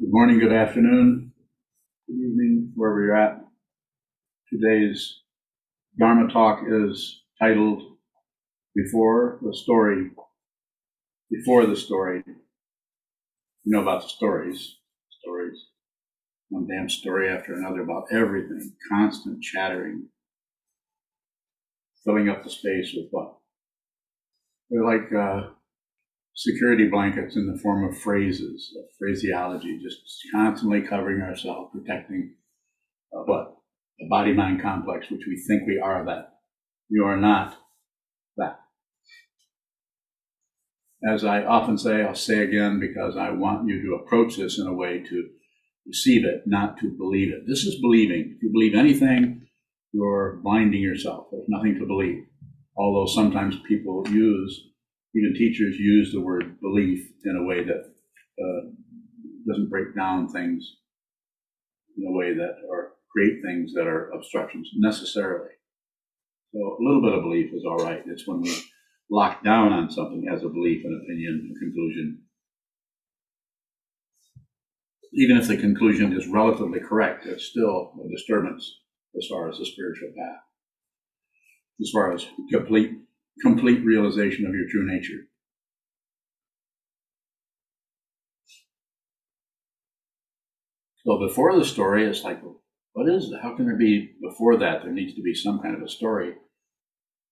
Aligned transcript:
Good 0.00 0.10
morning, 0.10 0.40
good 0.40 0.52
afternoon, 0.52 1.30
good 2.08 2.14
evening, 2.14 2.72
wherever 2.74 3.00
you're 3.00 3.16
at. 3.16 3.44
Today's 4.52 5.20
Dharma 5.96 6.32
talk 6.32 6.64
is 6.68 7.22
titled 7.40 7.80
Before 8.74 9.38
the 9.40 9.54
Story. 9.54 10.10
Before 11.30 11.66
the 11.66 11.76
Story. 11.76 12.24
You 12.26 12.34
know 13.66 13.82
about 13.82 14.02
the 14.02 14.08
stories. 14.08 14.78
Stories. 15.20 15.66
One 16.48 16.66
damn 16.66 16.88
story 16.88 17.28
after 17.28 17.54
another 17.54 17.82
about 17.82 18.06
everything. 18.10 18.72
Constant 18.90 19.42
chattering. 19.42 20.08
Filling 22.04 22.28
up 22.28 22.42
the 22.42 22.50
space 22.50 22.92
with 22.96 23.06
what? 23.12 23.36
They're 24.70 24.84
like 24.84 25.12
uh, 25.12 25.50
security 26.34 26.88
blankets 26.88 27.36
in 27.36 27.46
the 27.46 27.58
form 27.58 27.84
of 27.84 27.96
phrases, 27.96 28.74
of 28.78 28.84
phraseology, 28.98 29.78
just 29.82 30.00
constantly 30.32 30.82
covering 30.82 31.22
ourselves, 31.22 31.70
protecting 31.72 32.34
uh, 33.14 33.22
what? 33.24 33.56
The 33.98 34.08
body 34.08 34.32
mind 34.32 34.60
complex, 34.60 35.10
which 35.10 35.24
we 35.26 35.36
think 35.36 35.66
we 35.66 35.78
are 35.78 36.04
that. 36.04 36.34
You 36.88 37.04
are 37.04 37.16
not 37.16 37.56
that. 38.36 38.58
As 41.08 41.24
I 41.24 41.44
often 41.44 41.78
say, 41.78 42.02
I'll 42.02 42.14
say 42.14 42.38
again 42.38 42.80
because 42.80 43.16
I 43.16 43.30
want 43.30 43.68
you 43.68 43.82
to 43.82 44.02
approach 44.02 44.36
this 44.36 44.58
in 44.58 44.66
a 44.66 44.74
way 44.74 45.00
to 45.00 45.28
receive 45.86 46.24
it, 46.24 46.42
not 46.46 46.78
to 46.78 46.90
believe 46.90 47.32
it. 47.32 47.46
This 47.46 47.64
is 47.64 47.80
believing. 47.80 48.34
If 48.36 48.42
you 48.42 48.50
believe 48.52 48.74
anything, 48.74 49.46
you're 49.92 50.40
blinding 50.42 50.80
yourself. 50.80 51.28
There's 51.30 51.48
nothing 51.48 51.78
to 51.78 51.86
believe. 51.86 52.24
Although 52.76 53.06
sometimes 53.06 53.56
people 53.68 54.02
use 54.08 54.70
even 55.14 55.34
teachers 55.34 55.76
use 55.76 56.12
the 56.12 56.20
word 56.20 56.60
belief 56.60 57.08
in 57.24 57.36
a 57.36 57.44
way 57.44 57.64
that 57.64 57.84
uh, 58.42 58.70
doesn't 59.46 59.70
break 59.70 59.94
down 59.94 60.28
things 60.28 60.76
in 61.96 62.06
a 62.06 62.12
way 62.16 62.34
that 62.34 62.56
or 62.68 62.94
create 63.12 63.40
things 63.44 63.72
that 63.74 63.86
are 63.86 64.10
obstructions 64.10 64.68
necessarily. 64.76 65.50
So 66.52 66.58
a 66.58 66.82
little 66.82 67.02
bit 67.02 67.12
of 67.12 67.22
belief 67.22 67.52
is 67.54 67.64
all 67.64 67.84
right. 67.84 68.02
It's 68.06 68.26
when 68.26 68.40
we 68.40 68.56
lock 69.10 69.44
down 69.44 69.72
on 69.72 69.90
something 69.90 70.26
as 70.32 70.42
a 70.42 70.48
belief, 70.48 70.84
an 70.84 71.00
opinion, 71.04 71.52
a 71.54 71.58
conclusion. 71.58 72.22
Even 75.12 75.36
if 75.36 75.46
the 75.46 75.56
conclusion 75.56 76.12
is 76.12 76.26
relatively 76.26 76.80
correct, 76.80 77.26
it's 77.26 77.44
still 77.44 77.92
a 78.04 78.08
disturbance 78.08 78.80
as 79.16 79.28
far 79.30 79.48
as 79.48 79.58
the 79.58 79.66
spiritual 79.66 80.10
path, 80.18 80.40
as 81.80 81.90
far 81.92 82.12
as 82.12 82.26
complete 82.50 82.90
complete 83.42 83.84
realization 83.84 84.46
of 84.46 84.54
your 84.54 84.68
true 84.70 84.86
nature. 84.86 85.28
So 91.06 91.18
before 91.18 91.58
the 91.58 91.64
story, 91.64 92.06
it's 92.06 92.24
like, 92.24 92.40
what 92.94 93.08
is 93.08 93.30
it? 93.30 93.40
How 93.42 93.54
can 93.56 93.66
there 93.66 93.76
be 93.76 94.12
before 94.22 94.56
that? 94.58 94.82
There 94.82 94.92
needs 94.92 95.14
to 95.14 95.22
be 95.22 95.34
some 95.34 95.60
kind 95.60 95.74
of 95.76 95.82
a 95.82 95.88
story 95.88 96.32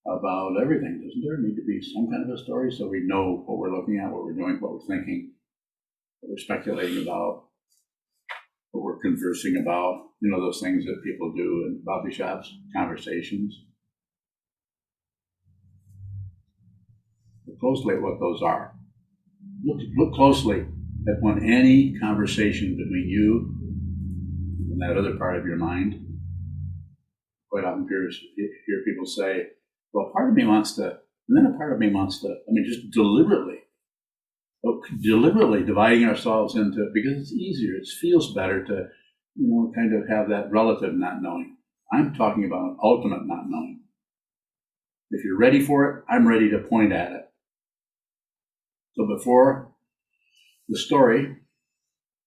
about 0.07 0.61
everything, 0.61 1.01
doesn't 1.03 1.23
there? 1.25 1.39
Need 1.39 1.57
to 1.57 1.65
be 1.65 1.81
some 1.81 2.11
kind 2.11 2.23
of 2.23 2.35
a 2.35 2.43
story 2.43 2.71
so 2.71 2.89
we 2.89 3.07
know 3.07 3.45
what 3.47 3.59
we're 3.59 3.75
looking 3.75 3.99
at, 3.99 4.13
what 4.13 4.25
we're 4.25 4.35
doing, 4.35 4.59
what 4.61 4.73
we're 4.73 4.87
thinking, 4.87 5.33
what 6.21 6.31
we're 6.31 6.39
speculating 6.39 7.03
about, 7.03 7.45
what 8.73 8.85
we're 8.85 8.99
conversing 8.99 9.57
about. 9.57 10.09
You 10.21 10.31
know 10.31 10.41
those 10.41 10.61
things 10.61 10.85
that 10.85 11.03
people 11.05 11.33
do 11.33 11.65
in 11.67 11.83
coffee 11.87 12.13
shops, 12.13 12.53
conversations. 12.77 13.55
Closely 17.63 17.95
at 17.95 18.03
what 18.03 18.19
those 18.19 18.43
are. 18.43 18.75
Look, 19.65 19.81
look 19.97 20.15
closely 20.15 20.67
at 21.09 21.21
when 21.21 21.45
any 21.45 21.95
conversation 22.01 22.77
between 22.77 23.09
you 23.09 23.55
and 24.73 24.81
that 24.81 24.99
other 24.99 25.17
part 25.17 25.39
of 25.39 25.47
your 25.47 25.57
mind. 25.57 25.95
Quite 27.51 27.65
often 27.65 27.87
hear, 27.89 28.11
hear 28.67 28.83
people 28.85 29.07
say, 29.07 29.47
well, 29.93 30.11
part 30.13 30.31
of 30.31 30.35
me 30.35 30.45
wants 30.45 30.75
to, 30.77 30.99
and 31.29 31.37
then 31.37 31.53
a 31.55 31.57
part 31.57 31.73
of 31.73 31.79
me 31.79 31.93
wants 31.93 32.21
to, 32.23 32.29
I 32.29 32.51
mean, 32.51 32.65
just 32.67 32.91
deliberately, 32.91 33.59
oh, 34.67 34.81
deliberately 35.01 35.63
dividing 35.63 36.05
ourselves 36.05 36.57
into, 36.57 36.91
because 36.93 37.21
it's 37.21 37.33
easier, 37.33 37.75
it 37.77 37.87
feels 38.01 38.35
better 38.35 38.65
to, 38.65 38.87
you 39.37 39.49
know, 39.49 39.73
kind 39.75 39.95
of 39.95 40.09
have 40.09 40.31
that 40.31 40.51
relative 40.51 40.95
not 40.95 41.23
knowing. 41.23 41.57
I'm 41.93 42.15
talking 42.15 42.45
about 42.45 42.71
an 42.71 42.77
ultimate 42.83 43.27
not 43.27 43.45
knowing. 43.47 43.83
If 45.11 45.25
you're 45.25 45.39
ready 45.39 45.65
for 45.65 45.85
it, 45.89 46.05
I'm 46.09 46.27
ready 46.27 46.51
to 46.51 46.59
point 46.59 46.93
at 46.93 47.13
it. 47.13 47.22
So 48.95 49.07
before 49.07 49.73
the 50.69 50.79
story, 50.79 51.37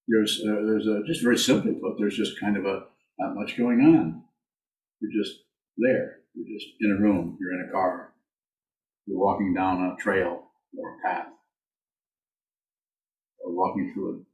there's 0.08 0.42
uh, 0.44 0.62
there's 0.66 0.88
a 0.88 1.02
just 1.06 1.24
very 1.24 1.38
simply 1.38 1.74
put, 1.74 1.98
there's 1.98 2.18
just 2.18 2.40
kind 2.40 2.58
of 2.58 2.66
a 2.66 2.86
not 3.20 3.36
much 3.36 3.58
going 3.58 3.82
on. 3.82 4.24
You're 5.00 5.24
just 5.24 5.40
there. 5.78 6.18
You're 6.34 6.58
just 6.58 6.68
in 6.82 6.92
a 6.92 7.02
room. 7.02 7.38
You're 7.40 7.54
in 7.54 7.68
a 7.70 7.72
car. 7.72 8.14
You're 9.06 9.20
walking 9.20 9.54
down 9.54 9.84
a 9.84 10.02
trail 10.02 10.44
or 10.78 10.90
a 10.90 11.08
path, 11.08 11.28
or 13.44 13.54
walking 13.54 13.92
through 13.94 14.26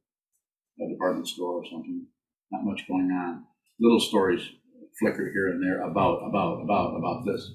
a, 0.80 0.84
a 0.84 0.88
department 0.88 1.28
store 1.28 1.60
or 1.60 1.64
something. 1.70 2.06
Not 2.50 2.64
much 2.64 2.86
going 2.88 3.10
on. 3.10 3.44
Little 3.80 4.00
stories 4.00 4.42
flicker 5.00 5.30
here 5.32 5.48
and 5.48 5.62
there 5.62 5.82
about 5.82 6.20
about 6.28 6.62
about 6.62 6.96
about 6.96 7.24
this 7.24 7.52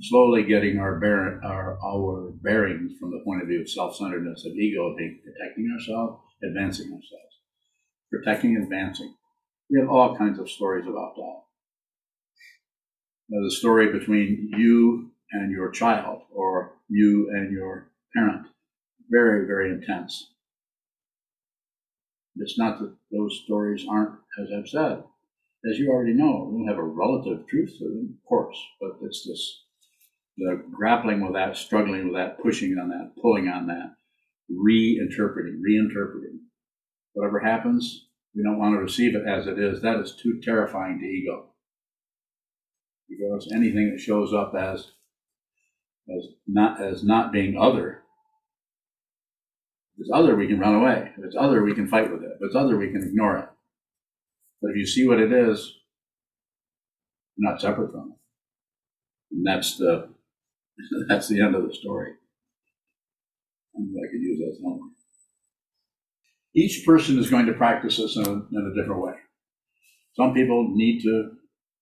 slowly 0.00 0.42
getting 0.42 0.78
our, 0.78 0.98
bear, 0.98 1.40
our, 1.44 1.78
our 1.82 2.30
bearings 2.42 2.92
from 2.98 3.10
the 3.10 3.22
point 3.24 3.42
of 3.42 3.48
view 3.48 3.60
of 3.60 3.70
self-centeredness, 3.70 4.44
of 4.44 4.52
ego, 4.52 4.88
of 4.88 4.96
protecting 4.96 5.70
ourselves, 5.72 6.20
advancing 6.42 6.86
ourselves. 6.86 7.34
Protecting, 8.10 8.56
advancing. 8.56 9.14
We 9.70 9.80
have 9.80 9.88
all 9.88 10.16
kinds 10.16 10.38
of 10.38 10.50
stories 10.50 10.86
about 10.86 11.14
that. 11.16 11.40
The 13.30 13.50
story 13.50 13.90
between 13.90 14.50
you 14.56 15.10
and 15.32 15.50
your 15.50 15.70
child, 15.70 16.22
or 16.32 16.74
you 16.88 17.30
and 17.30 17.52
your 17.52 17.88
parent, 18.14 18.46
very, 19.10 19.46
very 19.46 19.70
intense. 19.70 20.30
It's 22.36 22.58
not 22.58 22.78
that 22.80 22.94
those 23.10 23.40
stories 23.44 23.86
aren't, 23.88 24.16
as 24.40 24.48
I've 24.54 24.68
said, 24.68 25.04
as 25.70 25.78
you 25.78 25.90
already 25.90 26.12
know, 26.12 26.50
we 26.52 26.66
have 26.66 26.78
a 26.78 26.82
relative 26.82 27.46
truth 27.46 27.78
to 27.78 27.84
them, 27.84 28.18
of 28.18 28.28
course, 28.28 28.58
but 28.80 28.98
it's 29.02 29.24
this 29.26 29.63
the 30.36 30.62
grappling 30.72 31.20
with 31.20 31.34
that, 31.34 31.56
struggling 31.56 32.06
with 32.06 32.14
that, 32.14 32.40
pushing 32.42 32.76
on 32.78 32.88
that, 32.88 33.12
pulling 33.20 33.48
on 33.48 33.66
that, 33.68 33.94
reinterpreting, 34.50 35.60
reinterpreting. 35.60 36.38
Whatever 37.12 37.40
happens, 37.40 38.06
we 38.34 38.42
don't 38.42 38.58
want 38.58 38.74
to 38.74 38.80
receive 38.80 39.14
it 39.14 39.26
as 39.26 39.46
it 39.46 39.58
is. 39.58 39.80
That 39.80 40.00
is 40.00 40.16
too 40.16 40.40
terrifying 40.42 40.98
to 40.98 41.06
ego. 41.06 41.50
Because 43.08 43.48
anything 43.52 43.90
that 43.90 44.00
shows 44.00 44.32
up 44.32 44.54
as 44.58 44.90
as 46.08 46.26
not 46.46 46.80
as 46.82 47.02
not 47.02 47.32
being 47.32 47.56
other. 47.56 48.02
If 49.96 50.02
it's 50.02 50.10
other, 50.12 50.34
we 50.34 50.48
can 50.48 50.58
run 50.58 50.74
away. 50.74 51.12
If 51.16 51.24
it's 51.24 51.36
other, 51.38 51.62
we 51.62 51.74
can 51.74 51.86
fight 51.86 52.10
with 52.10 52.22
it. 52.22 52.32
If 52.34 52.46
it's 52.46 52.56
other, 52.56 52.76
we 52.76 52.90
can 52.90 53.02
ignore 53.02 53.38
it. 53.38 53.48
But 54.60 54.72
if 54.72 54.76
you 54.76 54.86
see 54.86 55.06
what 55.06 55.20
it 55.20 55.32
is, 55.32 55.74
you're 57.36 57.50
not 57.50 57.60
separate 57.60 57.92
from 57.92 58.12
it. 58.12 59.36
And 59.36 59.46
that's 59.46 59.76
the 59.76 60.13
That's 61.08 61.28
the 61.28 61.40
end 61.40 61.54
of 61.54 61.66
the 61.66 61.74
story. 61.74 62.12
I 63.76 64.06
could 64.10 64.20
use 64.20 64.38
that 64.38 64.56
somewhere. 64.60 64.90
Each 66.54 66.84
person 66.86 67.18
is 67.18 67.30
going 67.30 67.46
to 67.46 67.52
practice 67.52 67.96
this 67.96 68.16
in 68.16 68.26
a, 68.26 68.30
in 68.30 68.72
a 68.72 68.80
different 68.80 69.02
way. 69.02 69.14
Some 70.14 70.32
people 70.32 70.70
need 70.72 71.02
to, 71.02 71.30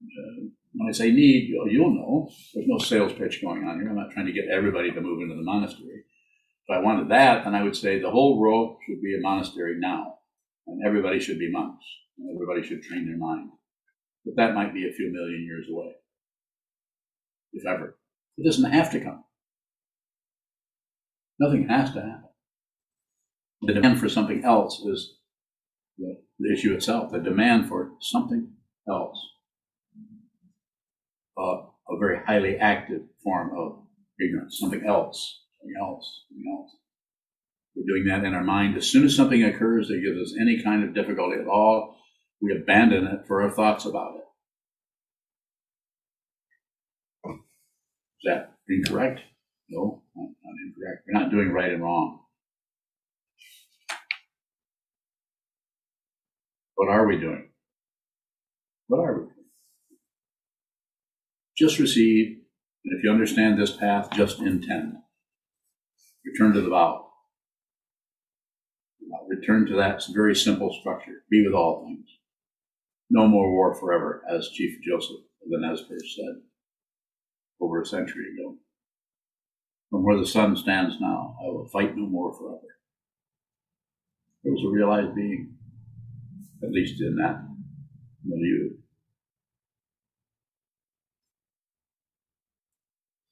uh, 0.03 0.45
when 0.73 0.89
I 0.89 0.93
say 0.93 1.11
need, 1.11 1.49
you'll, 1.51 1.69
you'll 1.69 1.95
know. 1.95 2.31
There's 2.55 2.67
no 2.67 2.79
sales 2.79 3.13
pitch 3.13 3.43
going 3.43 3.65
on 3.65 3.81
here. 3.81 3.91
I'm 3.91 3.97
not 3.97 4.11
trying 4.13 4.27
to 4.27 4.33
get 4.33 4.49
everybody 4.51 4.91
to 4.91 5.01
move 5.01 5.21
into 5.21 5.37
the 5.37 5.43
monastery. 5.43 6.05
If 6.67 6.75
I 6.75 6.81
wanted 6.81 7.11
that, 7.11 7.45
then 7.45 7.55
I 7.55 7.63
would 7.63 7.77
say 7.77 7.99
the 7.99 8.11
whole 8.11 8.41
world 8.41 8.79
should 8.87 9.03
be 9.03 9.15
a 9.15 9.21
monastery 9.21 9.75
now, 9.79 10.15
and 10.67 10.81
everybody 10.87 11.21
should 11.21 11.39
be 11.39 11.51
monks, 11.51 11.85
and 12.19 12.35
everybody 12.35 12.67
should 12.67 12.83
train 12.83 13.07
their 13.07 13.19
mind. 13.19 13.51
But 14.25 14.37
that 14.37 14.55
might 14.55 14.73
be 14.73 14.89
a 14.89 14.93
few 14.93 15.13
million 15.13 15.43
years 15.45 15.67
away, 15.71 15.93
if 17.53 17.67
ever. 17.67 17.99
It 18.39 18.45
doesn't 18.45 18.71
have 18.71 18.91
to 18.93 19.01
come. 19.01 19.25
Nothing 21.39 21.69
has 21.69 21.93
to 21.93 22.01
happen. 22.01 22.29
The 23.63 23.75
demand 23.75 24.01
for 24.01 24.09
something 24.09 24.45
else 24.45 24.81
is 24.81 25.19
the, 25.99 26.17
issue 26.53 26.75
itself. 26.75 27.13
The 27.13 27.21
demand 27.21 27.69
for 27.69 27.93
something 28.01 28.53
else. 28.89 29.19
Uh, 31.39 31.67
a 31.89 31.99
very 31.99 32.19
highly 32.27 32.57
active 32.57 33.03
form 33.23 33.51
of 33.57 33.85
ignorance. 34.21 34.59
Something 34.61 34.85
else. 34.87 35.43
Something 35.61 35.75
else. 35.81 36.25
Something 36.29 36.53
else. 36.53 36.77
We're 37.75 37.95
doing 37.95 38.07
that 38.09 38.27
in 38.27 38.35
our 38.35 38.45
mind. 38.45 38.77
As 38.77 38.87
soon 38.87 39.05
as 39.05 39.17
something 39.17 39.43
occurs 39.45 39.89
that 39.89 40.03
gives 40.03 40.21
us 40.21 40.37
any 40.41 40.63
kind 40.63 40.85
of 40.85 40.95
difficulty 40.95 41.41
at 41.41 41.47
all, 41.47 41.97
we 42.41 42.55
abandon 42.55 43.07
it 43.07 43.27
for 43.27 43.43
our 43.43 43.51
thoughts 43.51 43.85
about 43.85 44.17
it. 44.17 44.25
Is 48.23 48.31
that 48.31 48.53
incorrect? 48.69 49.21
No, 49.69 50.03
not, 50.15 50.29
incorrect. 50.65 51.03
We're 51.07 51.21
not 51.21 51.31
doing 51.33 51.51
right 51.51 51.73
and 51.73 51.83
wrong. 51.83 52.21
What 56.77 56.89
are 56.89 57.07
we 57.07 57.19
doing? 57.19 57.49
What 58.87 59.01
are 59.01 59.15
we 59.15 59.21
doing? 59.25 59.35
Just 61.57 61.81
receive, 61.81 62.39
and 62.85 62.97
if 62.97 63.03
you 63.03 63.11
understand 63.11 63.59
this 63.59 63.77
path, 63.77 64.11
just 64.13 64.39
intend. 64.41 64.95
Return 66.25 66.53
to 66.53 66.61
the 66.61 66.71
vow. 66.71 67.09
Return 69.29 69.67
to 69.67 69.77
that 69.77 70.03
very 70.15 70.37
simple 70.37 70.73
structure. 70.81 71.25
Be 71.29 71.45
with 71.45 71.55
all 71.55 71.85
things. 71.85 72.07
No 73.11 73.27
more 73.27 73.51
war 73.51 73.75
forever, 73.75 74.23
as 74.31 74.49
Chief 74.51 74.79
Joseph 74.83 75.17
of 75.45 75.51
the 75.51 75.59
Nez 75.59 75.83
Perce 75.89 76.17
said 76.17 76.43
over 77.63 77.81
a 77.81 77.87
century 77.87 78.25
ago. 78.35 78.57
From 79.91 80.05
where 80.05 80.19
the 80.19 80.27
sun 80.27 80.57
stands 80.57 80.97
now, 81.01 81.37
I 81.41 81.49
will 81.51 81.69
fight 81.69 81.97
no 81.97 82.07
more 82.07 82.35
forever. 82.35 82.61
It 84.45 84.51
was 84.51 84.65
a 84.67 84.75
realized 84.75 85.15
being, 85.15 85.55
at 86.63 86.71
least 86.71 87.01
in 87.01 87.17
that 87.17 87.47
milieu. 88.25 88.71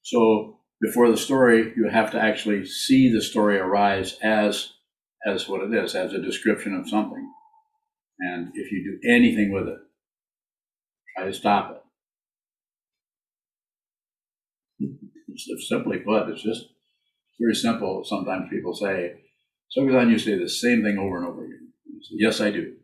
So 0.02 0.60
before 0.80 1.10
the 1.10 1.16
story, 1.16 1.72
you 1.76 1.88
have 1.88 2.10
to 2.12 2.20
actually 2.20 2.66
see 2.66 3.12
the 3.12 3.22
story 3.22 3.58
arise 3.58 4.18
as 4.22 4.72
as 5.26 5.48
what 5.48 5.62
it 5.62 5.74
is, 5.74 5.94
as 5.94 6.14
a 6.14 6.22
description 6.22 6.74
of 6.74 6.88
something. 6.88 7.30
And 8.20 8.48
if 8.54 8.72
you 8.72 8.82
do 8.82 9.08
anything 9.08 9.52
with 9.52 9.68
it, 9.68 9.78
try 11.16 11.26
to 11.26 11.32
stop 11.32 11.70
it. 14.80 14.88
It's 15.28 15.29
simply 15.68 15.98
put, 15.98 16.28
it's 16.28 16.42
just 16.42 16.66
very 17.40 17.54
simple. 17.54 18.04
Sometimes 18.04 18.50
people 18.50 18.74
say, 18.74 19.14
so 19.68 19.82
you 19.82 20.18
say 20.18 20.38
the 20.38 20.48
same 20.48 20.82
thing 20.82 20.98
over 20.98 21.18
and 21.18 21.26
over 21.26 21.44
again. 21.44 21.68
Say, 22.02 22.16
yes, 22.18 22.40
I 22.40 22.50
do. 22.50 22.74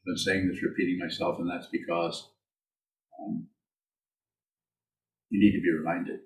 I've 0.00 0.04
been 0.04 0.16
saying 0.16 0.48
this, 0.48 0.62
repeating 0.62 0.98
myself, 0.98 1.38
and 1.38 1.50
that's 1.50 1.68
because 1.70 2.28
um, 3.22 3.46
you 5.30 5.40
need 5.40 5.56
to 5.56 5.62
be 5.62 5.70
reminded. 5.70 6.20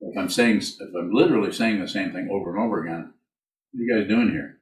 If 0.00 0.16
I'm 0.16 0.28
saying, 0.28 0.58
if 0.58 0.94
I'm 0.96 1.12
literally 1.12 1.52
saying 1.52 1.80
the 1.80 1.88
same 1.88 2.12
thing 2.12 2.28
over 2.30 2.54
and 2.54 2.64
over 2.64 2.84
again, 2.84 3.12
what 3.72 3.80
are 3.80 3.84
you 3.84 3.98
guys 3.98 4.08
doing 4.08 4.30
here? 4.30 4.60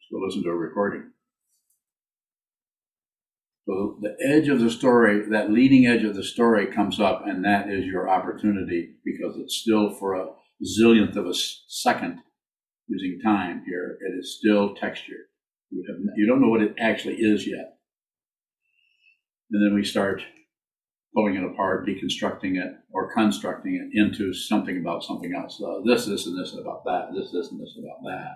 Just 0.00 0.12
go 0.12 0.18
listen 0.18 0.42
to 0.42 0.50
a 0.50 0.54
recording. 0.54 1.10
So 3.66 3.98
the 4.00 4.16
edge 4.24 4.48
of 4.48 4.60
the 4.60 4.70
story, 4.70 5.28
that 5.30 5.50
leading 5.50 5.86
edge 5.86 6.04
of 6.04 6.14
the 6.14 6.22
story 6.22 6.66
comes 6.66 7.00
up, 7.00 7.26
and 7.26 7.44
that 7.44 7.68
is 7.68 7.84
your 7.84 8.08
opportunity 8.08 8.94
because 9.04 9.36
it's 9.36 9.56
still 9.56 9.92
for 9.94 10.14
a 10.14 10.28
zillionth 10.64 11.16
of 11.16 11.26
a 11.26 11.34
second 11.34 12.20
using 12.86 13.18
time 13.24 13.64
here. 13.66 13.98
It 14.00 14.16
is 14.18 14.38
still 14.38 14.74
texture. 14.76 15.28
You, 15.70 15.84
have, 15.88 15.96
you 16.16 16.26
don't 16.28 16.40
know 16.40 16.48
what 16.48 16.62
it 16.62 16.76
actually 16.78 17.16
is 17.16 17.44
yet. 17.44 17.74
And 19.50 19.64
then 19.64 19.74
we 19.74 19.84
start 19.84 20.22
pulling 21.12 21.34
it 21.34 21.42
apart, 21.42 21.88
deconstructing 21.88 22.56
it, 22.56 22.72
or 22.92 23.12
constructing 23.14 23.74
it 23.74 24.00
into 24.00 24.32
something 24.32 24.78
about 24.78 25.02
something 25.02 25.34
else. 25.34 25.60
Uh, 25.60 25.80
this, 25.84 26.06
this, 26.06 26.26
and 26.26 26.38
this 26.38 26.54
about 26.54 26.84
that. 26.84 27.08
This, 27.16 27.32
this, 27.32 27.50
and 27.50 27.60
this 27.60 27.76
about 27.76 28.04
that. 28.04 28.32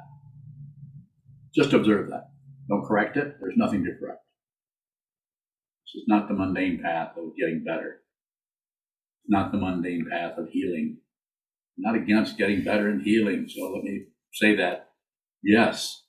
Just 1.55 1.73
observe 1.73 2.11
that. 2.11 2.31
Don't 2.69 2.85
correct 2.85 3.17
it. 3.17 3.37
There's 3.41 3.57
nothing 3.57 3.85
to 3.85 3.91
correct. 4.01 4.23
Is 5.95 6.05
not 6.07 6.29
the 6.29 6.35
mundane 6.35 6.81
path 6.83 7.17
of 7.17 7.37
getting 7.37 7.65
better. 7.65 8.03
It's 9.23 9.31
not 9.31 9.51
the 9.51 9.59
mundane 9.59 10.07
path 10.11 10.39
of 10.39 10.49
healing. 10.51 10.99
I'm 11.77 11.93
not 11.93 12.03
against 12.03 12.39
getting 12.39 12.63
better 12.63 12.89
and 12.89 13.03
healing. 13.03 13.49
So 13.49 13.73
let 13.73 13.83
me 13.83 14.05
say 14.33 14.55
that. 14.57 14.91
Yes, 15.43 16.05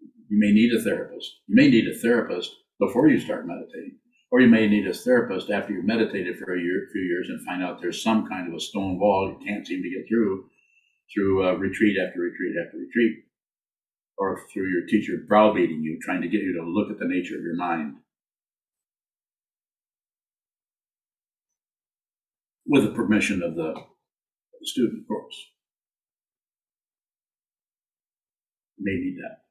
you 0.00 0.38
may 0.38 0.52
need 0.52 0.72
a 0.72 0.82
therapist. 0.82 1.30
You 1.46 1.54
may 1.54 1.68
need 1.68 1.86
a 1.86 1.98
therapist 1.98 2.50
before 2.80 3.08
you 3.08 3.20
start 3.20 3.46
meditating. 3.46 3.98
Or 4.30 4.40
you 4.40 4.48
may 4.48 4.66
need 4.66 4.86
a 4.86 4.94
therapist 4.94 5.50
after 5.50 5.74
you've 5.74 5.84
meditated 5.84 6.38
for 6.38 6.54
a 6.54 6.60
year, 6.60 6.88
few 6.90 7.02
years 7.02 7.28
and 7.28 7.44
find 7.44 7.62
out 7.62 7.80
there's 7.80 8.02
some 8.02 8.26
kind 8.26 8.48
of 8.48 8.54
a 8.54 8.60
stone 8.60 8.98
wall 8.98 9.28
you 9.28 9.46
can't 9.46 9.66
seem 9.66 9.82
to 9.82 9.90
get 9.90 10.08
through, 10.08 10.46
through 11.12 11.46
uh, 11.46 11.52
retreat 11.52 11.98
after 11.98 12.20
retreat 12.20 12.54
after 12.64 12.78
retreat, 12.78 13.24
or 14.16 14.40
through 14.52 14.70
your 14.70 14.86
teacher 14.86 15.24
browbeating 15.28 15.82
you, 15.82 15.98
trying 16.02 16.22
to 16.22 16.28
get 16.28 16.40
you 16.40 16.54
to 16.54 16.66
look 16.66 16.90
at 16.90 16.98
the 16.98 17.06
nature 17.06 17.36
of 17.36 17.42
your 17.42 17.56
mind. 17.56 17.96
With 22.72 22.84
the 22.84 22.92
permission 22.92 23.42
of 23.42 23.54
the, 23.54 23.74
student, 24.62 25.02
of 25.02 25.06
course. 25.06 25.36
Maybe 28.78 29.14
that. 29.20 29.42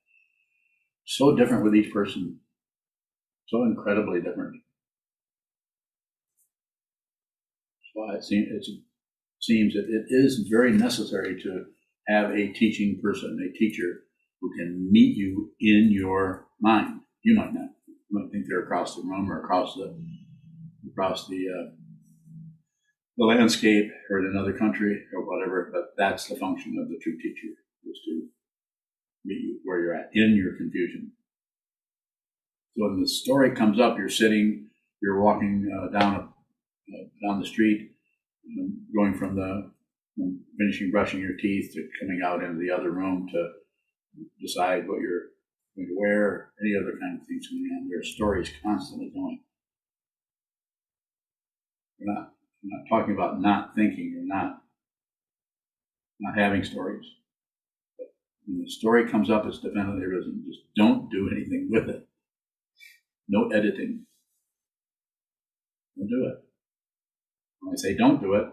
So 1.05 1.35
different 1.35 1.63
with 1.63 1.75
each 1.75 1.93
person, 1.93 2.39
so 3.47 3.61
incredibly 3.61 4.21
different. 4.21 4.55
That's 7.77 7.91
why 7.93 8.15
it 8.15 8.23
seems, 8.23 8.47
it 8.49 8.65
seems 9.39 9.75
that 9.75 9.85
it 9.87 10.05
is 10.09 10.47
very 10.49 10.71
necessary 10.71 11.39
to 11.43 11.65
have 12.07 12.31
a 12.31 12.51
teaching 12.53 12.99
person, 13.03 13.37
a 13.39 13.55
teacher 13.55 13.99
who 14.41 14.51
can 14.57 14.91
meet 14.91 15.15
you 15.15 15.51
in 15.59 15.89
your 15.91 16.47
mind. 16.59 17.01
You 17.21 17.35
might 17.35 17.53
not. 17.53 17.69
You 17.87 18.19
might 18.19 18.31
think 18.31 18.45
they're 18.49 18.63
across 18.63 18.95
the 18.95 19.03
room 19.03 19.31
or 19.31 19.43
across 19.43 19.75
the 19.75 19.95
across 20.89 21.27
the 21.27 21.45
uh, 21.47 21.80
the 23.17 23.25
landscape 23.25 23.91
or 24.09 24.19
in 24.19 24.31
another 24.33 24.53
country 24.53 25.03
or 25.13 25.25
whatever. 25.25 25.69
But 25.71 25.93
that's 25.97 26.27
the 26.27 26.35
function 26.35 26.77
of 26.81 26.89
the 26.89 26.99
true 27.01 27.17
teacher 27.17 27.53
is 27.83 27.99
to 28.05 28.27
meet 29.25 29.41
you 29.41 29.59
where 29.63 29.79
you're 29.79 29.95
at 29.95 30.09
in 30.13 30.35
your 30.35 30.55
confusion. 30.57 31.11
So 32.77 32.87
when 32.87 33.01
the 33.01 33.07
story 33.07 33.53
comes 33.53 33.79
up, 33.79 33.97
you're 33.97 34.09
sitting, 34.09 34.69
you're 35.01 35.21
walking 35.21 35.69
uh, 35.71 35.97
down 35.97 36.29
uh, 36.93 37.27
down 37.27 37.39
the 37.39 37.47
street, 37.47 37.91
going 38.95 39.17
from 39.17 39.35
the 39.35 39.71
from 40.15 40.39
finishing 40.57 40.91
brushing 40.91 41.19
your 41.19 41.37
teeth 41.37 41.71
to 41.73 41.87
coming 41.99 42.21
out 42.25 42.43
into 42.43 42.59
the 42.59 42.71
other 42.71 42.91
room 42.91 43.27
to 43.31 43.49
decide 44.41 44.87
what 44.87 44.99
you're 44.99 45.31
going 45.75 45.87
to 45.87 45.95
wear, 45.97 46.51
any 46.61 46.75
other 46.75 46.97
kind 46.99 47.19
of 47.19 47.27
things 47.27 47.47
going 47.47 47.69
on. 47.77 47.89
There 47.89 47.99
are 47.99 48.03
stories 48.03 48.51
constantly 48.61 49.09
going. 49.13 49.39
We're 51.99 52.13
not, 52.13 52.33
we're 52.63 52.77
not 52.77 52.85
talking 52.89 53.13
about 53.13 53.41
not 53.41 53.75
thinking 53.75 54.15
or 54.17 54.35
not 54.35 54.61
not 56.19 56.37
having 56.37 56.63
stories. 56.63 57.05
But 57.97 58.07
when 58.45 58.61
the 58.61 58.69
story 58.69 59.09
comes 59.09 59.29
up, 59.29 59.45
it's 59.45 59.57
definitely 59.57 60.05
arisen. 60.05 60.43
Just 60.47 60.61
don't 60.77 61.09
do 61.09 61.29
anything 61.35 61.67
with 61.71 61.89
it. 61.89 62.07
No 63.27 63.49
editing. 63.49 64.05
Don't 65.97 66.07
do 66.07 66.25
it. 66.27 66.43
When 67.61 67.73
I 67.73 67.77
say 67.77 67.97
don't 67.97 68.21
do 68.21 68.35
it, 68.35 68.45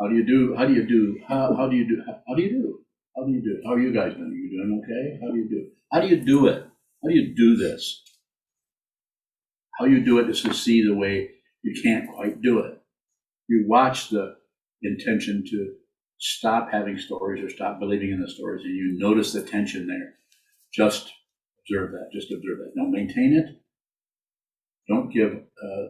how 0.00 0.08
do 0.08 0.14
you 0.14 0.26
do? 0.26 0.54
How 0.56 0.66
do 0.66 0.72
you 0.72 0.86
do? 0.86 1.20
How, 1.28 1.54
how 1.54 1.68
do 1.68 1.76
you 1.76 1.86
do? 1.86 2.02
How, 2.06 2.20
how 2.26 2.34
do 2.34 2.42
you 2.42 2.50
do? 2.50 2.78
How 3.16 3.24
do 3.24 3.32
you 3.32 3.42
do? 3.42 3.62
How 3.64 3.74
are 3.74 3.80
you 3.80 3.92
guys 3.92 4.14
doing? 4.14 4.30
Are 4.30 4.34
you 4.34 4.50
doing 4.50 4.82
okay? 4.82 5.18
How 5.22 5.30
do 5.30 5.38
you 5.38 5.48
do? 5.48 5.66
How 5.92 6.00
do 6.00 6.08
you 6.08 6.24
do 6.24 6.46
it? 6.48 6.66
How 7.02 7.08
do 7.08 7.14
you 7.14 7.34
do 7.34 7.56
this? 7.56 8.02
How 9.78 9.86
you 9.86 10.04
do 10.04 10.18
it 10.18 10.30
is 10.30 10.42
to 10.42 10.54
see 10.54 10.84
the 10.86 10.94
way 10.94 11.30
you 11.62 11.82
can't 11.82 12.08
quite 12.14 12.40
do 12.40 12.60
it. 12.60 12.80
You 13.48 13.64
watch 13.68 14.10
the 14.10 14.36
intention 14.82 15.44
to 15.50 15.74
stop 16.18 16.70
having 16.70 16.98
stories 16.98 17.42
or 17.44 17.50
stop 17.50 17.78
believing 17.78 18.10
in 18.10 18.20
the 18.20 18.30
stories, 18.30 18.64
and 18.64 18.74
you 18.74 18.96
notice 18.98 19.32
the 19.32 19.42
tension 19.42 19.86
there. 19.86 20.14
Just 20.72 21.12
observe 21.60 21.92
that. 21.92 22.10
Just 22.12 22.32
observe 22.32 22.58
that. 22.58 22.72
Don't 22.76 22.90
maintain 22.90 23.34
it. 23.34 23.60
Don't 24.88 25.12
give 25.12 25.32
uh, 25.32 25.86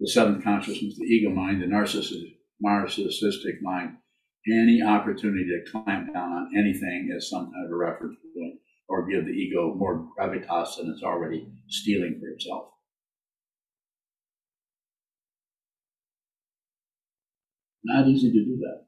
the 0.00 0.08
seventh 0.08 0.44
consciousness, 0.44 0.96
the 0.96 1.04
ego 1.04 1.30
mind, 1.30 1.62
the 1.62 1.66
narcissistic, 1.66 2.36
narcissistic 2.64 3.60
mind, 3.62 3.96
any 4.50 4.82
opportunity 4.82 5.44
to 5.44 5.70
clamp 5.70 6.12
down 6.12 6.32
on 6.32 6.50
anything 6.56 7.12
as 7.14 7.28
some 7.28 7.52
kind 7.52 7.66
of 7.66 7.72
a 7.72 7.76
reference 7.76 8.16
point 8.34 8.54
or 8.88 9.06
give 9.06 9.26
the 9.26 9.32
ego 9.32 9.74
more 9.74 10.08
gravitas 10.18 10.76
than 10.76 10.90
it's 10.90 11.02
already 11.02 11.46
stealing 11.68 12.18
for 12.18 12.28
itself. 12.28 12.70
Not 17.84 18.08
easy 18.08 18.30
to 18.32 18.44
do 18.44 18.56
that. 18.58 18.84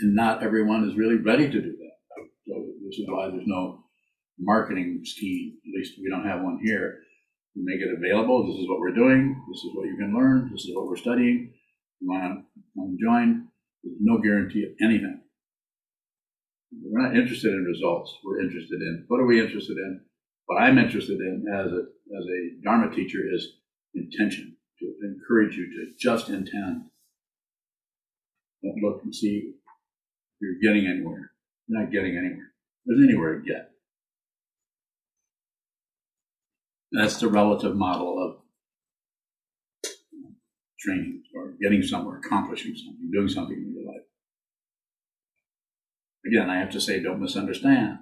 And 0.00 0.14
not 0.14 0.42
everyone 0.42 0.88
is 0.88 0.96
really 0.96 1.16
ready 1.16 1.46
to 1.46 1.60
do 1.60 1.76
that. 1.76 2.24
So 2.46 2.66
this 2.84 2.98
is 2.98 3.06
why 3.08 3.30
there's 3.30 3.46
no 3.46 3.84
marketing 4.38 5.00
scheme. 5.04 5.54
At 5.66 5.78
least 5.78 5.98
we 6.02 6.10
don't 6.10 6.26
have 6.26 6.42
one 6.42 6.58
here 6.62 6.98
we 7.54 7.62
make 7.64 7.80
it 7.80 7.94
available. 7.96 8.46
This 8.46 8.60
is 8.60 8.68
what 8.68 8.80
we're 8.80 8.94
doing. 8.94 9.40
This 9.48 9.62
is 9.62 9.70
what 9.74 9.86
you 9.86 9.96
can 9.96 10.14
learn. 10.14 10.50
This 10.52 10.64
is 10.64 10.74
what 10.74 10.86
we're 10.86 10.96
studying. 10.96 11.52
You 12.00 12.08
want 12.08 12.98
to 12.98 13.04
join? 13.04 13.48
There's 13.82 13.96
no 14.00 14.18
guarantee 14.18 14.64
of 14.64 14.70
anything. 14.82 15.20
We're 16.82 17.06
not 17.06 17.16
interested 17.16 17.52
in 17.52 17.64
results. 17.64 18.12
We're 18.24 18.40
interested 18.40 18.80
in 18.80 19.04
what 19.06 19.20
are 19.20 19.26
we 19.26 19.40
interested 19.40 19.76
in? 19.76 20.00
What 20.46 20.62
I'm 20.62 20.78
interested 20.78 21.20
in 21.20 21.44
as 21.52 21.66
a 21.66 21.82
as 22.18 22.26
a 22.26 22.62
Dharma 22.64 22.94
teacher 22.94 23.20
is 23.32 23.48
intention 23.94 24.53
to 25.00 25.06
encourage 25.06 25.56
you 25.56 25.66
to 25.66 25.92
just 25.98 26.28
intend. 26.28 26.84
Don't 28.62 28.82
look 28.82 29.02
and 29.04 29.14
see 29.14 29.52
if 29.52 29.54
you're 30.40 30.60
getting 30.62 30.88
anywhere. 30.88 31.32
You're 31.66 31.82
not 31.82 31.92
getting 31.92 32.16
anywhere. 32.16 32.52
There's 32.86 33.00
anywhere 33.02 33.38
to 33.38 33.44
get. 33.44 33.70
That's 36.92 37.18
the 37.18 37.28
relative 37.28 37.74
model 37.74 38.22
of 38.22 38.36
training 40.78 41.22
or 41.34 41.54
getting 41.60 41.82
somewhere, 41.82 42.18
accomplishing 42.18 42.76
something, 42.76 43.10
doing 43.12 43.28
something 43.28 43.56
in 43.56 43.74
your 43.74 43.92
life. 43.92 44.02
Again, 46.26 46.50
I 46.50 46.58
have 46.58 46.70
to 46.70 46.80
say, 46.80 47.02
don't 47.02 47.20
misunderstand 47.20 47.98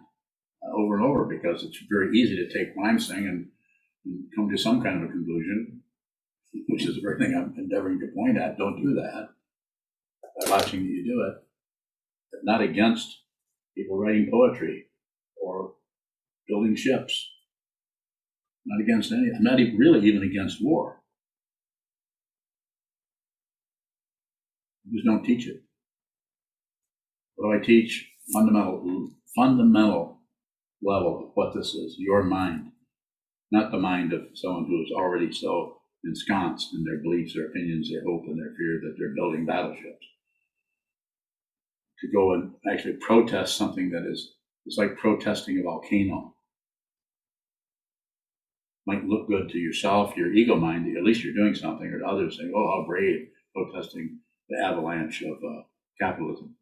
uh, 0.63 0.77
over 0.77 0.97
and 0.97 1.05
over 1.05 1.25
because 1.25 1.65
it's 1.65 1.79
very 1.91 2.17
easy 2.17 2.37
to 2.37 2.53
take 2.53 2.75
what 2.75 2.89
I'm 2.89 2.99
saying 2.99 3.27
and, 3.27 3.49
and 4.05 4.25
come 4.37 4.51
to 4.51 4.59
some 4.59 4.83
kind 4.83 5.03
of 5.03 5.09
a 5.09 5.13
conclusion, 5.13 5.82
which 6.69 6.87
is 6.87 6.97
the 6.97 7.03
very 7.03 7.19
thing 7.19 7.35
I'm 7.35 7.55
endeavoring 7.59 8.01
to 8.01 8.09
point 8.15 8.39
at. 8.39 8.59
Don't 8.59 8.83
do 8.83 8.95
that 8.95 9.29
by 10.41 10.51
watching 10.51 10.85
you 10.85 11.05
do 11.05 11.23
it. 11.29 11.43
But 12.31 12.41
not 12.45 12.61
against 12.61 13.19
people 13.77 13.99
writing 13.99 14.29
poetry 14.31 14.87
or 15.43 15.75
building 16.49 16.77
ships. 16.77 17.29
Not 18.65 18.83
against 18.83 19.13
any, 19.13 19.31
I'm 19.37 19.43
not 19.43 19.59
even, 19.59 19.77
really 19.77 20.07
even 20.07 20.23
against 20.23 20.63
war. 20.63 21.03
just 24.93 25.07
don't 25.07 25.25
teach 25.25 25.47
it. 25.47 25.63
What 27.37 27.53
do 27.57 27.63
I 27.63 27.65
teach? 27.65 28.11
Fundamental, 28.33 29.11
fundamental 29.35 30.21
level 30.83 31.25
of 31.25 31.31
what 31.35 31.55
this 31.55 31.75
is, 31.75 31.97
your 31.99 32.23
mind, 32.23 32.73
not 33.51 33.71
the 33.71 33.79
mind 33.79 34.13
of 34.13 34.23
someone 34.35 34.67
who 34.67 34.83
is 34.83 34.93
already 34.95 35.33
so 35.33 35.82
ensconced 36.05 36.75
in 36.75 36.85
their 36.85 37.03
beliefs, 37.03 37.35
their 37.35 37.47
opinions, 37.47 37.91
their 37.91 38.05
hope, 38.05 38.25
and 38.27 38.39
their 38.39 38.55
fear 38.57 38.81
that 38.83 38.95
they're 38.99 39.15
building 39.15 39.47
battleships. 39.47 40.07
To 42.01 42.09
go 42.13 42.35
and 42.35 42.53
actually 42.71 42.95
protest 42.95 43.57
something 43.57 43.91
that 43.91 44.05
is, 44.11 44.35
it's 44.67 44.79
like 44.79 44.97
protesting 44.97 45.59
a 45.59 45.63
volcano. 45.63 46.35
Might 48.87 49.05
look 49.05 49.29
good 49.29 49.49
to 49.51 49.59
yourself, 49.59 50.17
your 50.17 50.33
ego 50.33 50.57
mind, 50.57 50.97
at 50.97 51.05
least 51.05 51.23
you're 51.23 51.35
doing 51.35 51.55
something, 51.55 51.87
or 51.87 52.01
to 52.01 52.07
others 52.07 52.37
saying, 52.37 52.53
oh, 52.55 52.81
how 52.81 52.87
brave, 52.87 53.29
protesting 53.55 54.19
the 54.49 54.59
avalanche 54.65 55.23
of 55.23 55.37
uh, 55.37 55.63
capitalism. 56.01 56.57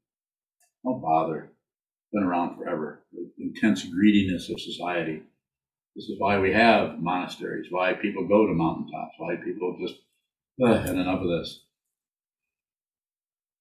Don't 0.85 1.01
bother. 1.01 1.53
Been 2.13 2.25
around 2.25 2.57
forever. 2.57 3.05
The 3.13 3.31
intense 3.39 3.85
greediness 3.85 4.51
of 4.51 4.61
society. 4.61 5.23
This 5.97 6.05
is 6.05 6.17
why 6.19 6.39
we 6.39 6.53
have 6.53 7.01
monasteries, 7.01 7.67
why 7.71 7.95
people 7.95 8.29
go 8.29 8.47
to 8.47 8.53
mountaintops, 8.55 9.15
why 9.19 9.37
people 9.45 9.77
just, 9.81 10.01
uh, 10.63 10.81
had 10.81 10.97
enough 10.97 11.21
of 11.21 11.29
this. 11.29 11.65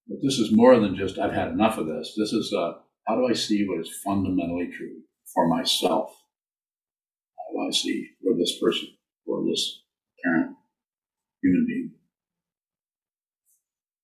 But 0.07 0.19
this 0.21 0.37
is 0.39 0.51
more 0.51 0.79
than 0.79 0.95
just, 0.95 1.17
I've 1.17 1.33
had 1.33 1.49
enough 1.49 1.77
of 1.77 1.87
this. 1.87 2.13
This 2.17 2.33
is, 2.33 2.53
uh, 2.53 2.73
how 3.07 3.15
do 3.15 3.27
I 3.27 3.33
see 3.33 3.67
what 3.67 3.79
is 3.79 4.01
fundamentally 4.03 4.69
true 4.75 5.01
for 5.33 5.47
myself? 5.47 6.11
How 7.37 7.53
do 7.53 7.67
I 7.67 7.71
see 7.71 8.09
for 8.23 8.37
this 8.37 8.59
person, 8.59 8.89
for 9.25 9.43
this 9.47 9.81
parent, 10.23 10.55
human 11.41 11.65
being? 11.67 11.91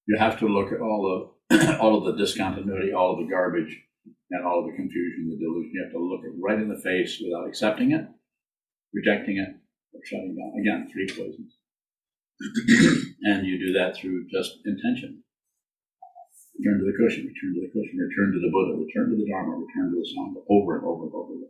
You 0.08 0.18
have 0.20 0.40
to 0.40 0.48
look 0.48 0.72
at 0.72 0.82
all 0.82 1.32
the, 1.50 1.78
all 1.80 1.98
of 1.98 2.06
the 2.06 2.24
discontinuity, 2.24 2.94
all 2.94 3.14
of 3.14 3.20
the 3.20 3.32
garbage, 3.32 3.84
and 4.32 4.46
all 4.46 4.60
of 4.60 4.66
the 4.66 4.76
confusion, 4.76 5.30
the 5.30 5.38
delusion. 5.38 5.72
You 5.74 5.84
have 5.84 5.94
to 5.94 6.00
look 6.00 6.22
it 6.24 6.40
right 6.42 6.60
in 6.60 6.70
the 6.70 6.82
face 6.82 7.22
without 7.24 7.48
accepting 7.48 7.92
it, 7.92 8.08
rejecting 8.96 9.38
it, 9.38 9.52
or 9.94 10.00
shutting 10.06 10.36
down. 10.36 10.56
Again, 10.56 10.90
three 10.92 11.08
poisons. 11.08 11.60
and 13.24 13.46
you 13.46 13.60
do 13.60 13.74
that 13.74 13.96
through 13.96 14.28
just 14.32 14.60
intention. 14.66 15.24
Return 16.58 16.80
to 16.80 16.86
the 16.86 16.98
cushion, 16.98 17.28
return 17.28 17.54
to 17.56 17.62
the 17.68 17.72
cushion, 17.76 18.00
return 18.00 18.32
to 18.32 18.40
the 18.40 18.52
Buddha, 18.52 18.80
return 18.80 19.12
to 19.12 19.18
the 19.18 19.28
Dharma, 19.30 19.60
return 19.60 19.92
to 19.92 20.00
the 20.00 20.08
Sangha, 20.08 20.42
over 20.50 20.78
and 20.78 20.86
over 20.88 21.04
and 21.04 21.14
over 21.14 21.34
again. 21.34 21.50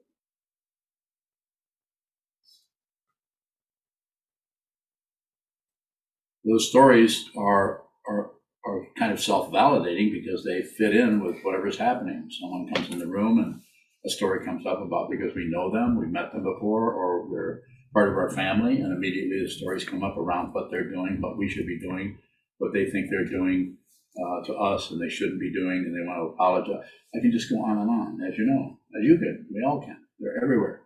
Those 6.44 6.70
stories 6.70 7.30
are, 7.38 7.84
are 8.08 8.32
are 8.66 8.88
kind 8.98 9.12
of 9.12 9.20
self-validating 9.22 10.12
because 10.12 10.44
they 10.44 10.64
fit 10.64 10.96
in 10.96 11.24
with 11.24 11.42
whatever's 11.44 11.78
happening. 11.78 12.28
Someone 12.40 12.74
comes 12.74 12.90
in 12.90 13.00
the 13.00 13.08
room 13.08 13.38
and 13.38 13.62
a 14.06 14.10
story 14.10 14.46
comes 14.46 14.66
up 14.66 14.82
about 14.82 15.10
because 15.10 15.34
we 15.36 15.50
know 15.50 15.72
them, 15.72 15.98
we've 15.98 16.12
met 16.12 16.32
them 16.32 16.44
before, 16.44 16.94
or 16.94 17.28
they're 17.32 17.62
part 17.94 18.10
of 18.10 18.18
our 18.18 18.30
family, 18.30 18.82
and 18.82 18.94
immediately 18.94 19.42
the 19.42 19.50
stories 19.50 19.84
come 19.84 20.04
up 20.04 20.18
around 20.18 20.54
what 20.54 20.70
they're 20.70 20.90
doing, 20.90 21.18
what 21.20 21.38
we 21.38 21.50
should 21.50 21.66
be 21.66 21.80
doing, 21.80 22.18
what 22.60 22.74
they 22.74 22.86
think 22.86 23.08
they're 23.10 23.26
doing 23.26 23.78
uh, 24.18 24.46
to 24.46 24.54
us 24.54 24.92
and 24.92 25.02
they 25.02 25.10
shouldn't 25.10 25.40
be 25.40 25.52
doing, 25.52 25.84
and 25.86 25.96
they 25.96 26.06
want 26.06 26.20
to 26.20 26.34
apologize. 26.34 26.88
I 27.16 27.20
can 27.20 27.32
just 27.32 27.50
go 27.50 27.58
on 27.58 27.78
and 27.78 27.90
on, 27.90 28.20
as 28.28 28.38
you 28.38 28.46
know, 28.46 28.78
as 28.98 29.06
you 29.06 29.18
can. 29.18 29.48
We 29.54 29.64
all 29.66 29.82
can. 29.82 29.98
They're 30.20 30.44
everywhere. 30.44 30.82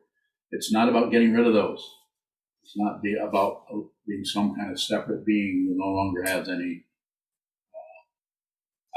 It's 0.51 0.71
not 0.71 0.89
about 0.89 1.11
getting 1.11 1.33
rid 1.33 1.45
of 1.45 1.53
those. 1.53 1.83
It's 2.63 2.73
not 2.77 3.01
be 3.01 3.15
about 3.15 3.65
being 4.07 4.23
some 4.23 4.55
kind 4.55 4.71
of 4.71 4.79
separate 4.79 5.25
being 5.25 5.67
who 5.67 5.77
no 5.77 5.91
longer 5.91 6.23
has 6.23 6.49
any 6.49 6.85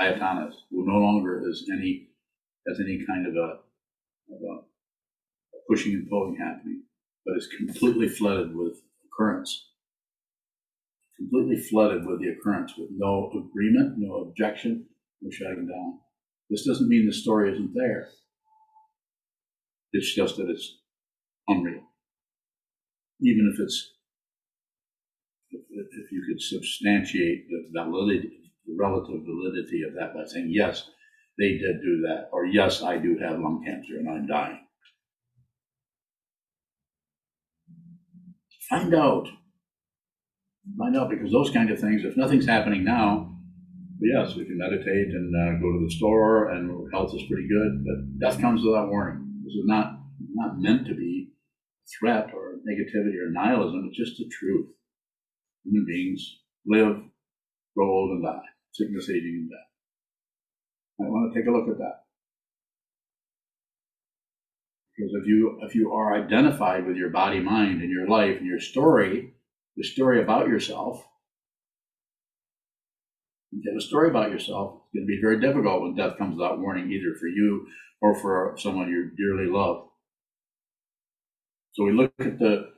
ayatanas, 0.00 0.54
who 0.70 0.86
no 0.86 0.98
longer 0.98 1.48
is 1.48 1.68
any 1.72 2.08
has 2.66 2.78
any 2.80 3.04
kind 3.06 3.26
of 3.26 3.34
a, 3.34 3.58
of 4.30 4.40
a 4.42 4.62
pushing 5.68 5.94
and 5.94 6.08
pulling 6.08 6.36
happening, 6.36 6.82
but 7.24 7.36
is 7.36 7.48
completely 7.56 8.08
flooded 8.08 8.54
with 8.54 8.78
occurrence. 9.06 9.68
Completely 11.16 11.60
flooded 11.62 12.06
with 12.06 12.20
the 12.20 12.28
occurrence, 12.28 12.72
with 12.76 12.90
no 12.96 13.30
agreement, 13.30 13.94
no 13.98 14.22
objection, 14.22 14.86
no 15.20 15.30
shutting 15.30 15.66
down. 15.66 15.98
This 16.50 16.66
doesn't 16.66 16.88
mean 16.88 17.06
the 17.06 17.12
story 17.12 17.52
isn't 17.52 17.72
there. 17.74 18.08
It's 19.92 20.14
just 20.14 20.36
that 20.36 20.48
it's 20.48 20.78
unreal. 21.48 21.82
Even 23.20 23.52
if 23.52 23.60
it's, 23.60 23.92
if, 25.50 25.60
if 25.70 26.12
you 26.12 26.24
could 26.28 26.42
substantiate 26.42 27.46
the 27.48 27.84
validity, 27.84 28.52
the 28.66 28.74
relative 28.78 29.22
validity 29.24 29.82
of 29.82 29.94
that 29.94 30.14
by 30.14 30.24
saying, 30.26 30.48
yes, 30.50 30.88
they 31.38 31.58
did 31.58 31.80
do 31.82 32.02
that, 32.08 32.28
or 32.32 32.46
yes, 32.46 32.82
I 32.82 32.98
do 32.98 33.18
have 33.18 33.38
lung 33.38 33.62
cancer 33.64 33.98
and 33.98 34.08
I'm 34.08 34.26
dying. 34.26 34.60
Find 38.68 38.94
out. 38.94 39.28
Find 40.78 40.96
out 40.96 41.10
because 41.10 41.32
those 41.32 41.50
kind 41.50 41.70
of 41.70 41.80
things, 41.80 42.04
if 42.04 42.16
nothing's 42.16 42.46
happening 42.46 42.84
now, 42.84 43.36
yes, 44.00 44.36
we 44.36 44.44
can 44.44 44.58
meditate 44.58 45.08
and 45.08 45.34
uh, 45.34 45.60
go 45.60 45.72
to 45.72 45.84
the 45.84 45.94
store 45.94 46.50
and 46.50 46.92
health 46.92 47.14
is 47.14 47.22
pretty 47.28 47.48
good, 47.48 47.84
but 47.84 48.20
death 48.20 48.40
comes 48.40 48.64
without 48.64 48.88
warning. 48.88 49.42
This 49.44 49.54
is 49.54 49.64
not, 49.66 49.98
not 50.34 50.58
meant 50.58 50.86
to 50.86 50.94
be 50.94 51.30
threat 51.98 52.30
or 52.34 52.58
negativity 52.68 53.18
or 53.20 53.30
nihilism, 53.30 53.88
it's 53.88 53.98
just 53.98 54.18
the 54.18 54.30
truth. 54.38 54.68
Human 55.64 55.84
beings 55.86 56.38
live, 56.66 57.02
grow 57.76 57.90
old, 57.90 58.10
and 58.12 58.24
die 58.24 58.52
sickness, 58.72 59.08
aging, 59.08 59.48
and 59.48 59.50
death. 59.50 59.71
I 61.00 61.04
want 61.04 61.32
to 61.32 61.38
take 61.38 61.48
a 61.48 61.50
look 61.50 61.68
at 61.68 61.78
that. 61.78 62.04
Because 64.96 65.12
if 65.14 65.26
you 65.26 65.58
if 65.62 65.74
you 65.74 65.92
are 65.92 66.14
identified 66.14 66.86
with 66.86 66.96
your 66.96 67.10
body, 67.10 67.40
mind, 67.40 67.82
and 67.82 67.90
your 67.90 68.08
life 68.08 68.36
and 68.38 68.46
your 68.46 68.60
story, 68.60 69.34
the 69.76 69.84
story 69.84 70.22
about 70.22 70.48
yourself, 70.48 71.04
you 73.50 73.62
have 73.70 73.78
a 73.78 73.80
story 73.80 74.10
about 74.10 74.30
yourself, 74.30 74.82
it's 74.84 74.94
going 74.94 75.06
to 75.06 75.06
be 75.06 75.20
very 75.20 75.40
difficult 75.40 75.82
when 75.82 75.94
death 75.94 76.18
comes 76.18 76.36
without 76.36 76.60
warning, 76.60 76.90
either 76.90 77.14
for 77.18 77.26
you 77.26 77.66
or 78.00 78.14
for 78.14 78.54
someone 78.58 78.88
you 78.88 79.10
dearly 79.16 79.50
love. 79.50 79.88
So 81.72 81.84
we 81.84 81.92
look 81.92 82.12
at 82.18 82.38
the 82.38 82.72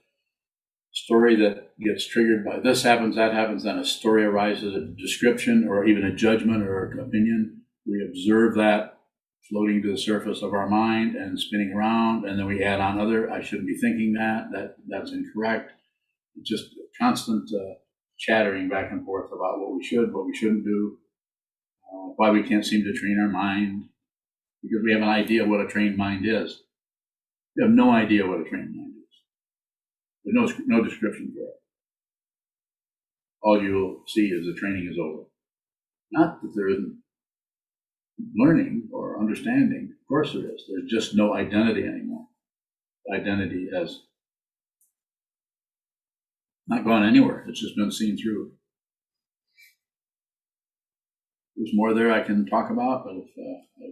story 0.92 1.34
that 1.36 1.72
gets 1.80 2.06
triggered 2.06 2.44
by 2.44 2.60
this 2.60 2.84
happens, 2.84 3.16
that 3.16 3.32
happens, 3.32 3.64
then 3.64 3.78
a 3.78 3.84
story 3.84 4.24
arises, 4.24 4.74
a 4.74 4.86
description 5.00 5.66
or 5.68 5.84
even 5.84 6.04
a 6.04 6.14
judgment 6.14 6.62
or 6.62 6.92
an 6.92 7.00
opinion. 7.00 7.63
We 7.86 8.04
observe 8.08 8.54
that 8.56 8.98
floating 9.50 9.82
to 9.82 9.92
the 9.92 9.98
surface 9.98 10.42
of 10.42 10.54
our 10.54 10.68
mind 10.68 11.16
and 11.16 11.38
spinning 11.38 11.72
around, 11.74 12.24
and 12.24 12.38
then 12.38 12.46
we 12.46 12.62
add 12.62 12.80
on 12.80 12.98
other. 12.98 13.30
I 13.30 13.42
shouldn't 13.42 13.68
be 13.68 13.76
thinking 13.76 14.14
that. 14.14 14.48
That 14.52 14.76
that's 14.88 15.12
incorrect. 15.12 15.72
Just 16.42 16.64
constant 17.00 17.48
uh, 17.52 17.74
chattering 18.18 18.68
back 18.68 18.90
and 18.90 19.04
forth 19.04 19.26
about 19.26 19.60
what 19.60 19.74
we 19.74 19.84
should, 19.84 20.12
what 20.12 20.26
we 20.26 20.34
shouldn't 20.34 20.64
do, 20.64 20.98
uh, 21.92 22.12
why 22.16 22.30
we 22.30 22.42
can't 22.42 22.64
seem 22.64 22.84
to 22.84 22.92
train 22.92 23.18
our 23.20 23.28
mind, 23.28 23.84
because 24.62 24.82
we 24.84 24.92
have 24.92 25.02
an 25.02 25.08
idea 25.08 25.44
what 25.44 25.60
a 25.60 25.66
trained 25.66 25.96
mind 25.96 26.24
is. 26.26 26.62
We 27.56 27.64
have 27.64 27.72
no 27.72 27.90
idea 27.90 28.26
what 28.26 28.40
a 28.40 28.48
trained 28.48 28.74
mind 28.74 28.94
is. 28.96 29.14
There's 30.24 30.58
no, 30.68 30.78
no 30.78 30.84
description 30.84 31.32
for 31.34 31.42
it. 31.44 31.54
All 33.42 33.62
you'll 33.62 34.02
see 34.08 34.26
is 34.28 34.46
the 34.46 34.58
training 34.58 34.88
is 34.90 34.98
over. 34.98 35.24
Not 36.10 36.40
that 36.40 36.52
there 36.54 36.68
isn't 36.68 36.98
learning 38.36 38.88
or 38.92 39.18
understanding. 39.20 39.90
Of 40.00 40.08
course 40.08 40.32
there 40.32 40.50
is. 40.54 40.64
There's 40.68 40.90
just 40.90 41.14
no 41.16 41.34
identity 41.34 41.84
anymore. 41.84 42.26
Identity 43.14 43.68
has 43.74 44.00
not 46.66 46.84
gone 46.84 47.04
anywhere. 47.04 47.44
It's 47.48 47.60
just 47.60 47.76
been 47.76 47.92
seen 47.92 48.16
through. 48.16 48.52
There's 51.56 51.70
more 51.74 51.94
there 51.94 52.12
I 52.12 52.22
can 52.22 52.46
talk 52.46 52.70
about, 52.70 53.04
but 53.04 53.16
if 53.16 53.28
uh, 53.38 53.86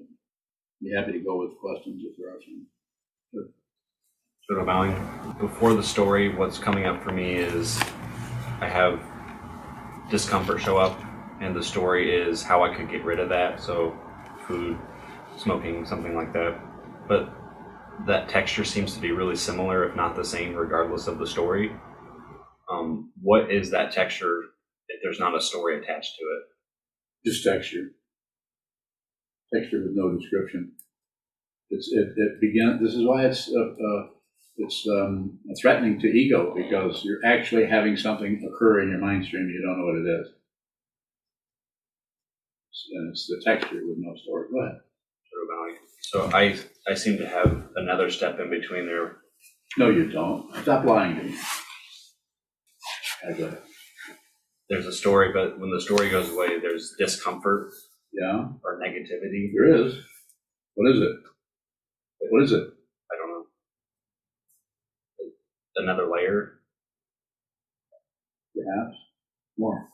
Be 0.81 0.93
happy 0.97 1.13
to 1.13 1.21
go 1.21 1.39
with 1.39 1.59
questions 1.61 2.03
if 2.05 2.17
there 2.19 2.29
are 2.31 2.41
some. 2.43 2.67
sort 4.49 4.61
of 4.61 4.67
bowing 4.67 4.95
before 5.41 5.75
the 5.75 5.83
story 5.83 6.35
what's 6.35 6.59
coming 6.59 6.87
up 6.87 7.03
for 7.03 7.13
me 7.13 7.35
is 7.37 7.81
i 8.61 8.67
have 8.69 9.01
discomfort 10.11 10.61
show 10.61 10.77
up 10.77 11.01
and 11.41 11.55
the 11.55 11.63
story 11.63 12.15
is 12.15 12.43
how 12.43 12.65
i 12.65 12.75
could 12.75 12.91
get 12.91 13.05
rid 13.05 13.21
of 13.21 13.29
that 13.29 13.61
so 13.61 13.97
food 14.53 14.79
smoking 15.39 15.87
something 15.87 16.15
like 16.17 16.33
that 16.33 16.61
but 17.09 17.35
that 18.07 18.29
texture 18.29 18.65
seems 18.65 18.95
to 18.95 19.01
be 19.01 19.13
really 19.13 19.37
similar 19.37 19.89
if 19.89 19.97
not 19.97 20.17
the 20.17 20.25
same 20.25 20.55
regardless 20.55 21.07
of 21.09 21.19
the 21.19 21.27
story 21.27 21.73
um, 22.73 23.13
what 23.23 23.51
is 23.53 23.71
that 23.71 23.93
texture 23.93 24.43
if 24.89 25.01
there's 25.03 25.21
not 25.21 25.37
a 25.37 25.41
story 25.41 25.79
attached 25.79 26.17
to 26.19 26.25
it 26.25 26.43
Just 27.27 27.45
texture. 27.45 27.93
Texture 29.55 29.83
with 29.83 29.93
no 29.95 30.17
description. 30.19 30.73
It's, 31.71 31.91
it, 31.93 32.09
it 32.17 32.81
this 32.83 32.95
is 32.95 33.07
why 33.07 33.27
it's, 33.27 33.51
uh, 33.51 33.61
uh, 33.61 34.07
it's, 34.59 34.87
um, 34.89 35.39
threatening 35.61 36.01
to 36.01 36.09
ego, 36.09 36.55
because 36.57 37.05
you're 37.05 37.25
actually 37.25 37.67
having 37.67 37.97
something 37.97 38.49
occur 38.49 38.83
in 38.83 38.91
your 38.91 39.01
mind 39.01 39.27
stream, 39.27 39.49
you 39.49 39.63
don't 39.63 39.79
know 39.79 39.87
what 39.87 39.97
it 39.97 40.21
is. 40.21 40.29
And 42.95 43.11
it's 43.11 43.27
the 43.27 43.41
texture 43.45 43.81
with 43.87 43.99
no 43.99 44.15
story. 44.25 44.49
Go 44.53 44.61
ahead. 44.61 44.81
sort 45.31 45.43
of 45.45 45.49
bowing 45.51 45.77
so 46.01 46.31
i 46.37 46.91
i 46.91 46.95
seem 46.95 47.17
to 47.19 47.27
have 47.29 47.69
another 47.77 48.11
step 48.11 48.39
in 48.41 48.51
between 48.51 48.87
there 48.87 49.19
No, 49.79 49.89
you 49.91 50.11
don't. 50.11 50.55
Stop 50.63 50.85
lying 50.85 51.17
to 51.17 51.23
me. 51.25 51.35
Okay, 53.25 53.39
go 53.39 53.47
ahead. 53.47 53.63
there's 54.69 54.87
a 54.87 54.93
story 54.93 55.33
but 55.33 55.59
when 55.61 55.71
the 55.71 55.81
story 55.81 56.11
goes 56.11 56.29
away 56.31 56.59
there's 56.61 56.95
discomfort 56.99 57.73
Yeah, 58.13 58.49
or 58.65 58.81
negativity 58.81 59.51
there 59.55 59.75
is. 59.87 59.95
What 60.75 60.91
is 60.93 61.01
it? 61.01 61.17
What 62.31 62.43
is 62.45 62.53
it? 62.53 62.65
I 63.11 63.15
don't 63.19 63.31
know. 63.33 63.45
Another 65.77 66.07
layer. 66.11 66.61
Perhaps 68.55 68.97
more. 69.59 69.89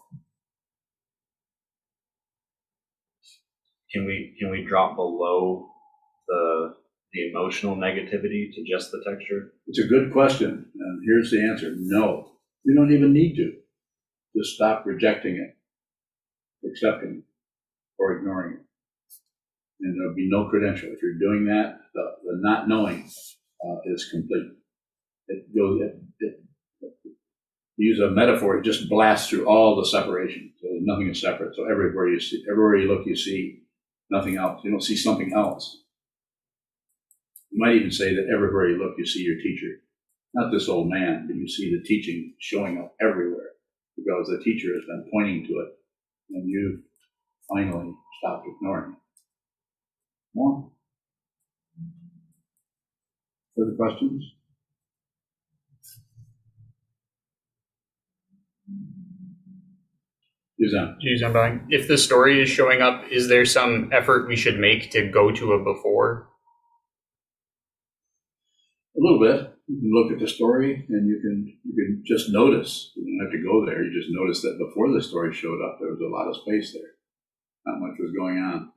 Can 3.92 4.04
we 4.04 4.36
can 4.38 4.50
we 4.50 4.64
drop 4.64 4.96
below 4.96 5.70
the 6.26 6.74
the 7.12 7.30
emotional 7.30 7.76
negativity 7.76 8.52
to 8.52 8.64
just 8.70 8.90
the 8.90 9.02
texture? 9.08 9.52
It's 9.66 9.78
a 9.78 9.86
good 9.86 10.12
question, 10.12 10.66
and 10.74 11.02
here's 11.06 11.30
the 11.30 11.42
answer: 11.42 11.74
No, 11.76 12.32
you 12.64 12.74
don't 12.74 12.92
even 12.92 13.12
need 13.12 13.36
to. 13.36 13.52
Just 14.36 14.56
stop 14.56 14.84
rejecting 14.84 15.36
it, 15.36 16.68
accepting 16.68 17.22
it, 17.22 17.24
or 17.98 18.18
ignoring 18.18 18.54
it, 18.54 18.60
and 19.80 19.98
there'll 19.98 20.14
be 20.14 20.28
no 20.30 20.48
credential. 20.50 20.90
If 20.92 21.00
you're 21.02 21.18
doing 21.18 21.46
that, 21.46 21.78
the, 21.94 22.02
the 22.24 22.38
not 22.42 22.68
knowing 22.68 23.10
uh, 23.64 23.76
is 23.86 24.08
complete. 24.10 24.52
It 25.28 25.46
goes. 25.56 25.80
It, 25.80 26.02
it, 26.20 26.40
use 27.78 28.00
a 28.00 28.10
metaphor, 28.10 28.58
it 28.58 28.64
just 28.64 28.88
blasts 28.88 29.30
through 29.30 29.46
all 29.46 29.76
the 29.76 29.86
separation. 29.86 30.52
So 30.60 30.68
nothing 30.80 31.08
is 31.08 31.20
separate. 31.20 31.54
So 31.54 31.64
everywhere 31.70 32.08
you 32.08 32.20
see, 32.20 32.44
everywhere 32.50 32.76
you 32.76 32.88
look, 32.88 33.06
you 33.06 33.16
see 33.16 33.62
nothing 34.10 34.36
else. 34.36 34.62
You 34.64 34.70
don't 34.70 34.82
see 34.82 34.96
something 34.96 35.32
else. 35.34 35.82
You 37.50 37.58
might 37.58 37.76
even 37.76 37.90
say 37.90 38.14
that 38.14 38.30
everywhere 38.32 38.68
you 38.68 38.78
look, 38.78 38.94
you 38.98 39.06
see 39.06 39.22
your 39.22 39.36
teacher. 39.36 39.82
Not 40.34 40.52
this 40.52 40.68
old 40.68 40.88
man, 40.90 41.26
but 41.26 41.36
you 41.36 41.48
see 41.48 41.74
the 41.74 41.82
teaching 41.82 42.34
showing 42.38 42.78
up 42.78 42.94
everywhere 43.00 43.52
because 43.96 44.28
the 44.28 44.42
teacher 44.44 44.74
has 44.74 44.84
been 44.86 45.08
pointing 45.12 45.46
to 45.46 45.52
it 45.60 45.68
and 46.30 46.48
you 46.48 46.82
finally 47.48 47.92
stopped 48.18 48.46
ignoring 48.46 48.92
it. 48.92 48.98
More? 50.34 50.70
Further 53.56 53.76
questions? 53.76 54.24
Geez, 60.60 61.22
I'm. 61.22 61.66
If 61.70 61.86
the 61.86 61.96
story 61.96 62.42
is 62.42 62.48
showing 62.48 62.82
up, 62.82 63.04
is 63.10 63.28
there 63.28 63.44
some 63.44 63.90
effort 63.92 64.28
we 64.28 64.36
should 64.36 64.58
make 64.58 64.90
to 64.90 65.08
go 65.08 65.30
to 65.30 65.52
a 65.52 65.62
before? 65.62 66.28
A 68.96 69.00
little 69.00 69.20
bit. 69.20 69.54
You 69.68 69.78
can 69.78 69.90
look 69.92 70.12
at 70.12 70.18
the 70.18 70.26
story 70.26 70.84
and 70.88 71.06
you 71.06 71.20
can 71.20 71.58
you 71.62 71.74
can 71.74 72.02
just 72.04 72.30
notice. 72.30 72.90
You 72.96 73.04
don't 73.04 73.26
have 73.26 73.32
to 73.32 73.46
go 73.46 73.64
there. 73.66 73.84
You 73.84 73.92
just 73.92 74.10
notice 74.10 74.42
that 74.42 74.58
before 74.58 74.92
the 74.92 75.02
story 75.02 75.32
showed 75.32 75.62
up, 75.62 75.78
there 75.78 75.90
was 75.90 76.00
a 76.00 76.10
lot 76.10 76.26
of 76.28 76.36
space 76.42 76.72
there. 76.72 76.90
Not 77.66 77.80
much 77.80 77.98
was 78.00 78.12
going 78.16 78.38
on. 78.38 78.72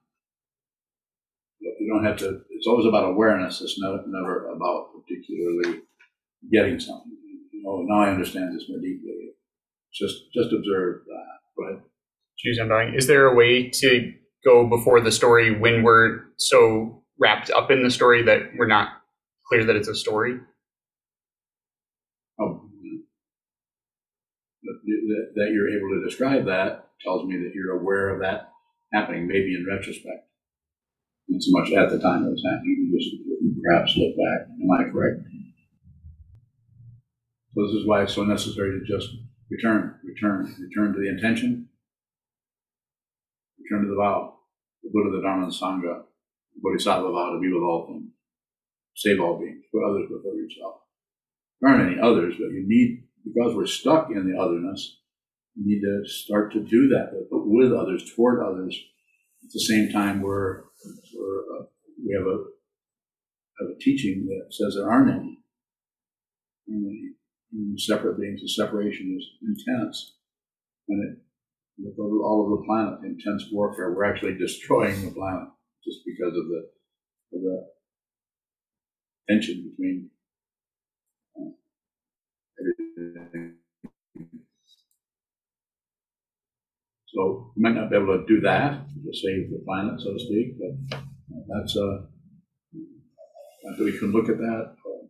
But 1.62 1.74
you 1.80 1.92
don't 1.92 2.06
have 2.06 2.18
to. 2.18 2.42
It's 2.52 2.68
always 2.68 2.86
about 2.86 3.10
awareness. 3.10 3.62
It's 3.62 3.80
not, 3.80 4.02
never 4.08 4.50
about 4.50 4.90
particularly 4.94 5.82
getting 6.52 6.80
something. 6.80 7.18
Oh, 7.66 7.86
now 7.88 8.04
I 8.04 8.10
understand 8.12 8.56
this 8.56 8.70
more 8.70 8.80
deeply. 8.80 9.34
Just 9.94 10.32
just 10.34 10.54
observe 10.54 11.02
that. 11.06 11.41
Go 11.62 11.68
ahead. 11.70 12.70
Buying. 12.70 12.96
Is 12.96 13.06
there 13.06 13.28
a 13.28 13.36
way 13.36 13.70
to 13.70 14.14
go 14.44 14.68
before 14.68 15.00
the 15.00 15.12
story 15.12 15.58
when 15.60 15.84
we're 15.84 16.22
so 16.38 17.04
wrapped 17.20 17.52
up 17.52 17.70
in 17.70 17.84
the 17.84 17.92
story 17.92 18.24
that 18.24 18.50
we're 18.58 18.68
not 18.68 18.90
clear 19.48 19.64
that 19.66 19.76
it's 19.76 19.88
a 19.88 19.94
story? 19.94 20.40
Oh, 22.40 22.68
that 25.36 25.52
you're 25.54 25.70
able 25.70 25.90
to 25.90 26.04
describe 26.04 26.46
that 26.46 26.88
tells 27.04 27.28
me 27.28 27.38
that 27.38 27.52
you're 27.54 27.80
aware 27.80 28.10
of 28.10 28.22
that 28.22 28.52
happening, 28.92 29.28
maybe 29.28 29.56
in 29.56 29.66
retrospect. 29.70 30.28
Not 31.30 31.42
so 31.44 31.52
much 31.52 31.72
at 31.74 31.92
the 31.92 32.00
time 32.00 32.26
it 32.26 32.32
was 32.32 32.44
happening, 32.44 32.90
you 32.90 33.00
just 33.00 33.16
perhaps 33.64 33.96
look 33.98 34.16
back. 34.18 34.48
Am 34.50 34.72
I 34.72 34.90
correct? 34.92 35.22
So 37.54 37.68
this 37.68 37.76
is 37.76 37.88
why 37.88 38.04
it's 38.04 38.16
so 38.16 38.24
necessary 38.24 38.80
to 38.80 38.86
just 38.86 39.10
return, 39.52 39.96
return, 40.04 40.56
return 40.60 40.94
to 40.94 41.00
the 41.00 41.10
intention, 41.10 41.68
return 43.60 43.84
to 43.86 43.90
the 43.90 44.02
vow, 44.02 44.36
the 44.84 44.90
Buddha, 44.92 45.18
the 45.18 45.22
Dharma, 45.22 45.48
the 45.48 45.52
Sangha, 45.52 46.04
the 46.56 46.62
Bodhisattva 46.64 47.12
vow 47.12 47.34
to 47.34 47.40
be 47.40 47.52
with 47.52 47.62
all 47.62 47.88
things, 47.88 48.10
save 48.96 49.20
all 49.20 49.38
beings, 49.38 49.64
put 49.72 49.84
others 49.84 50.08
before 50.10 50.36
yourself. 50.36 50.76
There 51.60 51.70
aren't 51.70 51.92
any 51.92 52.02
others, 52.02 52.36
but 52.40 52.52
you 52.52 52.64
need, 52.66 53.04
because 53.24 53.54
we're 53.56 53.68
stuck 53.68 54.10
in 54.10 54.32
the 54.32 54.40
otherness, 54.40 54.98
you 55.56 55.68
need 55.68 55.82
to 55.82 56.10
start 56.10 56.54
to 56.54 56.64
do 56.64 56.88
that, 56.90 57.12
but 57.30 57.46
with 57.46 57.74
others, 57.74 58.10
toward 58.16 58.42
others. 58.42 58.80
At 59.44 59.52
the 59.52 59.60
same 59.60 59.92
time, 59.92 60.22
we're, 60.22 60.62
we're 61.14 61.42
uh, 61.60 61.66
we 62.06 62.16
have 62.16 62.26
a 62.26 62.38
have 63.60 63.76
a 63.76 63.80
teaching 63.80 64.28
that 64.28 64.54
says 64.54 64.76
there 64.76 64.90
aren't 64.90 65.12
any. 65.12 65.40
Any, 66.70 66.78
any 66.78 67.10
separate 67.78 68.20
beings. 68.20 68.42
The 68.42 68.50
separation 68.50 69.18
is 69.18 69.26
intense, 69.42 70.16
and 70.90 71.04
it 71.04 71.18
all 72.00 72.46
over 72.46 72.62
the 72.62 72.66
planet. 72.66 73.00
Intense 73.04 73.46
warfare. 73.52 73.94
We're 73.94 74.06
actually 74.06 74.38
destroying 74.38 75.06
the 75.06 75.12
planet 75.12 75.50
just 75.84 76.00
because 76.06 76.38
of 76.38 76.48
the 76.48 76.70
of 77.34 77.42
the 77.42 77.68
tension 79.30 79.70
between 79.70 80.10
uh, 81.38 81.52
everything. 82.60 83.56
So 87.08 87.52
we 87.56 87.62
might 87.62 87.76
not 87.76 87.90
be 87.90 87.98
able 87.98 88.18
to 88.20 88.26
do 88.26 88.40
that 88.42 88.88
to 88.88 89.14
save 89.14 89.52
the 89.52 89.62
planet, 89.66 90.00
so 90.00 90.14
to 90.14 90.20
speak, 90.20 90.56
but 90.58 91.02
that's 91.48 91.76
uh, 91.76 92.06
we 93.80 93.98
can 93.98 94.12
look 94.12 94.30
at 94.30 94.38
that. 94.38 94.76
Uh, 94.86 95.06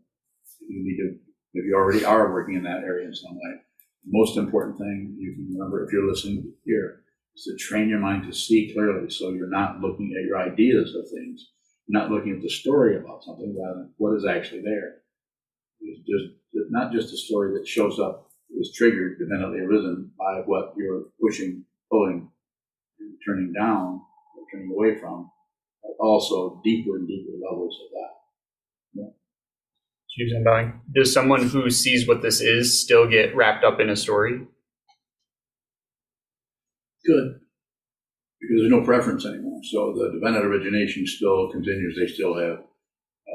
you 0.67 0.83
need 0.83 0.97
to, 0.97 1.30
if 1.53 1.65
you 1.65 1.75
already 1.75 2.05
are 2.05 2.31
working 2.31 2.55
in 2.55 2.63
that 2.63 2.83
area 2.83 3.07
in 3.07 3.13
some 3.13 3.35
way, 3.35 3.61
the 4.05 4.11
most 4.11 4.37
important 4.37 4.77
thing 4.77 5.15
you 5.19 5.33
can 5.35 5.53
remember 5.53 5.85
if 5.85 5.91
you're 5.91 6.07
listening 6.07 6.53
here 6.65 7.03
is 7.35 7.43
to 7.43 7.55
train 7.55 7.89
your 7.89 7.99
mind 7.99 8.25
to 8.25 8.37
see 8.37 8.71
clearly, 8.73 9.09
so 9.09 9.29
you're 9.29 9.49
not 9.49 9.79
looking 9.79 10.13
at 10.17 10.25
your 10.25 10.39
ideas 10.39 10.95
of 10.95 11.09
things, 11.09 11.51
you're 11.87 12.01
not 12.01 12.11
looking 12.11 12.35
at 12.35 12.41
the 12.41 12.49
story 12.49 12.97
about 12.97 13.23
something, 13.23 13.55
rather 13.57 13.79
than 13.79 13.93
what 13.97 14.15
is 14.15 14.25
actually 14.25 14.61
there. 14.61 15.01
It's 15.81 15.99
just 16.01 16.69
not 16.69 16.91
just 16.91 17.13
a 17.13 17.17
story 17.17 17.53
that 17.57 17.67
shows 17.67 17.99
up, 17.99 18.29
is 18.59 18.73
triggered, 18.75 19.17
dependently 19.17 19.59
arisen 19.59 20.11
by 20.17 20.41
what 20.45 20.73
you're 20.77 21.05
pushing 21.21 21.65
pulling 21.89 22.29
turning 23.25 23.53
down 23.53 24.01
or 24.37 24.43
turning 24.51 24.71
away 24.71 24.99
from, 24.99 25.29
but 25.83 25.91
also 25.99 26.61
deeper 26.63 26.95
and 26.97 27.07
deeper 27.07 27.31
levels 27.43 27.77
of 27.85 27.91
that. 27.91 28.20
Geez, 30.17 30.33
I'm 30.35 30.43
buying. 30.43 30.81
Does 30.93 31.13
someone 31.13 31.47
who 31.47 31.69
sees 31.69 32.07
what 32.07 32.21
this 32.21 32.41
is 32.41 32.81
still 32.81 33.07
get 33.07 33.35
wrapped 33.35 33.63
up 33.63 33.79
in 33.79 33.89
a 33.89 33.95
story? 33.95 34.41
Good. 37.05 37.39
Because 38.41 38.61
there's 38.61 38.71
no 38.71 38.83
preference 38.83 39.25
anymore. 39.25 39.61
So 39.71 39.93
the 39.93 40.11
dependent 40.13 40.45
origination 40.45 41.07
still 41.07 41.49
continues. 41.51 41.97
They 41.97 42.11
still 42.11 42.37
have 42.37 42.59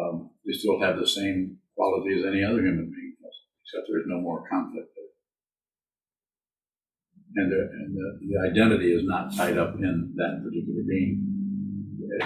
um, 0.00 0.30
they 0.44 0.52
still 0.52 0.80
have 0.80 0.98
the 0.98 1.06
same 1.06 1.56
quality 1.74 2.18
as 2.18 2.26
any 2.26 2.44
other 2.44 2.60
human 2.60 2.92
being, 2.92 3.16
except 3.22 3.86
there's 3.88 4.04
no 4.06 4.20
more 4.20 4.44
conflict. 4.50 4.90
And, 7.38 7.52
the, 7.52 7.68
and 7.70 7.94
the, 7.94 8.18
the 8.26 8.50
identity 8.50 8.92
is 8.94 9.02
not 9.04 9.34
tied 9.36 9.58
up 9.58 9.74
in 9.74 10.14
that 10.16 10.42
particular 10.42 10.82
being. 10.88 11.22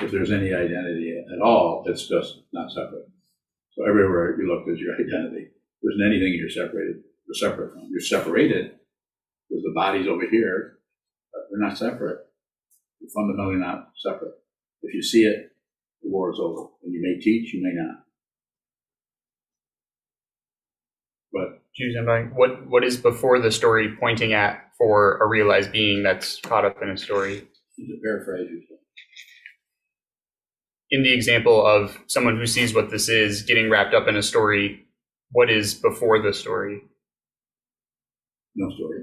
if 0.02 0.12
there's 0.12 0.30
any 0.30 0.54
identity 0.54 1.20
at 1.34 1.40
all, 1.40 1.84
it's 1.86 2.06
just 2.06 2.42
not 2.52 2.70
separate. 2.70 3.08
So 3.72 3.88
everywhere 3.88 4.40
you 4.40 4.48
look, 4.48 4.66
there's 4.66 4.80
your 4.80 4.94
identity. 4.94 5.48
There 5.82 5.92
isn't 5.92 6.06
anything 6.06 6.34
you're 6.34 6.50
separated, 6.50 7.02
you're 7.26 7.34
separate 7.34 7.72
from. 7.72 7.88
You're 7.90 8.00
separated 8.00 8.72
because 9.48 9.62
the 9.62 9.72
body's 9.74 10.08
over 10.08 10.28
here, 10.30 10.78
but 11.32 11.42
they're 11.50 11.66
not 11.68 11.78
separate. 11.78 12.18
You're 13.00 13.10
fundamentally 13.14 13.56
not 13.56 13.90
separate. 13.96 14.34
If 14.82 14.94
you 14.94 15.02
see 15.02 15.24
it, 15.24 15.52
the 16.02 16.10
war 16.10 16.32
is 16.32 16.38
over. 16.40 16.68
And 16.82 16.92
you 16.92 17.00
may 17.02 17.20
teach, 17.20 17.52
you 17.52 17.62
may 17.62 17.72
not. 17.72 18.04
But 21.32 21.62
Jews 21.76 21.94
and 21.96 22.06
Bang, 22.06 22.32
what 22.34 22.66
what 22.68 22.84
is 22.84 22.96
before 22.96 23.38
the 23.38 23.52
story 23.52 23.96
pointing 23.98 24.32
at 24.32 24.70
for 24.76 25.18
a 25.18 25.26
realized 25.26 25.70
being 25.70 26.02
that's 26.02 26.40
caught 26.40 26.64
up 26.64 26.82
in 26.82 26.90
a 26.90 26.96
story? 26.96 27.46
to 27.86 27.98
paraphrase 28.02 28.50
yourself, 28.50 28.79
In 30.90 31.02
the 31.02 31.12
example 31.14 31.64
of 31.64 31.96
someone 32.08 32.36
who 32.36 32.46
sees 32.46 32.74
what 32.74 32.90
this 32.90 33.08
is 33.08 33.42
getting 33.42 33.70
wrapped 33.70 33.94
up 33.94 34.08
in 34.08 34.16
a 34.16 34.22
story, 34.22 34.86
what 35.30 35.50
is 35.50 35.74
before 35.74 36.20
the 36.20 36.32
story? 36.32 36.82
no 38.60 38.70
story. 38.76 39.02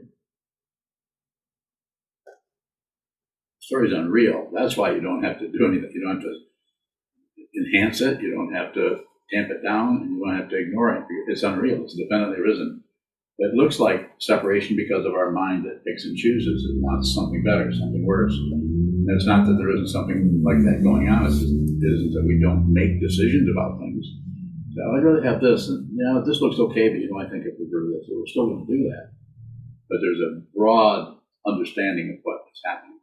Story's 3.60 3.94
unreal. 3.94 4.50
That's 4.54 4.78
why 4.78 4.92
you 4.92 5.02
don't 5.02 5.24
have 5.24 5.40
to 5.40 5.48
do 5.48 5.66
anything. 5.68 5.92
You 5.94 6.02
don't 6.02 6.16
have 6.16 6.24
to 6.24 6.40
enhance 7.58 8.02
it. 8.02 8.22
You 8.22 8.34
don't 8.34 8.54
have 8.54 8.74
to 8.76 9.02
tamp 9.34 9.50
it 9.52 9.64
down, 9.64 9.98
and 9.98 10.12
you 10.12 10.26
don't 10.26 10.38
have 10.38 10.50
to 10.50 10.58
ignore 10.58 10.96
it. 10.96 11.04
It's 11.28 11.44
unreal. 11.44 11.84
It's 11.84 11.98
independently 11.98 12.40
risen. 12.40 12.84
It 13.40 13.54
looks 13.54 13.80
like 13.80 14.12
separation 14.20 14.78
because 14.78 15.06
of 15.06 15.14
our 15.14 15.32
mind 15.32 15.66
that 15.66 15.84
picks 15.86 16.06
and 16.06 16.18
chooses. 16.18 16.64
It 16.64 16.82
wants 16.82 17.14
something 17.14 17.44
better, 17.44 17.72
something 17.72 18.06
worse. 18.06 18.34
And 19.08 19.16
it's 19.16 19.26
not 19.26 19.48
that 19.48 19.56
there 19.56 19.72
isn't 19.72 19.88
something 19.88 20.44
like 20.44 20.60
that 20.68 20.84
going 20.84 21.08
on. 21.08 21.32
It's 21.32 21.40
just, 21.40 21.48
it 21.48 21.80
isn't 21.80 22.12
that 22.12 22.28
we 22.28 22.44
don't 22.44 22.68
make 22.68 23.00
decisions 23.00 23.48
about 23.48 23.80
things. 23.80 24.04
So 24.76 24.84
I'd 24.84 25.08
rather 25.08 25.24
have 25.24 25.40
this, 25.40 25.72
and 25.72 25.88
yeah, 25.96 26.20
this 26.28 26.44
looks 26.44 26.60
okay, 26.60 26.92
but 26.92 27.00
you 27.00 27.08
know, 27.08 27.24
I 27.24 27.32
think 27.32 27.48
I 27.48 27.56
prefer 27.56 27.88
this. 27.88 28.04
So 28.04 28.20
we're 28.20 28.28
still 28.28 28.52
going 28.52 28.68
to 28.68 28.72
do 28.72 28.84
that. 28.92 29.16
But 29.88 30.04
there's 30.04 30.20
a 30.20 30.44
broad 30.52 31.24
understanding 31.48 32.20
of 32.20 32.20
what 32.24 32.52
is 32.52 32.60
happening 32.66 33.00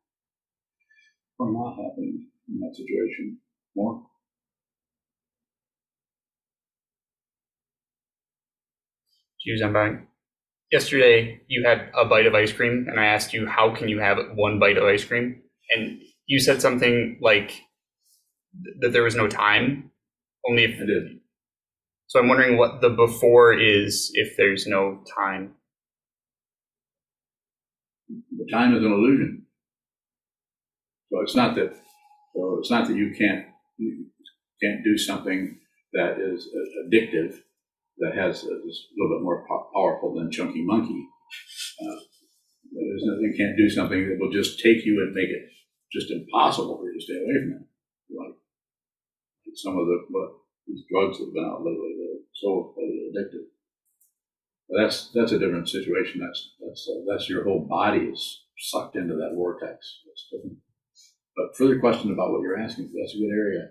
or 1.39 1.51
not 1.51 1.81
happening 1.81 2.29
in 2.53 2.61
that 2.61 2.77
situation. 2.77 3.39
More. 3.75 4.05
Jews 9.41 9.63
and 9.63 9.73
Bang. 9.73 10.07
Yesterday, 10.71 11.41
you 11.49 11.65
had 11.65 11.89
a 11.97 12.05
bite 12.05 12.27
of 12.27 12.35
ice 12.35 12.53
cream, 12.53 12.89
and 12.91 13.01
I 13.01 13.07
asked 13.07 13.33
you, 13.33 13.47
how 13.47 13.75
can 13.75 13.89
you 13.89 14.01
have 14.01 14.19
one 14.35 14.59
bite 14.59 14.77
of 14.77 14.85
ice 14.85 15.05
cream? 15.05 15.41
And 15.71 16.01
you 16.27 16.41
said 16.41 16.63
something 16.63 17.19
like 17.21 17.49
th- 17.49 18.77
that 18.81 18.93
there 18.93 19.03
was 19.05 19.17
no 19.17 19.29
time, 19.29 19.91
only 20.49 20.65
if 20.65 20.81
I 20.81 20.87
did. 20.87 21.21
So 22.09 22.21
I'm 22.21 22.29
wondering 22.29 22.57
what 22.59 22.81
the 22.81 22.91
before 22.91 23.55
is 23.55 24.11
if 24.15 24.37
there's 24.37 24.67
no 24.67 25.03
time. 25.19 25.55
The 28.09 28.47
time 28.53 28.75
is 28.77 28.85
an 28.85 28.93
illusion. 28.93 29.47
So 31.11 31.21
it's 31.23 31.37
not 31.37 31.55
that. 31.57 31.75
So 32.35 32.59
it's 32.61 32.71
not 32.71 32.89
that 32.89 32.97
you 32.97 33.15
can't 33.17 33.47
you 33.79 34.07
can't 34.63 34.85
do 34.85 34.99
something 34.99 35.59
that 35.93 36.19
is 36.21 36.49
uh, 36.55 36.89
addictive, 36.89 37.37
that 37.99 38.15
has 38.17 38.39
is 38.39 38.45
a 38.47 38.95
little 38.97 39.19
bit 39.19 39.23
more 39.25 39.47
po- 39.49 39.71
powerful 39.75 40.15
than 40.15 40.31
Chunky 40.31 40.63
Monkey. 40.65 41.07
Uh, 41.81 41.97
there's 42.73 43.05
nothing 43.05 43.33
you 43.33 43.35
can't 43.37 43.57
do 43.57 43.71
something 43.71 44.09
that 44.09 44.19
will 44.21 44.33
just 44.33 44.61
take 44.61 44.85
you 44.85 45.03
and 45.03 45.15
make 45.15 45.31
it 45.31 45.45
just 45.95 46.11
impossible 46.11 46.77
for 46.79 46.91
you 46.91 46.99
to 46.99 47.05
stay 47.05 47.17
away 47.17 47.39
from 47.41 47.63
it. 47.63 47.67
Like 48.11 48.37
some 49.55 49.79
of 49.79 49.87
the 49.87 50.05
what 50.11 50.31
these 50.67 50.83
drugs 50.91 51.19
that 51.19 51.27
have 51.27 51.35
been 51.35 51.45
out 51.45 51.65
lately, 51.65 51.95
they're 51.97 52.27
so 52.35 52.75
addictive. 52.79 53.47
But 54.69 54.83
that's 54.83 55.11
that's 55.15 55.33
a 55.33 55.39
different 55.39 55.69
situation. 55.69 56.21
That's 56.21 56.55
that's 56.61 56.89
uh, 56.91 57.01
that's 57.09 57.29
your 57.29 57.45
whole 57.45 57.67
body 57.69 58.11
is 58.13 58.45
sucked 58.59 58.97
into 58.97 59.15
that 59.15 59.35
vortex. 59.35 60.01
That's 60.07 60.29
different. 60.33 60.59
But 61.37 61.57
further 61.57 61.81
question 61.81 62.13
about 62.13 62.31
what 62.31 62.43
you're 62.43 62.59
asking, 62.59 62.93
that's 62.95 63.15
a 63.15 63.19
good 63.19 63.35
area. 63.35 63.71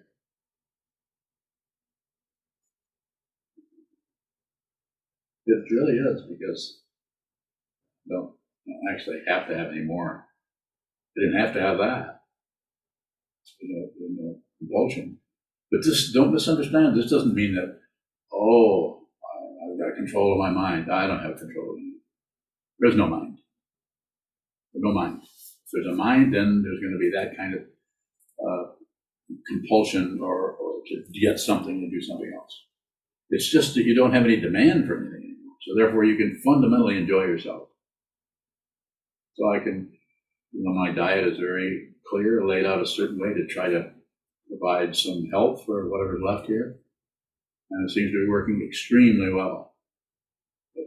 It 5.45 5.63
really 5.71 5.97
is 5.97 6.21
because 6.29 6.81
you 8.05 8.15
don't, 8.15 8.33
don't 8.65 8.93
actually 8.93 9.21
have 9.27 9.47
to 9.47 9.57
have 9.57 9.71
any 9.71 9.81
more. 9.83 10.25
They 11.15 11.23
didn't 11.23 11.39
have 11.39 11.53
to 11.53 11.61
have 11.61 11.77
that. 11.77 12.21
You 13.61 13.69
know, 13.69 13.89
you 13.99 14.15
know, 14.17 14.39
compulsion. 14.59 15.19
But 15.71 15.81
this, 15.83 16.11
don't 16.11 16.33
misunderstand. 16.33 16.97
This 16.97 17.09
doesn't 17.09 17.33
mean 17.33 17.55
that, 17.55 17.79
oh, 18.33 19.07
I've 19.63 19.79
got 19.79 19.95
control 19.95 20.33
of 20.33 20.39
my 20.39 20.49
mind. 20.49 20.91
I 20.91 21.07
don't 21.07 21.23
have 21.23 21.37
control 21.37 21.71
of 21.71 21.77
it. 21.77 22.01
There's 22.79 22.95
no 22.95 23.07
mind. 23.07 23.37
There's 24.73 24.83
no 24.83 24.93
mind. 24.93 25.21
If 25.23 25.69
there's 25.71 25.87
a 25.87 25.95
mind, 25.95 26.33
then 26.33 26.63
there's 26.63 26.79
going 26.79 26.93
to 26.93 26.99
be 26.99 27.11
that 27.11 27.37
kind 27.37 27.53
of 27.53 27.61
uh, 28.45 28.71
compulsion 29.47 30.19
or, 30.21 30.51
or 30.51 30.73
to 30.87 31.19
get 31.19 31.39
something 31.39 31.73
and 31.73 31.91
do 31.91 32.01
something 32.01 32.31
else. 32.35 32.63
It's 33.29 33.49
just 33.49 33.73
that 33.75 33.85
you 33.85 33.95
don't 33.95 34.13
have 34.13 34.25
any 34.25 34.39
demand 34.39 34.85
for 34.85 34.97
anything 34.97 35.23
anymore. 35.23 35.55
So 35.61 35.75
therefore, 35.75 36.03
you 36.03 36.17
can 36.17 36.41
fundamentally 36.43 36.97
enjoy 36.97 37.23
yourself. 37.23 37.69
So 39.35 39.51
I 39.51 39.59
can, 39.59 39.91
you 40.53 40.63
know, 40.63 40.73
my 40.73 40.91
diet 40.91 41.27
is 41.27 41.37
very 41.37 41.89
clear, 42.09 42.45
laid 42.47 42.65
out 42.65 42.81
a 42.81 42.87
certain 42.87 43.19
way 43.19 43.33
to 43.33 43.47
try 43.47 43.69
to 43.69 43.91
provide 44.47 44.95
some 44.95 45.25
health 45.31 45.63
for 45.65 45.89
whatever's 45.89 46.21
left 46.23 46.47
here. 46.47 46.77
And 47.71 47.89
it 47.89 47.93
seems 47.93 48.11
to 48.11 48.25
be 48.25 48.29
working 48.29 48.65
extremely 48.67 49.33
well. 49.33 49.73
But 50.75 50.85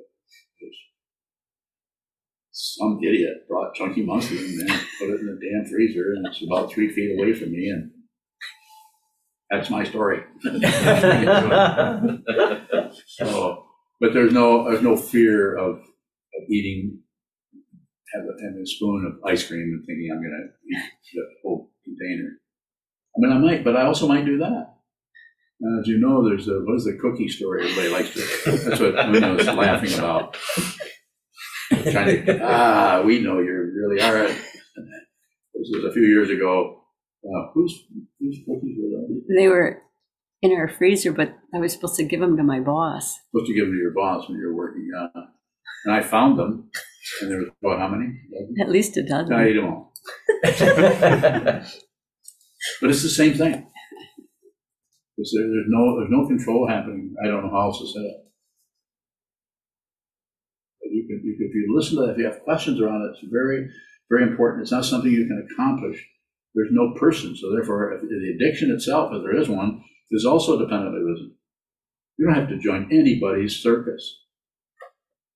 some 2.52 3.00
idiot 3.02 3.48
brought 3.48 3.74
Chunky 3.74 4.02
Monkey 4.04 4.38
and 4.38 4.68
put 4.98 5.10
it 5.10 5.20
in 5.20 5.26
the 5.26 5.40
damn 5.40 5.70
freezer, 5.70 6.14
and 6.14 6.26
it's 6.26 6.42
about 6.42 6.72
three 6.72 6.88
feet 6.88 7.18
away 7.18 7.32
from 7.34 7.50
me, 7.52 7.68
and 7.68 7.90
that's 9.50 9.70
my 9.70 9.84
story. 9.84 10.20
so, 13.06 13.64
but 14.00 14.12
there's 14.12 14.32
no 14.32 14.64
there's 14.70 14.82
no 14.82 14.96
fear 14.96 15.56
of, 15.56 15.76
of 15.76 16.50
eating, 16.50 17.00
have 18.14 18.24
a, 18.24 18.32
having 18.42 18.62
a 18.62 18.66
spoon 18.66 19.06
of 19.06 19.28
ice 19.28 19.46
cream 19.46 19.62
and 19.62 19.84
thinking 19.86 20.10
I'm 20.12 20.22
going 20.22 20.30
to 20.30 20.76
eat 20.76 20.92
the 21.14 21.22
whole 21.42 21.70
container. 21.84 22.30
I 23.16 23.18
mean, 23.18 23.32
I 23.32 23.38
might, 23.38 23.64
but 23.64 23.76
I 23.76 23.86
also 23.86 24.06
might 24.06 24.24
do 24.24 24.38
that. 24.38 24.76
And 25.60 25.80
as 25.80 25.88
you 25.88 25.98
know, 25.98 26.28
there's 26.28 26.48
a 26.48 26.60
what 26.60 26.76
is 26.76 26.84
the 26.84 26.98
cookie 27.00 27.28
story 27.28 27.64
everybody 27.64 27.88
likes 27.88 28.12
to. 28.12 28.20
That's 28.68 28.80
what 28.80 28.94
was 29.36 29.46
laughing 29.46 29.98
about. 29.98 30.36
Trying 31.90 32.26
to 32.26 32.40
ah, 32.42 33.02
we 33.04 33.20
know 33.20 33.38
you 33.38 33.72
really 33.74 34.00
are. 34.02 34.28
This 34.28 35.70
was 35.72 35.84
a 35.84 35.92
few 35.92 36.04
years 36.04 36.30
ago. 36.30 36.82
Uh, 37.24 37.50
whose 37.54 37.86
whose 38.20 38.38
cookies 38.46 38.76
were 38.78 39.00
those? 39.00 39.22
They 39.34 39.48
were 39.48 39.82
in 40.42 40.52
our 40.52 40.68
freezer, 40.68 41.12
but 41.12 41.34
I 41.54 41.58
was 41.58 41.72
supposed 41.72 41.96
to 41.96 42.04
give 42.04 42.20
them 42.20 42.36
to 42.36 42.42
my 42.42 42.60
boss. 42.60 43.18
Supposed 43.32 43.48
to 43.48 43.54
give 43.54 43.64
them 43.64 43.74
to 43.74 43.80
your 43.80 43.94
boss 43.94 44.28
when 44.28 44.38
you're 44.38 44.54
working. 44.54 44.90
Uh, 44.96 45.20
and 45.86 45.94
I 45.94 46.02
found 46.02 46.38
them, 46.38 46.70
and 47.20 47.30
there 47.30 47.38
was 47.38 47.48
about 47.62 47.78
how 47.78 47.88
many? 47.88 48.12
At 48.60 48.70
least 48.70 48.96
a 48.96 49.02
dozen. 49.02 49.32
I 49.32 49.46
ate 49.46 49.56
them 49.56 49.66
all. 49.66 49.92
But 52.80 52.90
it's 52.90 53.02
the 53.02 53.08
same 53.08 53.34
thing. 53.34 53.66
It's 55.18 55.32
there, 55.34 55.46
there's 55.46 55.68
no 55.68 55.98
there's 55.98 56.10
no 56.10 56.26
control 56.26 56.68
happening. 56.68 57.14
I 57.22 57.28
don't 57.28 57.44
know 57.44 57.50
how 57.50 57.66
else 57.68 57.78
to 57.80 57.86
say 57.86 58.00
it. 58.00 58.16
But 60.80 60.90
you 60.90 61.06
can, 61.06 61.22
you 61.24 61.36
can 61.36 61.46
if 61.48 61.54
you 61.54 61.74
listen 61.74 61.96
to 61.96 62.02
that, 62.06 62.12
if 62.12 62.18
you 62.18 62.24
have 62.26 62.42
questions 62.42 62.80
around 62.80 63.02
it, 63.02 63.10
it's 63.14 63.30
very 63.30 63.68
very 64.10 64.22
important. 64.24 64.62
It's 64.62 64.72
not 64.72 64.84
something 64.84 65.10
you 65.10 65.26
can 65.26 65.46
accomplish. 65.50 66.04
There's 66.54 66.72
no 66.72 66.94
person, 66.98 67.36
so 67.36 67.52
therefore, 67.52 67.92
if 67.92 68.00
the 68.02 68.34
addiction 68.34 68.70
itself, 68.70 69.12
if 69.12 69.22
there 69.22 69.36
is 69.36 69.48
one, 69.48 69.82
is 70.10 70.24
also 70.24 70.58
dependently 70.58 71.02
risen. 71.02 71.34
You 72.18 72.26
don't 72.26 72.34
have 72.34 72.48
to 72.48 72.58
join 72.58 72.88
anybody's 72.90 73.56
circus 73.56 74.22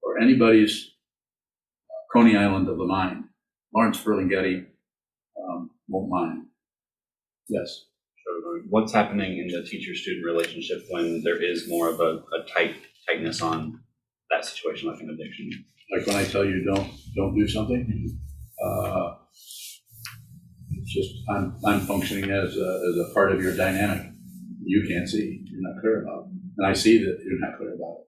or 0.02 0.18
anybody's 0.18 0.94
Coney 2.12 2.36
Island 2.36 2.68
of 2.68 2.78
the 2.78 2.84
mind. 2.84 3.24
Lawrence 3.74 3.98
Ferlinghetti 3.98 4.66
um, 5.40 5.70
won't 5.88 6.10
mind. 6.10 6.46
Yes. 7.48 7.84
So 8.24 8.60
what's 8.68 8.92
happening 8.92 9.38
in 9.38 9.46
the 9.48 9.66
teacher-student 9.66 10.24
relationship 10.24 10.82
when 10.90 11.22
there 11.22 11.42
is 11.42 11.68
more 11.68 11.88
of 11.88 12.00
a, 12.00 12.22
a 12.34 12.44
tight 12.52 12.76
tightness 13.08 13.40
on 13.40 13.80
that 14.30 14.44
situation, 14.44 14.90
like 14.90 15.00
an 15.00 15.10
addiction? 15.10 15.64
Like 15.96 16.06
when 16.06 16.16
I 16.16 16.24
tell 16.24 16.44
you 16.44 16.64
don't 16.64 16.90
don't 17.16 17.34
do 17.34 17.48
something, 17.48 18.18
uh, 18.64 19.14
it's 20.70 20.92
just 20.92 21.10
I'm 21.28 21.56
I'm 21.64 21.80
functioning 21.80 22.30
as 22.30 22.56
a, 22.56 22.80
as 22.90 23.10
a 23.10 23.14
part 23.14 23.32
of 23.32 23.42
your 23.42 23.56
dynamic. 23.56 24.06
You 24.64 24.86
can't 24.88 25.08
see. 25.08 25.44
You're 25.46 25.62
not 25.62 25.80
clear 25.80 26.02
about 26.02 26.26
it, 26.26 26.30
and 26.58 26.66
I 26.66 26.72
see 26.72 26.98
that 26.98 27.18
you're 27.24 27.40
not 27.40 27.56
clear 27.56 27.74
about 27.74 27.98
it. 28.00 28.06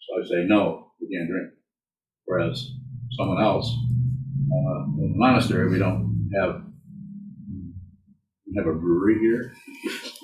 So 0.00 0.20
I 0.20 0.42
say 0.42 0.46
no. 0.48 0.92
You 1.00 1.08
can't 1.16 1.28
drink. 1.28 1.52
Whereas 2.24 2.70
someone 3.18 3.42
else 3.42 3.66
uh, 3.66 4.84
in 4.98 5.12
the 5.12 5.18
monastery, 5.18 5.68
we 5.70 5.78
don't 5.78 6.30
have 6.38 6.62
We 8.46 8.58
have 8.58 8.66
a 8.66 8.78
brewery 8.78 9.18
here. 9.18 9.54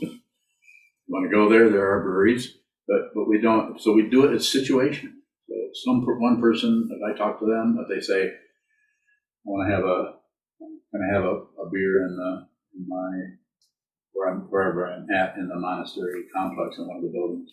You 0.03 1.09
want 1.09 1.25
to 1.31 1.35
go 1.35 1.49
there? 1.49 1.71
There 1.71 1.91
are 1.91 2.03
breweries, 2.03 2.59
but, 2.87 3.15
but 3.15 3.27
we 3.27 3.41
don't, 3.41 3.81
so 3.81 3.95
we 3.95 4.11
do 4.11 4.27
it, 4.27 4.35
as 4.35 4.45
situational. 4.45 5.17
So 5.49 5.55
some, 5.73 6.05
one 6.05 6.39
person, 6.39 6.91
if 6.93 7.01
I 7.01 7.17
talk 7.17 7.41
to 7.41 7.47
them, 7.47 7.79
if 7.81 7.89
they 7.89 8.05
say, 8.05 8.29
I 8.29 9.45
want 9.45 9.67
to 9.67 9.75
have 9.75 9.85
a, 9.85 10.21
can 10.93 11.01
I 11.01 11.15
have 11.15 11.25
a, 11.25 11.35
a 11.65 11.71
beer 11.73 12.05
in 12.05 12.13
the, 12.21 12.47
in 12.77 12.85
my, 12.87 13.11
where 14.13 14.29
I'm, 14.29 14.41
wherever 14.51 14.85
I'm 14.85 15.09
at 15.09 15.37
in 15.39 15.49
the 15.49 15.57
monastery 15.57 16.25
complex 16.35 16.77
in 16.77 16.87
one 16.87 16.99
of 16.99 17.03
the 17.05 17.17
buildings. 17.17 17.49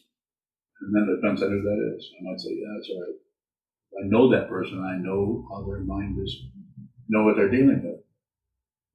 And 0.81 0.91
then 0.93 1.08
it 1.08 1.15
depends 1.21 1.41
on 1.41 1.51
who 1.51 1.62
that 1.63 1.95
is. 1.95 2.12
I 2.19 2.23
might 2.27 2.39
say, 2.39 2.51
yeah, 2.51 2.71
that's 2.75 2.89
all 2.91 2.99
right. 2.99 3.19
I 3.97 4.08
know 4.08 4.31
that 4.31 4.49
person, 4.49 4.84
I 4.84 4.97
know 4.97 5.45
how 5.49 5.65
their 5.65 5.79
mind 5.79 6.17
is, 6.23 6.36
know 7.08 7.23
what 7.23 7.36
they're 7.38 7.51
dealing 7.51 7.81
with. 7.84 8.01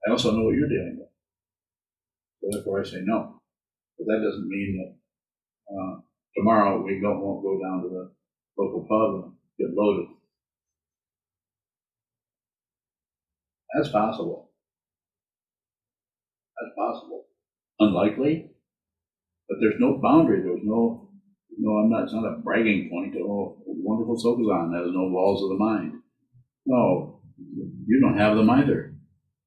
I 0.06 0.10
also 0.10 0.32
know 0.32 0.44
what 0.44 0.54
you're 0.54 0.68
dealing 0.68 0.98
with. 0.98 1.08
So 2.40 2.48
therefore 2.52 2.80
I 2.80 2.84
say 2.84 3.00
no. 3.02 3.40
But 3.98 4.06
that 4.06 4.22
doesn't 4.24 4.48
mean 4.48 4.78
that, 4.78 5.74
uh, 5.74 6.00
tomorrow 6.36 6.82
we 6.82 7.00
don't, 7.00 7.20
won't 7.20 7.42
go 7.42 7.60
down 7.62 7.82
to 7.82 7.88
the 7.88 8.10
local 8.58 8.86
pub 8.88 9.24
and 9.24 9.32
get 9.58 9.76
loaded. 9.76 10.08
That's 13.74 13.88
possible. 13.88 14.50
That's 16.60 16.74
possible. 16.76 17.24
Unlikely, 17.78 18.50
but 19.48 19.58
there's 19.60 19.80
no 19.80 19.98
boundary, 20.02 20.42
there's 20.42 20.60
no, 20.62 21.09
no, 21.58 21.70
I'm 21.78 21.90
not, 21.90 22.04
it's 22.04 22.12
not 22.12 22.24
a 22.24 22.40
bragging 22.42 22.88
point, 22.90 23.14
oh, 23.16 23.58
wonderful 23.66 24.16
Sokuzan 24.16 24.74
has 24.76 24.92
no 24.92 25.08
walls 25.08 25.42
of 25.42 25.50
the 25.50 25.64
mind. 25.64 26.00
No, 26.66 27.20
you 27.86 28.00
don't 28.00 28.18
have 28.18 28.36
them 28.36 28.50
either. 28.50 28.94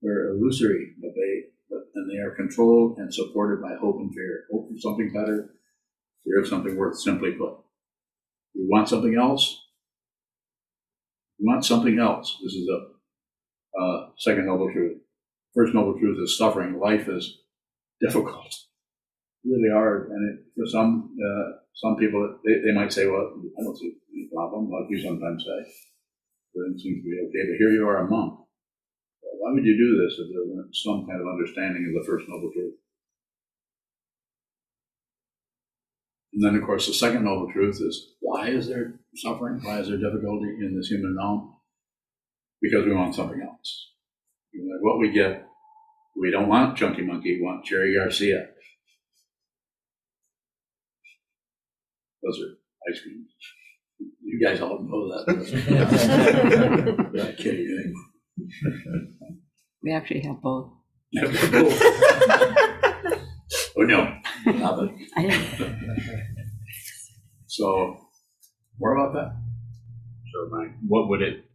They're 0.01 0.29
illusory, 0.29 0.93
but 0.99 1.11
they, 1.15 1.43
but, 1.69 1.79
and 1.95 2.09
they 2.09 2.17
are 2.17 2.35
controlled 2.35 2.97
and 2.97 3.13
supported 3.13 3.61
by 3.61 3.75
hope 3.79 3.97
and 3.99 4.13
fear. 4.13 4.45
Hope 4.51 4.69
for 4.69 4.77
something 4.77 5.11
better, 5.13 5.55
fear 6.25 6.39
of 6.39 6.47
something 6.47 6.75
worth, 6.75 6.99
simply 6.99 7.31
put. 7.31 7.57
You 8.53 8.67
want 8.69 8.89
something 8.89 9.15
else? 9.15 9.61
You 11.39 11.47
want 11.47 11.65
something 11.65 11.97
else. 11.99 12.37
This 12.43 12.53
is 12.53 12.67
a 12.67 13.81
uh, 13.81 14.09
second 14.17 14.45
noble 14.45 14.71
truth. 14.71 14.97
First 15.55 15.73
noble 15.73 15.97
truth 15.99 16.17
is 16.21 16.37
suffering. 16.37 16.79
Life 16.79 17.07
is 17.07 17.39
difficult, 18.01 18.53
really 19.45 19.69
hard, 19.71 20.09
and 20.09 20.31
it, 20.31 20.45
for 20.55 20.67
some 20.67 21.15
uh, 21.17 21.62
some 21.73 21.97
people 21.97 22.39
they, 22.45 22.62
they 22.65 22.73
might 22.73 22.93
say, 22.93 23.07
"Well, 23.07 23.33
I 23.57 23.63
don't 23.63 23.77
see 23.77 23.97
any 24.13 24.29
problem," 24.33 24.69
like 24.69 24.89
you 24.89 25.01
sometimes 25.01 25.43
say. 25.43 25.59
It 26.55 26.79
seems 26.79 27.01
to 27.01 27.09
be 27.09 27.17
okay. 27.27 27.49
But 27.49 27.57
here 27.57 27.71
you 27.71 27.88
are, 27.88 28.05
a 28.05 28.09
monk. 28.09 28.39
Why 29.39 29.51
would 29.51 29.65
you 29.65 29.75
do 29.75 30.01
this 30.01 30.19
if 30.19 30.31
there 30.31 30.45
weren't 30.45 30.75
some 30.75 31.05
kind 31.07 31.19
of 31.19 31.27
understanding 31.27 31.83
of 31.89 32.01
the 32.01 32.07
first 32.07 32.29
noble 32.29 32.51
truth? 32.53 32.75
And 36.33 36.43
then, 36.43 36.55
of 36.55 36.63
course, 36.63 36.88
the 36.88 36.93
second 36.93 37.25
noble 37.25 37.51
truth 37.51 37.81
is 37.81 38.13
why 38.19 38.49
is 38.49 38.67
there 38.67 38.99
suffering? 39.15 39.59
Why 39.63 39.79
is 39.79 39.89
there 39.89 39.97
difficulty 39.97 40.47
in 40.62 40.75
this 40.75 40.88
human 40.88 41.15
realm? 41.17 41.55
Because 42.62 42.86
we 42.86 42.93
want 42.93 43.15
something 43.15 43.41
else. 43.41 43.89
You 44.51 44.65
know, 44.65 44.77
what 44.81 44.99
we 44.99 45.12
get, 45.12 45.45
we 46.19 46.31
don't 46.31 46.47
want 46.47 46.77
Chunky 46.77 47.01
Monkey, 47.03 47.38
we 47.39 47.45
want 47.45 47.65
Cherry 47.65 47.95
Garcia. 47.95 48.47
Those 52.23 52.39
are 52.41 52.51
ice 52.91 53.01
creams. 53.01 53.29
You 54.23 54.39
guys 54.45 54.62
all 54.62 54.79
know 54.79 55.07
that. 55.09 55.25
Not 57.13 57.38
kidding. 57.38 57.93
We 59.83 59.91
actually 59.91 60.21
have 60.21 60.41
both. 60.41 60.71
Oh, 63.75 63.81
no. 63.81 64.17
Stop 64.43 64.83
it. 64.83 64.91
I, 65.15 65.29
So, 67.47 67.97
more 68.79 68.95
about 68.95 69.13
that? 69.13 69.36
Sure, 70.31 70.47
Mike. 70.49 70.75
What 70.88 71.09
would 71.09 71.21
it, 71.21 71.45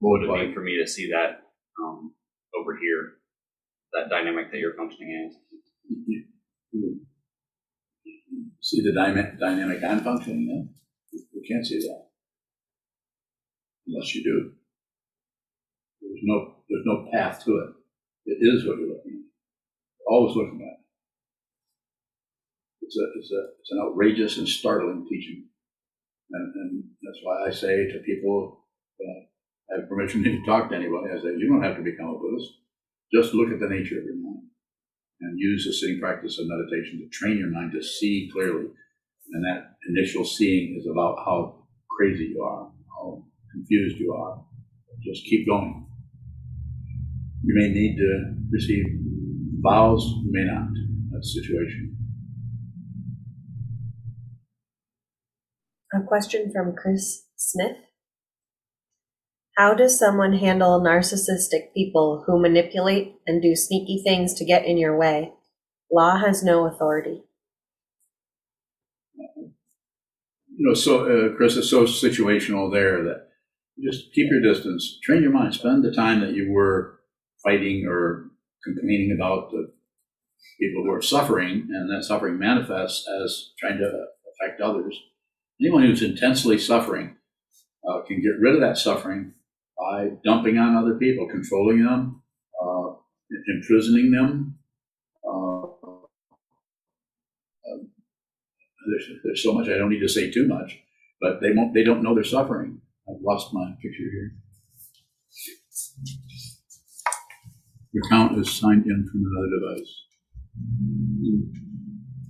what 0.00 0.20
would 0.20 0.28
it 0.28 0.32
mean 0.46 0.54
for 0.54 0.60
me 0.60 0.76
to 0.82 0.86
see 0.90 1.10
that 1.10 1.42
um, 1.80 2.12
over 2.58 2.76
here, 2.76 3.12
that 3.92 4.10
dynamic 4.10 4.50
that 4.50 4.58
you're 4.58 4.74
functioning 4.74 5.30
as? 5.30 5.36
See 8.60 8.82
the 8.82 8.92
dynamic, 8.92 9.82
I'm 9.84 10.00
functioning 10.00 10.48
in? 10.50 10.70
You 11.32 11.42
can't 11.48 11.66
see 11.66 11.80
that. 11.80 12.06
Unless 13.86 14.14
you 14.14 14.24
do. 14.24 14.52
There's 16.00 16.20
no, 16.22 16.56
there's 16.68 16.86
no 16.86 17.06
path 17.12 17.44
to 17.44 17.50
it. 17.50 17.70
It 18.26 18.38
is 18.40 18.66
what 18.66 18.78
you're 18.78 18.88
looking 18.88 19.24
at. 19.24 20.12
Always 20.12 20.36
looking 20.36 20.60
at 20.62 20.80
it. 20.80 20.84
It's 22.82 22.96
a, 22.96 23.04
it's 23.18 23.32
a, 23.32 23.42
it's 23.60 23.70
an 23.72 23.80
outrageous 23.82 24.38
and 24.38 24.48
startling 24.48 25.06
teaching. 25.08 25.46
And, 26.30 26.54
and 26.54 26.84
that's 27.02 27.20
why 27.22 27.46
I 27.46 27.50
say 27.50 27.86
to 27.92 27.98
people, 28.06 28.64
uh, 29.00 29.74
I 29.74 29.80
have 29.80 29.88
permission 29.88 30.24
to 30.24 30.44
talk 30.46 30.70
to 30.70 30.76
anybody, 30.76 31.10
I 31.12 31.20
say, 31.20 31.36
you 31.36 31.48
don't 31.48 31.62
have 31.62 31.76
to 31.76 31.82
become 31.82 32.08
a 32.08 32.18
Buddhist. 32.18 32.52
Just 33.12 33.34
look 33.34 33.50
at 33.50 33.60
the 33.60 33.68
nature 33.68 33.98
of 33.98 34.04
your 34.04 34.16
mind 34.16 34.23
and 35.24 35.38
use 35.38 35.64
the 35.64 35.72
sitting 35.72 36.00
practice 36.00 36.38
of 36.38 36.46
meditation 36.46 37.00
to 37.00 37.08
train 37.08 37.38
your 37.38 37.50
mind 37.50 37.72
to 37.72 37.82
see 37.82 38.30
clearly. 38.32 38.66
And 39.32 39.44
that 39.44 39.76
initial 39.88 40.24
seeing 40.24 40.76
is 40.78 40.86
about 40.86 41.16
how 41.24 41.66
crazy 41.90 42.32
you 42.34 42.42
are, 42.42 42.70
how 42.96 43.24
confused 43.52 43.96
you 43.98 44.12
are. 44.12 44.44
Just 45.02 45.24
keep 45.24 45.46
going. 45.46 45.86
You 47.42 47.54
may 47.54 47.68
need 47.68 47.96
to 47.96 48.34
receive 48.50 48.84
vows, 49.60 50.04
you 50.24 50.30
may 50.30 50.44
not. 50.44 50.68
That's 51.12 51.34
the 51.34 51.42
situation. 51.42 51.96
A 55.94 56.02
question 56.06 56.50
from 56.52 56.74
Chris 56.74 57.26
Smith. 57.36 57.76
How 59.56 59.72
does 59.72 59.96
someone 59.96 60.32
handle 60.32 60.80
narcissistic 60.80 61.72
people 61.74 62.24
who 62.26 62.40
manipulate 62.40 63.14
and 63.24 63.40
do 63.40 63.54
sneaky 63.54 64.02
things 64.02 64.34
to 64.34 64.44
get 64.44 64.64
in 64.64 64.76
your 64.76 64.98
way? 64.98 65.32
Law 65.92 66.18
has 66.18 66.42
no 66.42 66.66
authority. 66.66 67.22
You 70.56 70.68
know, 70.68 70.74
so, 70.74 71.04
uh, 71.04 71.36
Chris, 71.36 71.56
it's 71.56 71.70
so 71.70 71.84
situational 71.84 72.72
there 72.72 73.04
that 73.04 73.28
just 73.80 74.12
keep 74.12 74.28
your 74.28 74.40
distance, 74.40 74.98
train 75.04 75.22
your 75.22 75.32
mind, 75.32 75.54
spend 75.54 75.84
the 75.84 75.92
time 75.92 76.20
that 76.20 76.34
you 76.34 76.50
were 76.52 77.00
fighting 77.44 77.86
or 77.88 78.30
complaining 78.64 79.12
about 79.16 79.50
the 79.52 79.72
people 80.60 80.82
who 80.82 80.92
are 80.92 81.02
suffering, 81.02 81.68
and 81.70 81.90
that 81.90 82.04
suffering 82.04 82.38
manifests 82.38 83.06
as 83.22 83.52
trying 83.58 83.78
to 83.78 83.84
affect 83.86 84.60
others. 84.60 84.98
Anyone 85.60 85.82
who's 85.82 86.02
intensely 86.02 86.58
suffering 86.58 87.16
uh, 87.88 88.02
can 88.06 88.20
get 88.20 88.40
rid 88.40 88.54
of 88.54 88.60
that 88.60 88.78
suffering 88.78 89.34
by 89.84 90.08
dumping 90.24 90.56
on 90.56 90.76
other 90.76 90.94
people, 90.94 91.28
controlling 91.28 91.84
them, 91.84 92.22
uh, 92.62 92.94
imprisoning 93.54 94.10
them. 94.10 94.58
Uh, 95.26 95.66
there's, 98.86 99.08
there's 99.24 99.42
so 99.42 99.52
much 99.52 99.68
I 99.68 99.78
don't 99.78 99.90
need 99.90 100.00
to 100.00 100.08
say 100.08 100.30
too 100.30 100.46
much, 100.46 100.78
but 101.20 101.40
they 101.40 101.52
won't. 101.52 101.74
They 101.74 101.84
don't 101.84 102.02
know 102.02 102.14
they're 102.14 102.24
suffering. 102.24 102.80
I've 103.08 103.22
lost 103.22 103.52
my 103.52 103.72
picture 103.82 104.08
here. 104.12 104.32
The 107.92 108.08
count 108.10 108.38
is 108.38 108.50
signed 108.50 108.86
in 108.86 109.08
from 109.10 109.22
another 109.24 109.50
device. 109.58 109.92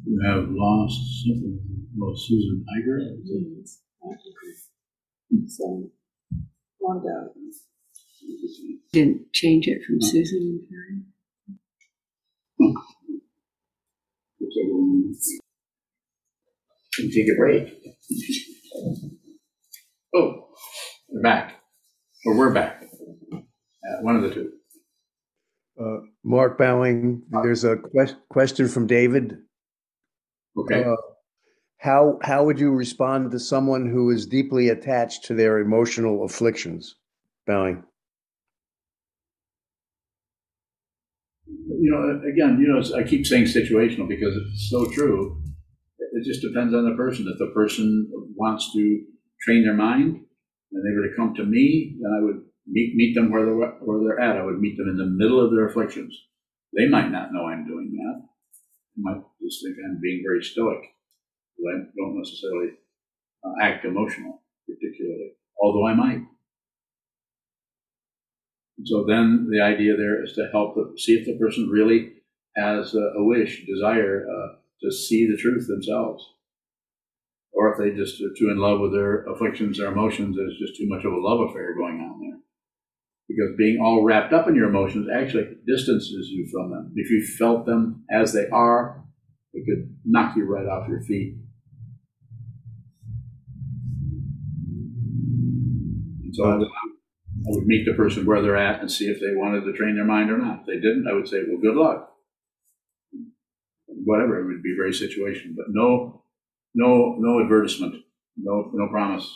You 0.07 0.21
have 0.25 0.49
lost 0.51 1.01
something. 1.25 1.61
Lost 1.97 2.27
Susan 2.27 2.65
Iger. 2.77 3.15
One 6.85 6.99
down. 6.99 7.31
didn't 8.93 9.33
change 9.33 9.67
it 9.67 9.81
from 9.87 10.01
Susan 10.01 10.61
and 10.61 10.61
Karen. 10.69 11.07
Can 16.95 17.11
take 17.11 17.27
a 17.29 17.37
break. 17.37 17.75
Oh, 20.15 20.49
we're 21.09 21.23
back. 21.23 21.61
Or 22.27 22.37
we're 22.39 22.53
back. 22.55 22.83
Uh, 23.33 24.03
one 24.03 24.17
of 24.17 24.23
the 24.23 24.31
two. 24.33 24.51
Uh, 25.81 26.07
Mark 26.23 26.57
Bowing, 26.57 27.23
there's 27.31 27.65
a 27.65 27.77
ques- 27.77 28.15
question 28.29 28.69
from 28.69 28.87
David. 28.87 29.39
Okay. 30.57 30.85
Uh, 30.85 30.95
How, 31.85 32.19
how 32.23 32.45
would 32.45 32.59
you 32.59 32.71
respond 32.71 33.31
to 33.31 33.39
someone 33.39 33.85
who 33.85 34.09
is 34.09 34.25
deeply 34.25 34.71
attached 34.71 35.27
to 35.27 35.35
their 35.35 35.59
emotional 35.59 36.25
afflictions? 36.25 36.97
Bowing. 37.47 37.85
you 41.47 41.91
know, 41.91 42.27
again, 42.27 42.59
you 42.59 42.69
know, 42.69 42.81
I 42.97 43.03
keep 43.03 43.27
saying 43.27 43.45
situational 43.45 44.09
because 44.09 44.35
it's 44.35 44.71
so 44.71 44.91
true. 44.93 45.43
It 45.99 46.25
just 46.25 46.41
depends 46.41 46.73
on 46.73 46.89
the 46.89 46.97
person. 46.97 47.29
If 47.31 47.39
the 47.39 47.53
person 47.53 48.11
wants 48.35 48.73
to 48.73 49.05
train 49.43 49.63
their 49.63 49.75
mind 49.75 50.25
and 50.73 50.83
they 50.83 50.97
were 50.97 51.07
to 51.07 51.17
come 51.19 51.35
to 51.35 51.45
me, 51.45 51.99
then 52.01 52.11
I 52.17 52.25
would 52.25 52.45
meet, 52.67 52.95
meet 52.95 53.15
them 53.15 53.31
where 53.31 53.45
they're, 53.45 53.55
where 53.55 54.01
they're 54.01 54.21
at. 54.21 54.39
I 54.39 54.45
would 54.47 54.59
meet 54.59 54.79
them 54.79 54.89
in 54.89 54.97
the 54.97 55.05
middle 55.05 55.45
of 55.45 55.51
their 55.51 55.69
afflictions. 55.69 56.19
They 56.73 56.89
might 56.89 57.11
not 57.11 57.35
know 57.35 57.45
I'm 57.45 57.67
doing 57.67 57.93
that. 57.93 58.23
They 58.97 59.03
might 59.03 59.23
just 59.43 59.63
think 59.63 59.77
I'm 59.85 60.01
being 60.01 60.23
very 60.27 60.43
stoic. 60.43 60.81
I 61.59 61.85
don't 61.97 62.19
necessarily 62.19 62.71
uh, 63.45 63.53
act 63.63 63.85
emotional, 63.85 64.43
particularly, 64.67 65.33
although 65.61 65.87
I 65.87 65.95
might. 65.95 66.23
So 68.85 69.05
then 69.07 69.49
the 69.51 69.61
idea 69.61 69.97
there 69.97 70.23
is 70.23 70.33
to 70.35 70.49
help 70.53 70.75
the, 70.75 70.95
see 70.99 71.15
if 71.15 71.27
the 71.27 71.39
person 71.39 71.69
really 71.69 72.13
has 72.57 72.95
a, 72.95 73.19
a 73.19 73.25
wish, 73.25 73.65
desire 73.67 74.27
uh, 74.29 74.57
to 74.83 74.93
see 74.93 75.27
the 75.27 75.37
truth 75.37 75.67
themselves. 75.67 76.25
Or 77.53 77.73
if 77.73 77.79
they 77.79 77.97
just 77.97 78.21
are 78.21 78.35
too 78.37 78.51
in 78.51 78.59
love 78.59 78.81
with 78.81 78.93
their 78.93 79.25
afflictions, 79.25 79.79
their 79.79 79.93
emotions, 79.93 80.37
there's 80.37 80.59
just 80.59 80.77
too 80.77 80.89
much 80.89 81.05
of 81.05 81.13
a 81.13 81.19
love 81.19 81.49
affair 81.49 81.75
going 81.75 82.01
on 82.01 82.21
there. 82.21 82.39
Because 83.29 83.57
being 83.57 83.81
all 83.81 84.05
wrapped 84.05 84.33
up 84.33 84.49
in 84.49 84.55
your 84.55 84.69
emotions 84.69 85.09
actually 85.15 85.57
distances 85.67 86.29
you 86.29 86.47
from 86.53 86.71
them. 86.71 86.93
If 86.97 87.11
you 87.11 87.25
felt 87.39 87.65
them 87.65 88.05
as 88.11 88.33
they 88.33 88.49
are, 88.49 89.05
it 89.55 89.65
could 89.65 89.97
knock 90.05 90.37
you 90.37 90.45
right 90.45 90.67
off 90.67 90.89
your 90.89 91.01
feet. 91.03 91.37
So 96.35 96.45
I 96.45 96.57
would, 96.57 96.69
I 96.69 97.51
would 97.51 97.67
meet 97.67 97.85
the 97.87 97.95
person 97.95 98.27
where 98.27 98.43
they're 98.43 98.57
at 98.57 98.81
and 98.81 98.91
see 98.91 99.07
if 99.07 99.21
they 99.21 99.35
wanted 99.35 99.65
to 99.65 99.73
train 99.73 99.95
their 99.95 100.05
mind 100.05 100.31
or 100.31 100.39
not. 100.39 100.61
If 100.61 100.67
they 100.67 100.75
didn't, 100.75 101.07
I 101.09 101.15
would 101.15 101.29
say, 101.29 101.43
well, 101.47 101.61
good 101.61 101.77
luck. 101.77 102.11
Whatever, 103.87 104.41
it 104.41 104.47
would 104.47 104.63
be 104.63 104.75
very 104.77 104.93
situation, 104.93 105.55
but 105.57 105.67
no, 105.69 106.25
no, 106.75 107.17
no 107.19 107.41
advertisement, 107.41 108.03
no, 108.37 108.71
no 108.75 108.89
promise. 108.89 109.31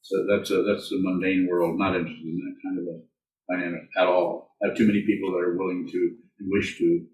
So 0.00 0.26
that's 0.26 0.50
a, 0.50 0.62
that's 0.62 0.88
the 0.88 0.98
mundane 1.00 1.46
world, 1.48 1.78
not 1.78 1.94
interested 1.94 2.24
in 2.24 2.38
that 2.38 2.56
kind 2.64 2.78
of 2.78 2.84
a 2.94 3.52
dynamic 3.52 3.88
at 3.98 4.06
all. 4.06 4.56
I 4.62 4.68
have 4.68 4.76
too 4.76 4.86
many 4.86 5.02
people 5.02 5.32
that 5.32 5.44
are 5.44 5.56
willing 5.56 5.86
to 5.92 6.16
and 6.40 6.48
wish 6.50 6.78
to, 6.78 7.06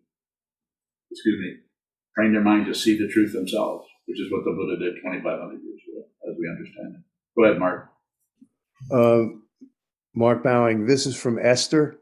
excuse 1.11 1.41
me, 1.41 1.57
train 2.15 2.33
their 2.33 2.43
mind 2.43 2.67
to 2.67 2.75
see 2.75 2.97
the 2.97 3.09
truth 3.09 3.33
themselves, 3.33 3.89
which 4.07 4.21
is 4.21 4.31
what 4.31 4.45
the 4.45 4.53
Buddha 4.53 4.79
did 4.79 5.03
2,500 5.03 5.61
years 5.63 5.81
ago, 5.89 6.07
as 6.31 6.37
we 6.39 6.49
understand 6.49 6.95
it. 6.95 7.03
Go 7.37 7.45
ahead, 7.45 7.59
Mark. 7.59 7.94
Uh, 8.91 9.25
Mark 10.15 10.43
Bowing, 10.43 10.87
this 10.87 11.07
is 11.07 11.17
from 11.17 11.39
Esther. 11.39 11.99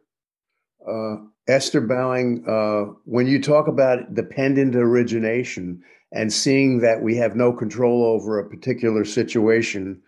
Uh, 0.86 1.16
Esther 1.48 1.80
Bowing, 1.80 2.44
uh, 2.46 2.92
when 3.04 3.26
you 3.26 3.40
talk 3.40 3.68
about 3.68 4.14
dependent 4.14 4.76
origination 4.76 5.82
and 6.12 6.32
seeing 6.32 6.80
that 6.80 7.02
we 7.02 7.16
have 7.16 7.34
no 7.34 7.52
control 7.52 8.04
over 8.04 8.38
a 8.38 8.48
particular 8.48 9.04
situation, 9.04 10.02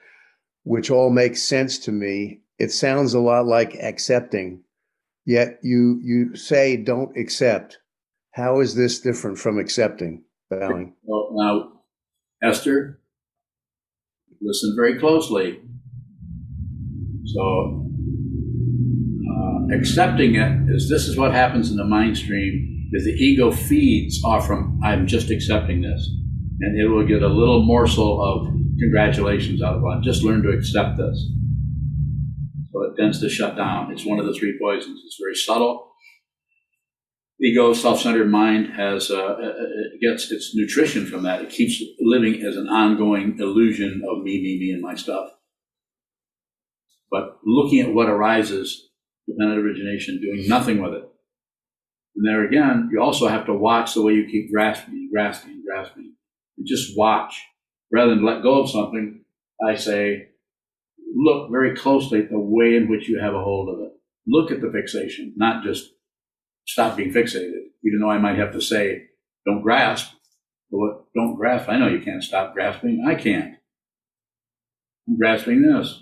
which 0.64 0.90
all 0.90 1.10
makes 1.10 1.42
sense 1.42 1.78
to 1.78 1.92
me, 1.92 2.40
it 2.58 2.70
sounds 2.70 3.14
a 3.14 3.20
lot 3.20 3.46
like 3.46 3.74
accepting. 3.76 4.62
Yet 5.26 5.58
you 5.62 6.00
you 6.02 6.36
say 6.36 6.76
don't 6.76 7.16
accept. 7.16 7.78
How 8.32 8.60
is 8.60 8.74
this 8.74 9.00
different 9.00 9.38
from 9.38 9.58
accepting, 9.58 10.22
Bowing? 10.50 10.94
Well, 11.02 11.30
now, 11.32 12.48
Esther, 12.48 13.00
listen 14.42 14.74
very 14.76 14.98
closely. 14.98 15.62
So, 17.34 17.84
uh, 19.28 19.76
accepting 19.76 20.36
it 20.36 20.70
is 20.70 20.88
this 20.88 21.08
is 21.08 21.16
what 21.16 21.32
happens 21.32 21.70
in 21.70 21.76
the 21.76 21.84
mind 21.84 22.16
stream 22.16 22.88
is 22.92 23.04
the 23.04 23.10
ego 23.10 23.50
feeds 23.50 24.22
off 24.24 24.46
from 24.46 24.78
I'm 24.84 25.08
just 25.08 25.30
accepting 25.30 25.82
this, 25.82 26.08
and 26.60 26.80
it 26.80 26.86
will 26.86 27.04
get 27.04 27.22
a 27.22 27.28
little 27.28 27.64
morsel 27.64 28.22
of 28.22 28.54
congratulations 28.78 29.62
out 29.62 29.76
of 29.76 29.82
it. 29.82 30.04
Just 30.04 30.22
learn 30.22 30.44
to 30.44 30.50
accept 30.50 30.96
this. 30.96 31.28
So 32.72 32.82
it 32.84 32.96
tends 32.96 33.20
to 33.20 33.28
shut 33.28 33.56
down. 33.56 33.90
It's 33.90 34.06
one 34.06 34.20
of 34.20 34.26
the 34.26 34.34
three 34.34 34.56
poisons. 34.62 35.00
It's 35.04 35.18
very 35.20 35.34
subtle. 35.34 35.90
Ego, 37.40 37.72
self-centered 37.72 38.30
mind 38.30 38.74
has 38.76 39.10
uh, 39.10 39.36
it 39.40 40.00
gets 40.00 40.30
its 40.30 40.54
nutrition 40.54 41.04
from 41.04 41.24
that. 41.24 41.42
It 41.42 41.50
keeps 41.50 41.82
living 42.00 42.42
as 42.46 42.56
an 42.56 42.68
ongoing 42.68 43.36
illusion 43.40 44.02
of 44.08 44.22
me, 44.22 44.40
me, 44.40 44.58
me, 44.60 44.70
and 44.70 44.82
my 44.82 44.94
stuff. 44.94 45.30
But 47.14 47.38
looking 47.46 47.78
at 47.78 47.94
what 47.94 48.08
arises, 48.08 48.88
dependent 49.28 49.64
origination, 49.64 50.20
doing 50.20 50.48
nothing 50.48 50.82
with 50.82 50.94
it. 50.94 51.08
And 52.16 52.26
there 52.26 52.44
again, 52.44 52.90
you 52.92 53.00
also 53.00 53.28
have 53.28 53.46
to 53.46 53.54
watch 53.54 53.94
the 53.94 54.02
way 54.02 54.14
you 54.14 54.26
keep 54.26 54.50
grasping, 54.52 55.10
grasping, 55.12 55.62
grasping. 55.64 56.16
And 56.58 56.66
just 56.66 56.98
watch. 56.98 57.40
Rather 57.92 58.16
than 58.16 58.24
let 58.24 58.42
go 58.42 58.60
of 58.60 58.68
something, 58.68 59.20
I 59.64 59.76
say, 59.76 60.30
look 61.14 61.52
very 61.52 61.76
closely 61.76 62.18
at 62.18 62.30
the 62.30 62.38
way 62.40 62.74
in 62.74 62.88
which 62.88 63.08
you 63.08 63.20
have 63.20 63.34
a 63.34 63.44
hold 63.44 63.68
of 63.68 63.84
it. 63.84 63.92
Look 64.26 64.50
at 64.50 64.60
the 64.60 64.72
fixation, 64.72 65.34
not 65.36 65.62
just 65.62 65.92
stop 66.66 66.96
being 66.96 67.12
fixated. 67.12 67.52
Even 67.84 68.00
though 68.00 68.10
I 68.10 68.18
might 68.18 68.38
have 68.38 68.54
to 68.54 68.60
say, 68.60 69.04
don't 69.46 69.62
grasp. 69.62 70.12
But 70.68 71.04
don't 71.14 71.36
grasp. 71.36 71.68
I 71.68 71.78
know 71.78 71.86
you 71.86 72.00
can't 72.00 72.24
stop 72.24 72.54
grasping. 72.54 73.04
I 73.06 73.14
can't. 73.14 73.54
I'm 75.06 75.16
grasping 75.16 75.62
this. 75.62 76.00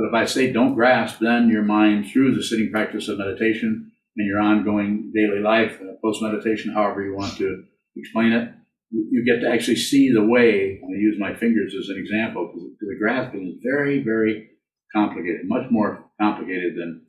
But 0.00 0.08
if 0.08 0.14
I 0.14 0.24
say 0.24 0.50
don't 0.50 0.74
grasp, 0.74 1.18
then 1.20 1.50
your 1.50 1.62
mind, 1.62 2.10
through 2.10 2.34
the 2.34 2.42
sitting 2.42 2.70
practice 2.70 3.08
of 3.08 3.18
meditation 3.18 3.92
and 4.16 4.26
your 4.26 4.40
ongoing 4.40 5.12
daily 5.14 5.40
life, 5.40 5.78
uh, 5.82 5.92
post 6.02 6.22
meditation, 6.22 6.72
however 6.72 7.04
you 7.04 7.14
want 7.14 7.36
to 7.36 7.64
explain 7.96 8.32
it, 8.32 8.50
you 8.90 9.22
get 9.26 9.40
to 9.40 9.52
actually 9.52 9.76
see 9.76 10.10
the 10.10 10.24
way. 10.24 10.80
I 10.82 10.92
use 10.92 11.16
my 11.18 11.34
fingers 11.34 11.74
as 11.78 11.90
an 11.90 11.98
example 11.98 12.50
because 12.50 12.70
the 12.80 12.96
grasping 12.98 13.46
is 13.46 13.62
very, 13.62 14.02
very 14.02 14.48
complicated, 14.96 15.42
much 15.44 15.70
more 15.70 16.06
complicated 16.18 16.76
than 16.76 17.02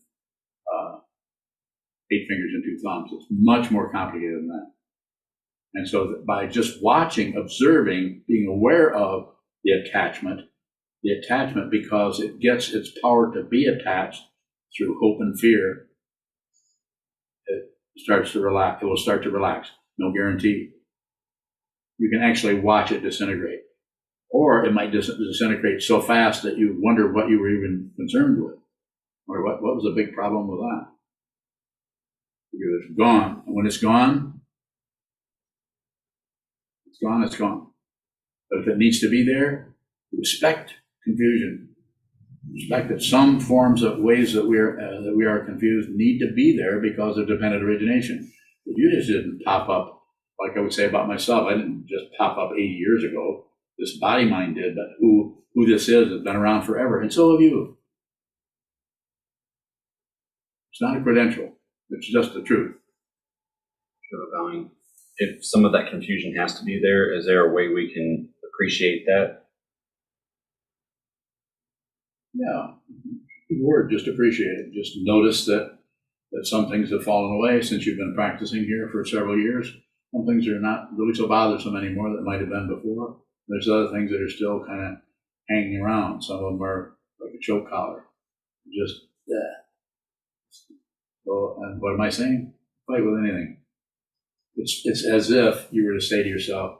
uh, 0.75 0.97
eight 2.11 2.27
fingers 2.27 2.51
and 2.53 2.63
two 2.65 2.77
thumbs. 2.83 3.11
It's 3.13 3.27
much 3.31 3.71
more 3.71 3.89
complicated 3.89 4.35
than 4.35 4.47
that. 4.49 4.71
And 5.75 5.87
so 5.87 6.21
by 6.27 6.47
just 6.47 6.83
watching, 6.83 7.37
observing, 7.37 8.23
being 8.27 8.49
aware 8.49 8.93
of 8.93 9.29
the 9.63 9.71
attachment, 9.71 10.41
the 11.03 11.13
attachment 11.13 11.71
because 11.71 12.19
it 12.19 12.39
gets 12.39 12.69
its 12.69 12.91
power 13.01 13.33
to 13.33 13.43
be 13.43 13.65
attached 13.65 14.21
through 14.77 14.99
hope 15.01 15.17
and 15.19 15.39
fear, 15.39 15.87
it 17.47 17.63
starts 17.97 18.31
to 18.33 18.41
relax. 18.41 18.81
It 18.81 18.85
will 18.85 18.97
start 18.97 19.23
to 19.23 19.31
relax. 19.31 19.69
No 19.97 20.11
guarantee. 20.11 20.71
You 21.97 22.09
can 22.09 22.23
actually 22.23 22.59
watch 22.59 22.91
it 22.91 23.01
disintegrate. 23.01 23.61
Or 24.29 24.63
it 24.65 24.73
might 24.73 24.91
dis- 24.91 25.07
disintegrate 25.07 25.81
so 25.81 26.01
fast 26.01 26.43
that 26.43 26.57
you 26.57 26.77
wonder 26.79 27.11
what 27.11 27.29
you 27.29 27.39
were 27.39 27.49
even 27.49 27.91
concerned 27.97 28.41
with. 28.41 28.55
Or 29.27 29.43
what, 29.43 29.61
what 29.61 29.75
was 29.75 29.83
the 29.83 30.01
big 30.01 30.13
problem 30.13 30.47
with 30.47 30.59
that? 30.59 30.87
Because 32.51 32.85
it's 32.85 32.97
gone. 32.97 33.43
And 33.45 33.55
when 33.55 33.65
it's 33.65 33.77
gone, 33.77 34.41
it's 36.87 36.99
gone, 37.03 37.23
it's 37.23 37.37
gone. 37.37 37.67
But 38.49 38.61
if 38.61 38.67
it 38.67 38.77
needs 38.77 38.99
to 39.01 39.09
be 39.09 39.25
there, 39.25 39.75
respect 40.17 40.75
confusion. 41.03 41.69
Respect 42.53 42.89
that 42.89 43.01
some 43.01 43.39
forms 43.39 43.83
of 43.83 43.99
ways 43.99 44.33
that 44.33 44.47
we're 44.47 44.79
uh, 44.79 45.01
that 45.01 45.15
we 45.15 45.25
are 45.25 45.45
confused 45.45 45.89
need 45.91 46.19
to 46.19 46.33
be 46.33 46.57
there 46.57 46.79
because 46.79 47.17
of 47.17 47.27
dependent 47.27 47.63
origination. 47.63 48.31
But 48.65 48.73
you 48.77 48.91
just 48.91 49.07
didn't 49.07 49.41
pop 49.45 49.69
up, 49.69 50.01
like 50.39 50.57
I 50.57 50.61
would 50.61 50.73
say 50.73 50.85
about 50.85 51.07
myself. 51.07 51.47
I 51.47 51.53
didn't 51.53 51.85
just 51.87 52.05
pop 52.17 52.37
up 52.37 52.51
80 52.53 52.63
years 52.63 53.03
ago. 53.03 53.45
This 53.77 53.97
body 53.99 54.25
mind 54.25 54.55
did, 54.55 54.75
but 54.75 54.87
who 54.99 55.43
who 55.53 55.65
this 55.65 55.87
is 55.87 56.09
has 56.11 56.21
been 56.23 56.35
around 56.35 56.63
forever, 56.63 57.01
and 57.01 57.13
so 57.13 57.31
have 57.31 57.41
you. 57.41 57.77
It's 60.71 60.81
not 60.81 60.97
a 60.97 61.01
credential. 61.03 61.51
It's 61.91 62.11
just 62.11 62.33
the 62.33 62.41
truth. 62.41 62.75
Sure, 64.09 64.65
If 65.17 65.45
some 65.45 65.65
of 65.65 65.73
that 65.73 65.89
confusion 65.89 66.35
has 66.35 66.57
to 66.59 66.65
be 66.65 66.79
there, 66.81 67.13
is 67.17 67.25
there 67.25 67.49
a 67.49 67.53
way 67.53 67.67
we 67.69 67.93
can 67.93 68.29
appreciate 68.43 69.05
that? 69.05 69.40
Yeah, 72.33 72.67
good 73.49 73.61
word. 73.61 73.91
Just 73.91 74.07
appreciate 74.07 74.47
it. 74.47 74.73
Just 74.73 74.97
notice 75.01 75.45
that 75.45 75.77
that 76.31 76.47
some 76.47 76.69
things 76.69 76.91
have 76.91 77.03
fallen 77.03 77.35
away 77.35 77.61
since 77.61 77.85
you've 77.85 77.97
been 77.97 78.15
practicing 78.15 78.63
here 78.63 78.89
for 78.91 79.03
several 79.05 79.37
years. 79.37 79.71
Some 80.13 80.25
things 80.25 80.47
are 80.47 80.59
not 80.59 80.89
really 80.95 81.13
so 81.13 81.27
bothersome 81.27 81.75
anymore 81.75 82.09
that 82.11 82.23
might 82.23 82.39
have 82.39 82.49
been 82.49 82.69
before. 82.73 83.17
There's 83.47 83.67
other 83.67 83.91
things 83.91 84.11
that 84.11 84.21
are 84.21 84.29
still 84.29 84.63
kind 84.65 84.81
of 84.81 84.97
hanging 85.49 85.81
around. 85.81 86.21
Some 86.21 86.37
of 86.37 86.53
them 86.53 86.63
are 86.63 86.97
like 87.19 87.33
a 87.33 87.41
choke 87.41 87.69
collar. 87.69 88.05
Just 88.73 89.01
yeah. 89.27 89.61
Well, 91.25 91.59
and 91.63 91.81
what 91.81 91.93
am 91.93 92.01
I 92.01 92.09
saying? 92.09 92.53
Fight 92.87 93.03
with 93.03 93.19
anything. 93.19 93.57
It's 94.55 94.81
it's 94.85 95.05
as 95.05 95.31
if 95.31 95.67
you 95.71 95.85
were 95.85 95.93
to 95.93 96.05
say 96.05 96.23
to 96.23 96.29
yourself, 96.29 96.79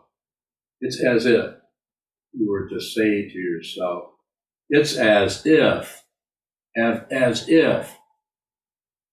it's 0.79 1.03
as 1.03 1.25
if 1.25 1.55
you 2.33 2.49
were 2.49 2.69
to 2.69 2.79
say 2.79 3.29
to 3.29 3.37
yourself, 3.37 4.11
it's 4.71 4.95
as 4.95 5.45
if, 5.45 6.03
as, 6.77 7.01
as 7.11 7.49
if 7.49 7.93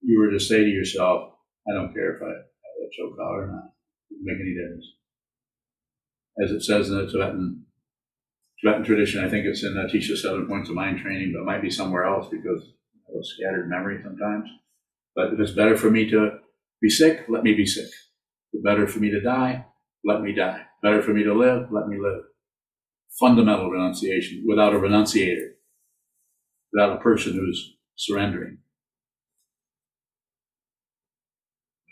you 0.00 0.20
were 0.20 0.30
to 0.30 0.38
say 0.38 0.58
to 0.58 0.70
yourself, 0.70 1.32
I 1.68 1.74
don't 1.74 1.92
care 1.92 2.16
if 2.16 2.22
I 2.22 2.26
have 2.26 2.34
a 2.34 2.88
choke 2.96 3.16
collar 3.16 3.42
or 3.42 3.46
not. 3.48 3.72
It 4.10 4.14
doesn't 4.14 4.24
make 4.24 4.40
any 4.40 4.54
difference. 4.54 4.86
As 6.42 6.50
it 6.52 6.62
says 6.62 6.88
in 6.88 6.96
the 6.96 7.10
Tibetan 7.10 7.64
Tibetan 8.60 8.84
tradition, 8.84 9.24
I 9.24 9.28
think 9.28 9.46
it's 9.46 9.64
in 9.64 9.76
uh, 9.76 9.82
Atisha 9.82 10.16
Seven 10.16 10.46
Points 10.46 10.68
of 10.68 10.76
Mind 10.76 11.00
Training, 11.00 11.32
but 11.32 11.42
it 11.42 11.46
might 11.46 11.62
be 11.62 11.70
somewhere 11.70 12.04
else 12.04 12.28
because 12.30 12.62
of 13.08 13.20
a 13.20 13.24
scattered 13.24 13.68
memory 13.68 14.00
sometimes. 14.02 14.48
But 15.14 15.32
if 15.32 15.40
it's 15.40 15.52
better 15.52 15.76
for 15.76 15.90
me 15.90 16.08
to 16.10 16.38
be 16.80 16.88
sick, 16.88 17.24
let 17.28 17.42
me 17.42 17.54
be 17.54 17.66
sick. 17.66 17.86
If 17.86 18.54
it's 18.54 18.64
better 18.64 18.86
for 18.86 19.00
me 19.00 19.10
to 19.10 19.20
die, 19.20 19.66
let 20.04 20.22
me 20.22 20.32
die. 20.32 20.62
Better 20.82 21.02
for 21.02 21.12
me 21.12 21.24
to 21.24 21.34
live, 21.34 21.72
let 21.72 21.88
me 21.88 21.98
live. 22.00 22.22
Fundamental 23.18 23.70
renunciation 23.70 24.44
without 24.46 24.74
a 24.74 24.78
renunciator, 24.78 25.50
without 26.72 26.96
a 26.96 27.00
person 27.00 27.34
who's 27.34 27.76
surrendering. 27.96 28.58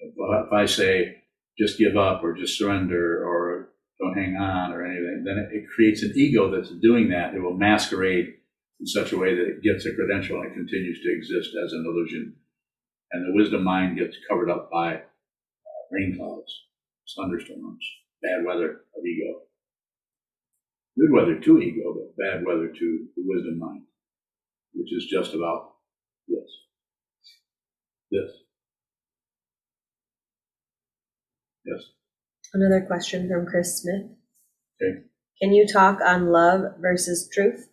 If 0.00 0.52
I 0.52 0.66
say, 0.66 1.22
just 1.58 1.78
give 1.78 1.96
up 1.96 2.22
or 2.22 2.34
just 2.34 2.58
surrender 2.58 3.26
or 3.26 3.70
don't 3.98 4.14
hang 4.14 4.36
on 4.36 4.72
or 4.72 4.84
anything, 4.84 5.24
then 5.24 5.38
it, 5.38 5.56
it 5.56 5.68
creates 5.74 6.02
an 6.02 6.12
ego 6.14 6.50
that's 6.50 6.70
doing 6.70 7.08
that. 7.10 7.34
It 7.34 7.40
will 7.40 7.56
masquerade 7.56 8.34
in 8.78 8.86
such 8.86 9.12
a 9.12 9.18
way 9.18 9.34
that 9.34 9.48
it 9.48 9.62
gets 9.62 9.86
a 9.86 9.94
credential 9.94 10.40
and 10.40 10.50
it 10.50 10.54
continues 10.54 11.00
to 11.02 11.12
exist 11.12 11.56
as 11.64 11.72
an 11.72 11.84
illusion. 11.86 12.34
And 13.12 13.26
the 13.26 13.34
wisdom 13.34 13.64
mind 13.64 13.98
gets 13.98 14.16
covered 14.28 14.50
up 14.50 14.70
by 14.70 14.96
uh, 14.96 15.00
rain 15.90 16.16
clouds, 16.18 16.52
thunderstorms, 17.16 17.84
bad 18.22 18.44
weather 18.44 18.82
of 18.96 19.06
ego. 19.06 19.45
Good 20.98 21.12
weather 21.12 21.38
to 21.38 21.58
ego, 21.60 21.94
but 21.94 22.16
bad 22.16 22.44
weather 22.46 22.68
to 22.68 23.06
the 23.16 23.22
wisdom 23.26 23.58
mind, 23.58 23.82
which 24.72 24.92
is 24.92 25.06
just 25.06 25.34
about 25.34 25.74
this. 26.26 26.48
This. 28.10 28.30
Yes. 31.66 31.82
Another 32.54 32.80
question 32.86 33.28
from 33.28 33.44
Chris 33.44 33.82
Smith. 33.82 34.06
Okay. 34.80 35.00
Can 35.42 35.52
you 35.52 35.66
talk 35.66 36.00
on 36.00 36.32
love 36.32 36.62
versus 36.80 37.28
truth? 37.30 37.68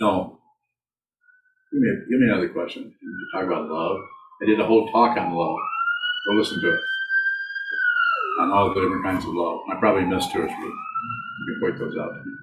No. 0.00 0.38
Give 1.72 1.80
me, 1.80 1.88
give 2.08 2.20
me 2.20 2.26
another 2.30 2.48
question. 2.50 2.94
You 3.02 3.28
talk 3.34 3.44
about 3.44 3.68
love. 3.68 3.98
I 4.40 4.46
did 4.46 4.60
a 4.60 4.64
whole 4.64 4.88
talk 4.92 5.18
on 5.18 5.34
love. 5.34 5.58
Go 6.28 6.34
listen 6.34 6.60
to 6.60 6.74
it. 6.74 6.80
On 8.40 8.52
all 8.52 8.72
the 8.72 8.80
different 8.80 9.04
kinds 9.04 9.24
of 9.24 9.34
love. 9.34 9.62
I 9.68 9.80
probably 9.80 10.04
missed 10.04 10.30
two 10.30 10.42
or 10.42 10.46
three. 10.46 10.72
You 11.38 11.44
can 11.54 11.60
point 11.62 11.78
those 11.80 11.96
out 11.98 12.10
to 12.10 12.22
me. 12.24 12.34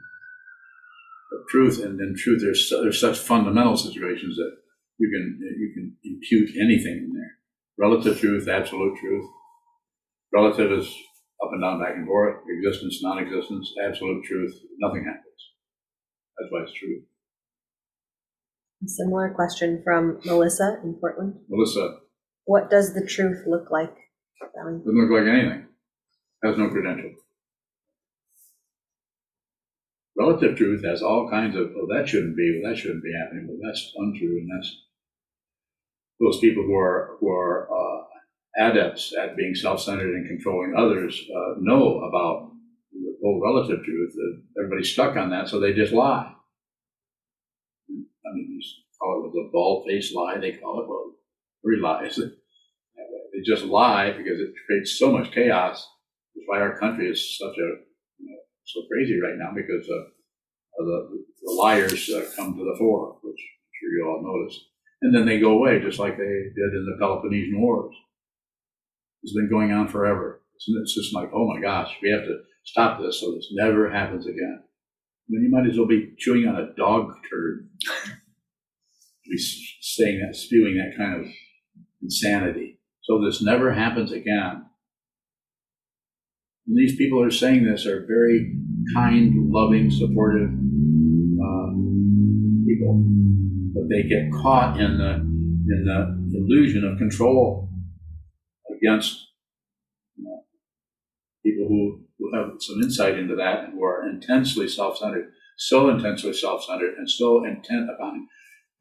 But 1.31 1.47
truth, 1.49 1.83
and 1.83 1.99
in 1.99 2.15
truth, 2.17 2.41
there's 2.41 2.69
there's 2.69 2.99
such 2.99 3.17
fundamental 3.19 3.75
situations 3.77 4.35
that 4.37 4.51
you 4.97 5.09
can 5.11 5.39
you 5.59 5.71
can 5.73 5.97
impute 6.03 6.49
anything 6.55 6.97
in 7.09 7.13
there. 7.13 7.31
Relative 7.77 8.19
truth, 8.19 8.47
absolute 8.47 8.97
truth. 8.99 9.25
Relative 10.33 10.71
is 10.71 10.87
up 11.43 11.49
and 11.51 11.61
down, 11.61 11.79
back 11.81 11.95
and 11.95 12.07
forth. 12.07 12.37
Existence, 12.49 12.99
non-existence, 13.03 13.73
absolute 13.85 14.23
truth. 14.23 14.53
Nothing 14.79 15.03
happens. 15.03 15.41
That's 16.37 16.51
why 16.51 16.61
it's 16.63 16.73
true. 16.73 17.03
A 18.83 18.87
similar 18.87 19.33
question 19.33 19.81
from 19.83 20.19
Melissa 20.25 20.79
in 20.83 20.93
Portland. 20.95 21.35
Melissa, 21.49 21.97
What 22.45 22.69
does 22.69 22.93
the 22.93 23.05
truth 23.05 23.43
look 23.47 23.71
like? 23.71 23.93
Doesn't 24.55 24.85
look 24.85 25.11
like 25.11 25.27
anything. 25.27 25.67
Has 26.43 26.57
no 26.57 26.69
credential. 26.69 27.11
Relative 30.17 30.55
truth 30.55 30.83
has 30.85 31.01
all 31.01 31.29
kinds 31.29 31.55
of, 31.55 31.71
oh, 31.75 31.87
that 31.93 32.07
shouldn't 32.07 32.37
be, 32.37 32.61
well, 32.61 32.71
that 32.71 32.77
shouldn't 32.77 33.03
be 33.03 33.13
happening, 33.13 33.47
well, 33.47 33.59
that's 33.61 33.91
untrue, 33.97 34.37
and 34.37 34.49
that's 34.55 34.83
those 36.19 36.39
people 36.39 36.63
who 36.63 36.75
are, 36.75 37.17
who 37.19 37.29
are 37.29 37.67
uh, 37.69 38.03
adepts 38.57 39.13
at 39.19 39.35
being 39.35 39.53
self-centered 39.53 40.15
and 40.15 40.27
controlling 40.27 40.73
others 40.77 41.21
uh, 41.35 41.55
know 41.59 41.99
about 42.05 42.51
the 42.93 43.17
whole 43.21 43.41
relative 43.43 43.83
truth. 43.83 44.13
That 44.15 44.41
everybody's 44.57 44.93
stuck 44.93 45.17
on 45.17 45.31
that, 45.31 45.49
so 45.49 45.59
they 45.59 45.73
just 45.73 45.91
lie. 45.91 46.31
I 47.89 48.33
mean, 48.33 48.47
you 48.49 48.61
call 49.01 49.25
it 49.25 49.33
the 49.33 49.49
bald-faced 49.51 50.15
lie. 50.15 50.37
They 50.37 50.53
call 50.53 50.79
it 50.79 50.87
well, 50.87 51.15
three 51.61 51.81
lies. 51.81 52.15
They 52.15 53.41
just 53.45 53.65
lie 53.65 54.11
because 54.11 54.39
it 54.39 54.53
creates 54.65 54.97
so 54.97 55.11
much 55.11 55.33
chaos. 55.33 55.85
That's 56.33 56.45
why 56.47 56.61
our 56.61 56.79
country 56.79 57.09
is 57.09 57.37
such 57.37 57.57
a 57.57 57.84
so 58.65 58.81
crazy 58.91 59.19
right 59.21 59.37
now 59.37 59.51
because 59.55 59.87
uh, 59.89 60.03
the, 60.77 61.23
the 61.43 61.51
liars 61.51 62.09
uh, 62.09 62.25
come 62.35 62.57
to 62.57 62.63
the 62.63 62.75
fore, 62.77 63.17
which 63.21 63.39
I'm 63.39 63.71
sure 63.79 63.91
you 63.97 64.05
all 64.07 64.23
noticed, 64.23 64.61
and 65.01 65.15
then 65.15 65.25
they 65.25 65.39
go 65.39 65.51
away 65.51 65.79
just 65.79 65.99
like 65.99 66.17
they 66.17 66.23
did 66.23 66.73
in 66.73 66.85
the 66.85 66.97
Peloponnesian 66.99 67.61
Wars. 67.61 67.95
It's 69.23 69.33
been 69.33 69.49
going 69.49 69.71
on 69.71 69.87
forever. 69.87 70.41
It's, 70.55 70.65
it's 70.67 70.95
just 70.95 71.13
like, 71.13 71.29
oh 71.33 71.47
my 71.47 71.61
gosh, 71.61 71.95
we 72.01 72.11
have 72.11 72.23
to 72.23 72.39
stop 72.63 73.01
this 73.01 73.19
so 73.19 73.33
this 73.33 73.49
never 73.53 73.89
happens 73.89 74.25
again. 74.25 74.59
I 74.61 75.27
mean, 75.29 75.43
you 75.43 75.49
might 75.49 75.67
as 75.67 75.77
well 75.77 75.87
be 75.87 76.13
chewing 76.17 76.47
on 76.47 76.55
a 76.55 76.73
dog 76.75 77.13
turd, 77.29 77.69
be 79.25 79.37
saying 79.81 80.21
that, 80.21 80.35
spewing 80.35 80.77
that 80.77 80.97
kind 80.97 81.21
of 81.21 81.31
insanity. 82.01 82.79
So 83.03 83.23
this 83.23 83.41
never 83.41 83.73
happens 83.73 84.11
again. 84.11 84.65
And 86.67 86.77
these 86.77 86.95
people 86.95 87.19
who 87.19 87.27
are 87.27 87.31
saying 87.31 87.65
this 87.65 87.85
are 87.85 88.05
very 88.07 88.55
kind, 88.93 89.51
loving, 89.51 89.91
supportive 89.91 90.49
uh, 90.49 91.69
people, 92.67 93.03
but 93.73 93.83
they 93.89 94.03
get 94.03 94.31
caught 94.31 94.79
in 94.79 94.97
the 94.97 95.13
in 95.67 95.83
the 95.85 96.37
illusion 96.37 96.83
of 96.83 96.97
control 96.97 97.69
against 98.77 99.27
you 100.15 100.23
know, 100.23 100.43
people 101.43 101.67
who, 101.67 102.01
who 102.19 102.35
have 102.35 102.51
some 102.59 102.81
insight 102.83 103.17
into 103.17 103.35
that 103.35 103.63
and 103.63 103.73
who 103.73 103.83
are 103.83 104.07
intensely 104.07 104.67
self-centered, 104.67 105.31
so 105.57 105.89
intensely 105.89 106.33
self-centered, 106.33 106.95
and 106.97 107.09
so 107.09 107.43
intent 107.45 107.89
upon 107.89 108.27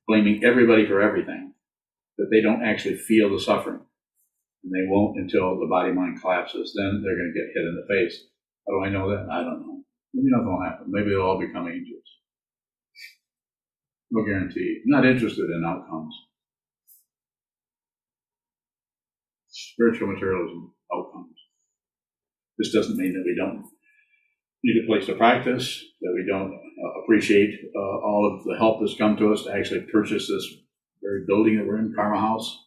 blaming 0.06 0.44
everybody 0.44 0.86
for 0.86 1.00
everything 1.00 1.54
that 2.18 2.28
they 2.30 2.42
don't 2.42 2.62
actually 2.62 2.96
feel 2.96 3.30
the 3.30 3.40
suffering 3.40 3.80
and 4.64 4.72
they 4.72 4.88
won't 4.88 5.18
until 5.18 5.60
the 5.60 5.68
body 5.68 5.92
mind 5.92 6.20
collapses. 6.20 6.72
Then 6.74 7.02
they're 7.04 7.16
going 7.16 7.32
to 7.32 7.38
get 7.38 7.52
hit 7.54 7.68
in 7.68 7.76
the 7.76 7.86
face. 7.86 8.24
How 8.66 8.74
do 8.74 8.84
I 8.84 8.88
know 8.88 9.10
that? 9.10 9.28
I 9.30 9.44
don't 9.44 9.60
know. 9.60 9.84
Maybe 10.14 10.28
nothing 10.30 10.48
will 10.48 10.64
happen. 10.64 10.86
Maybe 10.88 11.10
they'll 11.10 11.22
all 11.22 11.38
become 11.38 11.68
angels. 11.68 12.02
No 14.10 14.24
guarantee. 14.24 14.80
I'm 14.84 14.90
not 14.90 15.06
interested 15.06 15.50
in 15.50 15.64
outcomes. 15.66 16.14
Spiritual 19.48 20.12
materialism, 20.12 20.72
outcomes. 20.92 21.36
This 22.58 22.72
doesn't 22.72 22.96
mean 22.96 23.12
that 23.12 23.24
we 23.26 23.34
don't 23.36 23.64
need 24.62 24.82
a 24.82 24.86
place 24.86 25.06
to 25.06 25.14
practice, 25.14 25.82
that 26.00 26.14
we 26.14 26.24
don't 26.26 26.54
uh, 26.54 27.00
appreciate 27.02 27.50
uh, 27.76 27.80
all 27.80 28.32
of 28.32 28.44
the 28.44 28.56
help 28.56 28.80
that's 28.80 28.96
come 28.96 29.16
to 29.16 29.32
us 29.32 29.42
to 29.44 29.52
actually 29.52 29.80
purchase 29.92 30.28
this 30.28 30.46
very 31.02 31.24
building 31.26 31.58
that 31.58 31.66
we're 31.66 31.78
in, 31.78 31.92
Karma 31.94 32.20
House, 32.20 32.64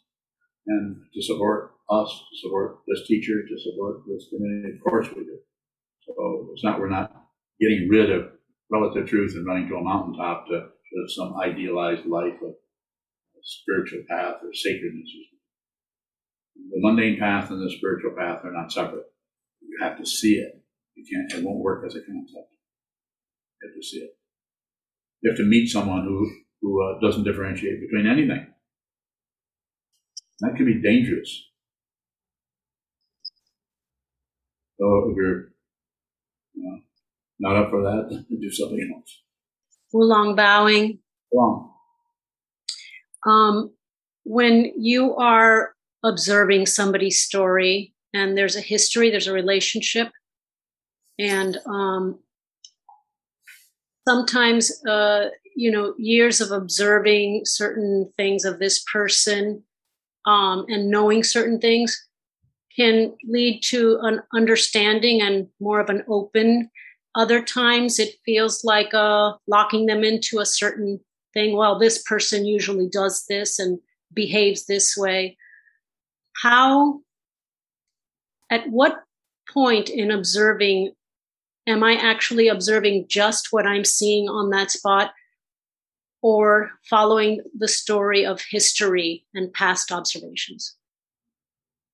and 0.67 0.97
to 1.13 1.21
support 1.21 1.71
us, 1.89 2.09
to 2.09 2.37
support 2.41 2.79
this 2.87 3.07
teacher, 3.07 3.41
to 3.47 3.59
support 3.59 4.01
this 4.07 4.27
community. 4.29 4.75
Of 4.75 4.83
course 4.83 5.07
we 5.15 5.23
do. 5.23 5.37
So 6.01 6.49
it's 6.53 6.63
not, 6.63 6.79
we're 6.79 6.89
not 6.89 7.11
getting 7.59 7.87
rid 7.89 8.11
of 8.11 8.31
relative 8.71 9.07
truth 9.07 9.33
and 9.35 9.45
running 9.45 9.67
to 9.69 9.75
a 9.75 9.83
mountaintop 9.83 10.47
to 10.47 10.69
some 11.07 11.35
idealized 11.39 12.05
life 12.05 12.35
of 12.43 12.53
spiritual 13.43 14.03
path 14.09 14.35
or 14.43 14.53
sacredness. 14.53 15.09
The 16.55 16.79
mundane 16.79 17.17
path 17.19 17.49
and 17.49 17.61
the 17.61 17.71
spiritual 17.77 18.11
path 18.17 18.43
are 18.43 18.51
not 18.51 18.71
separate. 18.71 19.05
You 19.61 19.77
have 19.81 19.97
to 19.97 20.05
see 20.05 20.35
it. 20.35 20.61
You 20.95 21.05
can't, 21.05 21.39
it 21.39 21.45
won't 21.45 21.59
work 21.59 21.85
as 21.85 21.95
a 21.95 21.99
concept. 21.99 22.51
You 23.61 23.69
have 23.69 23.75
to 23.75 23.83
see 23.83 23.99
it. 23.99 24.17
You 25.21 25.31
have 25.31 25.37
to 25.37 25.45
meet 25.45 25.69
someone 25.69 26.03
who, 26.03 26.29
who 26.61 26.83
uh, 26.83 26.99
doesn't 26.99 27.23
differentiate 27.23 27.79
between 27.81 28.07
anything. 28.07 28.47
That 30.39 30.55
can 30.55 30.65
be 30.65 30.81
dangerous. 30.81 31.46
So 34.79 35.09
if 35.09 35.15
you're 35.15 35.49
you 36.53 36.63
know, 36.63 36.79
not 37.39 37.55
up 37.55 37.69
for 37.69 37.81
that, 37.81 38.25
do 38.29 38.51
something 38.51 38.93
else. 38.95 39.21
Oolong 39.95 40.35
bowing. 40.35 40.99
Wrong. 41.33 41.73
Um, 43.25 43.73
when 44.23 44.71
you 44.77 45.15
are 45.15 45.73
observing 46.03 46.65
somebody's 46.67 47.21
story 47.21 47.93
and 48.13 48.37
there's 48.37 48.55
a 48.55 48.61
history, 48.61 49.09
there's 49.09 49.27
a 49.27 49.33
relationship, 49.33 50.09
and 51.19 51.57
um, 51.65 52.19
sometimes, 54.07 54.71
uh, 54.87 55.25
you 55.55 55.71
know, 55.71 55.93
years 55.97 56.39
of 56.39 56.51
observing 56.51 57.41
certain 57.45 58.11
things 58.15 58.45
of 58.45 58.59
this 58.59 58.83
person 58.91 59.63
um, 60.25 60.65
and 60.69 60.89
knowing 60.89 61.23
certain 61.23 61.59
things 61.59 62.06
can 62.77 63.13
lead 63.25 63.61
to 63.61 63.97
an 64.01 64.21
understanding 64.33 65.21
and 65.21 65.47
more 65.59 65.79
of 65.79 65.89
an 65.89 66.03
open. 66.07 66.69
Other 67.15 67.41
times 67.41 67.99
it 67.99 68.15
feels 68.25 68.63
like 68.63 68.93
uh, 68.93 69.33
locking 69.47 69.87
them 69.87 70.03
into 70.03 70.39
a 70.39 70.45
certain 70.45 70.99
thing. 71.33 71.57
Well, 71.57 71.79
this 71.79 72.01
person 72.03 72.45
usually 72.45 72.87
does 72.87 73.25
this 73.27 73.57
and 73.59 73.79
behaves 74.13 74.65
this 74.65 74.95
way. 74.95 75.37
How, 76.41 76.99
at 78.51 78.69
what 78.69 79.03
point 79.51 79.89
in 79.89 80.11
observing 80.11 80.93
am 81.67 81.83
I 81.83 81.95
actually 81.95 82.47
observing 82.47 83.07
just 83.09 83.47
what 83.51 83.65
I'm 83.65 83.85
seeing 83.85 84.29
on 84.29 84.51
that 84.51 84.71
spot? 84.71 85.11
or 86.21 86.71
following 86.89 87.41
the 87.57 87.67
story 87.67 88.25
of 88.25 88.41
history 88.49 89.25
and 89.33 89.53
past 89.53 89.91
observations? 89.91 90.76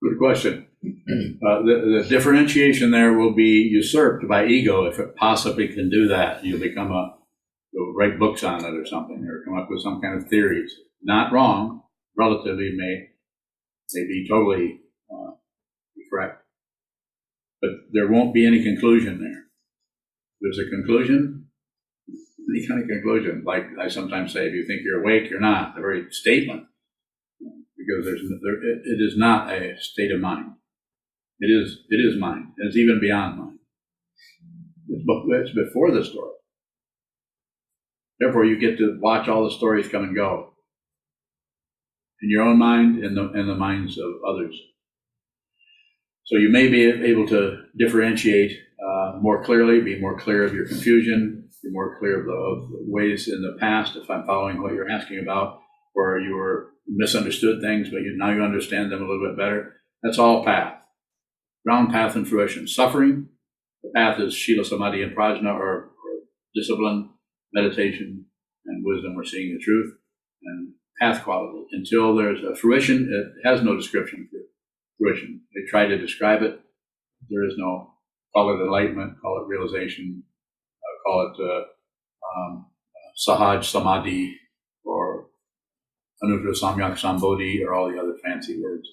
Good 0.03 0.17
question. 0.17 0.67
Uh, 0.85 1.61
the, 1.63 2.01
the 2.03 2.09
differentiation 2.09 2.91
there 2.91 3.13
will 3.13 3.33
be 3.33 3.69
usurped 3.71 4.27
by 4.27 4.45
ego 4.45 4.85
if 4.85 4.99
it 4.99 5.15
possibly 5.15 5.69
can 5.69 5.89
do 5.89 6.09
that. 6.09 6.43
You'll 6.43 6.59
become 6.59 6.91
a, 6.91 7.15
you'll 7.71 7.93
write 7.93 8.19
books 8.19 8.43
on 8.43 8.65
it 8.65 8.73
or 8.73 8.85
something, 8.85 9.25
or 9.25 9.45
come 9.45 9.57
up 9.57 9.69
with 9.69 9.81
some 9.81 10.01
kind 10.01 10.21
of 10.21 10.27
theories. 10.27 10.73
Not 11.01 11.31
wrong, 11.31 11.83
relatively 12.17 12.73
may, 12.75 13.07
may 13.93 14.07
be 14.07 14.27
totally 14.29 14.81
uh, 15.09 15.31
correct. 16.11 16.43
But 17.61 17.71
there 17.93 18.09
won't 18.09 18.33
be 18.33 18.45
any 18.45 18.61
conclusion 18.61 19.21
there. 19.21 19.45
There's 20.41 20.59
a 20.59 20.69
conclusion, 20.69 21.45
any 22.53 22.67
kind 22.67 22.81
of 22.81 22.89
conclusion. 22.89 23.43
Like 23.45 23.67
I 23.79 23.87
sometimes 23.87 24.33
say, 24.33 24.47
if 24.47 24.53
you 24.53 24.67
think 24.67 24.81
you're 24.83 25.01
awake, 25.01 25.29
you're 25.29 25.39
not. 25.39 25.75
The 25.75 25.81
very 25.81 26.11
statement 26.11 26.65
because 27.85 28.05
there's 28.05 28.21
there, 28.41 28.63
it, 28.63 28.81
it 28.85 29.01
is 29.01 29.17
not 29.17 29.51
a 29.51 29.75
state 29.79 30.11
of 30.11 30.19
mind. 30.19 30.53
It 31.39 31.47
is 31.47 31.79
it 31.89 31.97
is 31.97 32.19
mind. 32.19 32.47
It's 32.57 32.77
even 32.77 32.99
beyond 32.99 33.37
mind. 33.37 33.59
It's, 34.89 35.03
it's 35.07 35.55
before 35.55 35.91
the 35.91 36.03
story. 36.03 36.31
Therefore, 38.19 38.45
you 38.45 38.59
get 38.59 38.77
to 38.77 38.97
watch 39.01 39.27
all 39.27 39.43
the 39.43 39.55
stories 39.55 39.87
come 39.87 40.03
and 40.03 40.15
go 40.15 40.53
in 42.21 42.29
your 42.29 42.43
own 42.43 42.57
mind 42.57 43.03
and 43.03 43.17
the 43.17 43.29
and 43.31 43.49
the 43.49 43.55
minds 43.55 43.97
of 43.97 44.11
others. 44.27 44.55
So 46.25 46.37
you 46.37 46.49
may 46.49 46.69
be 46.69 46.85
able 46.85 47.27
to 47.27 47.63
differentiate 47.77 48.57
uh, 48.83 49.17
more 49.21 49.43
clearly, 49.43 49.81
be 49.81 49.99
more 49.99 50.17
clear 50.17 50.43
of 50.45 50.53
your 50.53 50.65
confusion, 50.65 51.49
be 51.63 51.69
more 51.71 51.97
clear 51.99 52.21
of 52.21 52.25
the, 52.25 52.31
of 52.31 52.69
ways 52.87 53.27
in 53.27 53.41
the 53.41 53.57
past, 53.59 53.95
if 53.95 54.09
I'm 54.09 54.25
following 54.25 54.61
what 54.61 54.73
you're 54.73 54.89
asking 54.89 55.19
about, 55.19 55.59
where 55.93 56.19
you 56.19 56.35
were 56.35 56.72
misunderstood 56.87 57.61
things, 57.61 57.89
but 57.89 58.01
you, 58.01 58.15
now 58.17 58.31
you 58.31 58.43
understand 58.43 58.91
them 58.91 59.01
a 59.01 59.07
little 59.07 59.27
bit 59.27 59.37
better. 59.37 59.75
That's 60.01 60.19
all 60.19 60.43
path. 60.43 60.83
Ground 61.65 61.91
path 61.91 62.15
and 62.15 62.27
fruition. 62.27 62.67
Suffering, 62.67 63.29
the 63.83 63.91
path 63.95 64.19
is 64.19 64.33
Shila 64.33 64.65
Samadhi 64.65 65.01
and 65.01 65.15
Prajna, 65.15 65.53
or, 65.53 65.75
or 65.75 65.91
discipline, 66.53 67.09
meditation, 67.53 68.25
and 68.65 68.83
wisdom, 68.85 69.17
or 69.17 69.25
seeing 69.25 69.53
the 69.53 69.63
truth, 69.63 69.93
and 70.43 70.73
path 70.99 71.23
quality. 71.23 71.65
Until 71.71 72.15
there's 72.15 72.43
a 72.43 72.55
fruition, 72.55 73.09
it 73.11 73.47
has 73.47 73.63
no 73.63 73.75
description 73.75 74.27
for 74.29 74.39
fruition. 74.99 75.41
They 75.53 75.69
try 75.69 75.85
to 75.85 75.97
describe 75.97 76.41
it. 76.41 76.59
There 77.29 77.47
is 77.47 77.55
no, 77.57 77.93
call 78.35 78.49
it 78.49 78.63
enlightenment, 78.63 79.21
call 79.21 79.41
it 79.41 79.47
realization, 79.47 80.23
uh, 80.83 81.09
call 81.09 81.33
it 81.33 81.43
uh, 81.43 81.63
um, 82.39 82.65
sahaj 83.17 83.63
samadhi, 83.63 84.37
Anuttara 86.23 86.53
Samyak 86.59 86.93
Sambodhi 86.93 87.65
or 87.65 87.73
all 87.73 87.91
the 87.91 87.99
other 87.99 88.15
fancy 88.23 88.61
words. 88.61 88.87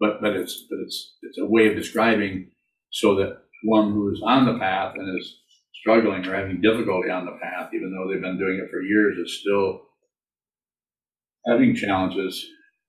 But 0.00 0.20
but 0.20 0.36
it's 0.36 0.64
but 0.68 0.78
it's 0.80 1.16
it's 1.22 1.38
a 1.38 1.46
way 1.46 1.68
of 1.68 1.76
describing 1.76 2.50
so 2.90 3.14
that 3.16 3.38
one 3.64 3.92
who 3.92 4.12
is 4.12 4.20
on 4.24 4.44
the 4.44 4.58
path 4.58 4.94
and 4.96 5.18
is 5.18 5.38
struggling 5.74 6.26
or 6.26 6.34
having 6.34 6.60
difficulty 6.60 7.10
on 7.10 7.24
the 7.24 7.38
path, 7.42 7.70
even 7.74 7.92
though 7.92 8.10
they've 8.10 8.22
been 8.22 8.38
doing 8.38 8.58
it 8.58 8.70
for 8.70 8.80
years, 8.80 9.18
is 9.18 9.40
still 9.40 9.82
having 11.46 11.74
challenges. 11.74 12.46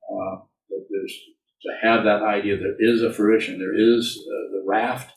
Uh, 0.09 0.38
that 0.70 0.86
there's 0.89 1.20
to 1.63 1.88
have 1.88 2.03
that 2.03 2.22
idea 2.22 2.57
there 2.57 2.76
is 2.80 3.01
a 3.01 3.11
fruition, 3.11 3.59
there 3.59 3.76
is 3.76 4.20
uh, 4.22 4.51
the 4.51 4.63
raft. 4.68 5.11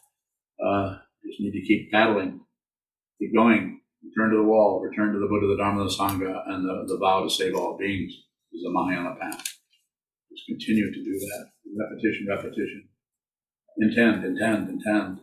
Uh, 0.64 0.96
just 1.24 1.40
need 1.40 1.52
to 1.52 1.66
keep 1.66 1.92
paddling, 1.92 2.40
keep 3.20 3.34
going, 3.34 3.80
return 4.08 4.30
to 4.30 4.36
the 4.36 4.48
wall, 4.48 4.80
return 4.80 5.12
to 5.12 5.18
the 5.18 5.26
Buddha, 5.26 5.46
the 5.46 5.56
Dharma, 5.56 5.84
the 5.84 5.90
Sangha, 5.90 6.42
and 6.48 6.64
the, 6.64 6.84
the 6.86 6.98
vow 6.98 7.22
to 7.22 7.30
save 7.30 7.54
all 7.54 7.76
beings 7.76 8.12
is 8.52 8.62
the 8.62 8.70
Mahayana 8.70 9.16
path. 9.20 9.44
Just 10.30 10.46
continue 10.46 10.92
to 10.92 11.04
do 11.04 11.18
that. 11.18 11.50
Repetition, 11.76 12.26
repetition. 12.28 12.88
Intend, 13.78 14.24
intend, 14.24 14.68
intend. 14.68 15.20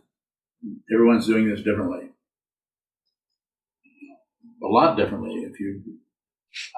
Everyone's 0.92 1.26
doing 1.26 1.48
this 1.48 1.62
differently. 1.62 2.10
A 4.62 4.66
lot 4.66 4.96
differently. 4.96 5.42
If 5.42 5.60
you, 5.60 5.82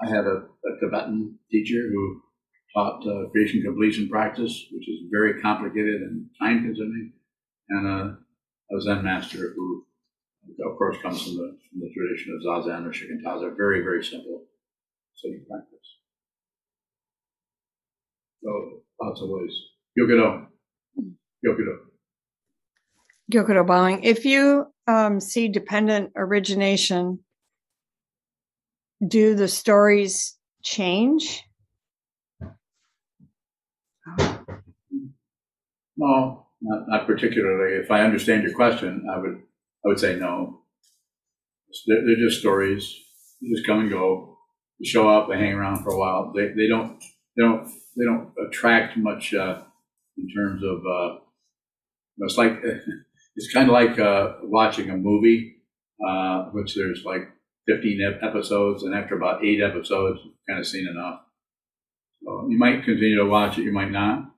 I 0.03 0.09
had 0.09 0.25
a, 0.25 0.47
a 0.67 0.81
Tibetan 0.81 1.39
teacher 1.51 1.89
who 1.93 2.23
taught 2.75 3.07
uh, 3.07 3.29
creation 3.31 3.63
completion 3.63 4.09
practice, 4.09 4.67
which 4.73 4.89
is 4.89 5.07
very 5.11 5.41
complicated 5.41 6.03
and 6.03 6.27
time 6.41 6.65
consuming, 6.65 7.13
and 7.71 7.87
a, 7.87 8.19
a 8.75 8.81
Zen 8.81 9.05
master 9.05 9.53
who 9.57 9.87
of 10.65 10.77
course, 10.77 10.97
comes 11.03 11.23
from 11.23 11.37
the, 11.37 11.57
from 11.71 11.81
the 11.81 11.91
tradition 11.95 12.35
of 12.35 12.65
Zazen 12.65 12.87
or 12.87 12.93
Shikantaza. 12.93 13.57
Very, 13.57 13.81
very 13.83 14.05
simple 14.05 14.45
sitting 15.15 15.45
practice. 15.49 15.79
So, 18.43 18.83
lots 19.03 19.21
of 19.21 19.29
ways. 19.31 19.53
Yokido. 19.99 20.47
Yokido. 21.47 21.77
Gyokudo 23.33 23.67
bowing. 23.67 24.05
If 24.05 24.25
you 24.25 24.67
um, 24.87 25.21
see 25.21 25.49
dependent 25.49 26.13
origination, 26.17 27.19
do 29.07 29.35
the 29.35 29.49
stories 29.49 30.37
change? 30.63 31.43
No, 35.97 36.47
not, 36.63 36.89
not 36.89 37.07
particularly. 37.07 37.75
If 37.75 37.91
I 37.91 38.03
understand 38.03 38.45
your 38.45 38.55
question, 38.55 39.05
I 39.13 39.19
would 39.19 39.43
I 39.85 39.89
would 39.89 40.01
say 40.01 40.17
no. 40.17 40.61
They're, 41.87 42.05
they're 42.05 42.29
just 42.29 42.41
stories. 42.41 42.95
They 43.41 43.49
just 43.49 43.67
come 43.67 43.81
and 43.81 43.91
go. 43.91 44.39
They 44.81 44.87
show 44.87 45.09
up. 45.09 45.29
They 45.29 45.39
hang 45.39 45.53
around 45.53 45.83
for 45.83 45.91
a 45.91 45.99
while. 45.99 46.33
They, 46.35 46.49
they 46.49 46.69
don't 46.69 46.99
they 47.37 47.45
don't 47.45 47.69
they 47.97 48.05
don't 48.05 48.33
attract 48.47 48.97
much 48.97 49.35
uh, 49.35 49.63
in 50.17 50.29
terms 50.29 50.63
of. 50.63 50.79
Uh, 50.87 51.19
it's 52.21 52.37
like 52.37 52.59
it's 53.37 53.53
kind 53.53 53.69
of 53.69 53.73
like 53.73 53.99
uh, 53.99 54.35
watching 54.43 54.91
a 54.91 54.97
movie, 54.97 55.57
uh, 56.07 56.47
which 56.47 56.75
there's 56.75 57.05
like 57.05 57.29
15 57.69 58.19
episodes, 58.23 58.83
and 58.83 58.95
after 58.95 59.17
about 59.17 59.45
eight 59.45 59.61
episodes, 59.63 60.21
you've 60.25 60.35
kind 60.49 60.59
of 60.59 60.67
seen 60.67 60.89
enough. 60.89 61.21
So 62.25 62.47
you 62.49 62.59
might 62.59 62.85
continue 62.85 63.19
to 63.19 63.27
watch 63.27 63.59
it. 63.59 63.63
You 63.63 63.73
might 63.73 63.93
not. 63.93 64.31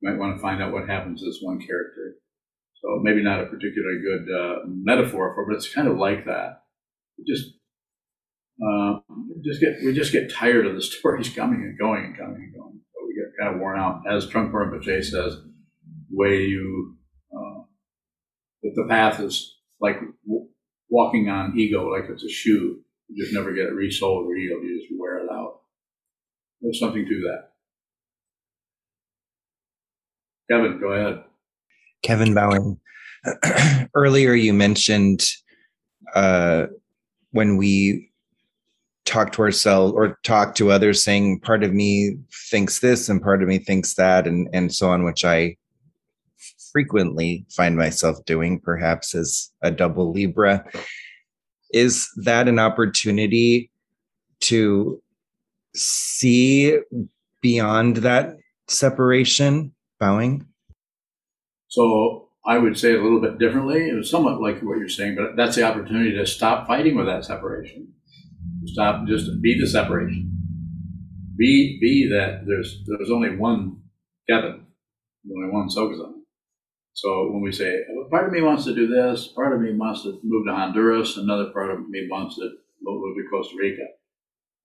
You 0.00 0.10
might 0.10 0.18
want 0.18 0.36
to 0.36 0.42
find 0.42 0.62
out 0.62 0.72
what 0.72 0.88
happens 0.88 1.20
to 1.20 1.26
this 1.26 1.38
one 1.40 1.58
character. 1.58 2.16
So 2.82 3.00
maybe 3.02 3.22
not 3.22 3.40
a 3.42 3.46
particularly 3.46 4.00
good 4.02 4.28
uh, 4.34 4.56
metaphor 4.66 5.34
for, 5.34 5.42
it, 5.42 5.46
but 5.48 5.56
it's 5.56 5.72
kind 5.72 5.88
of 5.88 5.98
like 5.98 6.24
that. 6.26 6.62
We 7.18 7.24
just 7.26 7.52
uh, 8.62 9.00
just 9.44 9.60
get 9.60 9.76
we 9.84 9.94
just 9.94 10.12
get 10.12 10.32
tired 10.32 10.66
of 10.66 10.74
the 10.74 10.82
stories 10.82 11.28
coming 11.30 11.60
and 11.62 11.78
going 11.78 12.04
and 12.06 12.16
coming 12.18 12.36
and 12.42 12.54
going. 12.54 12.80
So 12.94 13.06
we 13.06 13.14
get 13.14 13.32
kind 13.40 13.54
of 13.54 13.60
worn 13.60 13.78
out. 13.78 14.02
As 14.10 14.26
Trungpa 14.26 14.52
Rinpoche 14.52 15.04
says, 15.04 15.36
the 15.36 15.42
way 16.10 16.42
you 16.42 16.96
uh, 17.34 17.62
that 18.62 18.72
the 18.76 18.86
path 18.88 19.20
is 19.20 19.56
like 19.80 19.96
w- 20.26 20.48
walking 20.90 21.28
on 21.28 21.58
ego, 21.58 21.88
like 21.88 22.10
it's 22.10 22.24
a 22.24 22.30
shoe. 22.30 22.80
You 23.08 23.24
just 23.24 23.34
never 23.34 23.52
get 23.52 23.66
it 23.66 23.74
resoled 23.74 24.26
or 24.26 24.36
healed. 24.36 24.62
You 24.62 24.80
just 24.80 24.92
wear 24.98 25.18
it 25.18 25.30
out. 25.32 25.60
There's 26.60 26.78
something 26.80 27.04
to 27.06 27.22
that. 27.22 27.50
Kevin, 30.50 30.80
go 30.80 30.92
ahead. 30.92 31.24
Kevin 32.02 32.34
Bowing. 32.34 32.78
Earlier, 33.94 34.34
you 34.34 34.52
mentioned 34.52 35.26
uh, 36.14 36.66
when 37.32 37.56
we 37.56 38.10
talk 39.04 39.32
to 39.32 39.42
ourselves 39.42 39.92
or 39.94 40.18
talk 40.22 40.54
to 40.54 40.70
others, 40.70 41.02
saying 41.02 41.40
part 41.40 41.64
of 41.64 41.72
me 41.72 42.16
thinks 42.50 42.80
this 42.80 43.08
and 43.08 43.22
part 43.22 43.42
of 43.42 43.48
me 43.48 43.58
thinks 43.58 43.94
that, 43.94 44.26
and 44.26 44.48
and 44.52 44.74
so 44.74 44.88
on, 44.88 45.04
which 45.04 45.24
I 45.24 45.56
frequently 46.72 47.44
find 47.50 47.76
myself 47.76 48.24
doing, 48.24 48.60
perhaps 48.60 49.14
as 49.14 49.50
a 49.62 49.70
double 49.70 50.12
Libra. 50.12 50.64
Is 51.72 52.08
that 52.24 52.48
an 52.48 52.58
opportunity 52.58 53.70
to 54.40 55.02
see 55.74 56.78
beyond 57.40 57.98
that 57.98 58.36
separation? 58.68 59.72
Bowing. 59.98 60.46
So 61.70 62.28
I 62.44 62.58
would 62.58 62.76
say 62.76 62.92
it 62.92 63.00
a 63.00 63.02
little 63.02 63.20
bit 63.20 63.38
differently. 63.38 63.88
It 63.88 63.94
was 63.94 64.10
somewhat 64.10 64.40
like 64.40 64.60
what 64.60 64.78
you're 64.78 64.88
saying, 64.88 65.16
but 65.16 65.36
that's 65.36 65.56
the 65.56 65.62
opportunity 65.62 66.12
to 66.16 66.26
stop 66.26 66.66
fighting 66.66 66.96
with 66.96 67.06
that 67.06 67.24
separation. 67.24 67.92
Stop, 68.66 69.06
just 69.06 69.40
be 69.40 69.58
the 69.58 69.66
separation. 69.66 70.36
Be 71.38 71.78
be 71.80 72.08
that 72.10 72.42
there's 72.46 72.82
there's 72.86 73.10
only 73.10 73.36
one 73.36 73.80
Kevin, 74.28 74.66
only 75.30 75.50
one 75.50 75.68
Sokuzan. 75.68 76.12
So 76.92 77.30
when 77.30 77.40
we 77.40 77.52
say, 77.52 77.80
part 78.10 78.26
of 78.26 78.32
me 78.32 78.42
wants 78.42 78.64
to 78.64 78.74
do 78.74 78.88
this, 78.88 79.28
part 79.28 79.54
of 79.54 79.60
me 79.60 79.72
wants 79.72 80.02
to 80.02 80.20
move 80.22 80.46
to 80.46 80.54
Honduras, 80.54 81.16
another 81.16 81.50
part 81.50 81.70
of 81.70 81.88
me 81.88 82.08
wants 82.10 82.36
to 82.36 82.50
move 82.82 83.16
to 83.16 83.30
Costa 83.30 83.56
Rica. 83.58 83.84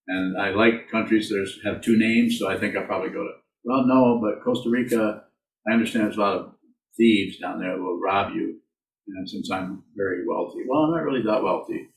And 0.08 0.38
I 0.38 0.49
like 0.49 0.89
countries 0.91 1.30
that 1.30 1.47
have 1.66 1.82
two 1.82 1.97
names, 1.97 2.39
so 2.39 2.49
I 2.49 2.58
think 2.58 2.76
I'll 2.76 2.86
probably 2.86 3.10
go 3.10 3.24
to, 3.24 3.32
well, 3.64 3.86
no, 3.86 4.20
but 4.22 4.43
Costa 4.43 4.70
Rica, 4.70 5.24
I 5.68 5.74
understand 5.74 6.06
there's 6.06 6.18
a 6.18 6.22
lot 6.22 6.38
of 6.38 6.55
thieves 6.98 7.39
down 7.39 7.60
there 7.60 7.78
will 7.78 8.00
rob 8.00 8.34
you. 8.36 8.60
And 9.08 9.30
since 9.30 9.52
I'm 9.52 9.84
very 9.96 10.26
wealthy, 10.28 10.62
well, 10.68 10.82
I'm 10.82 10.91
not 10.91 11.04
really 11.04 11.22
that 11.24 11.43
wealthy. 11.43 11.89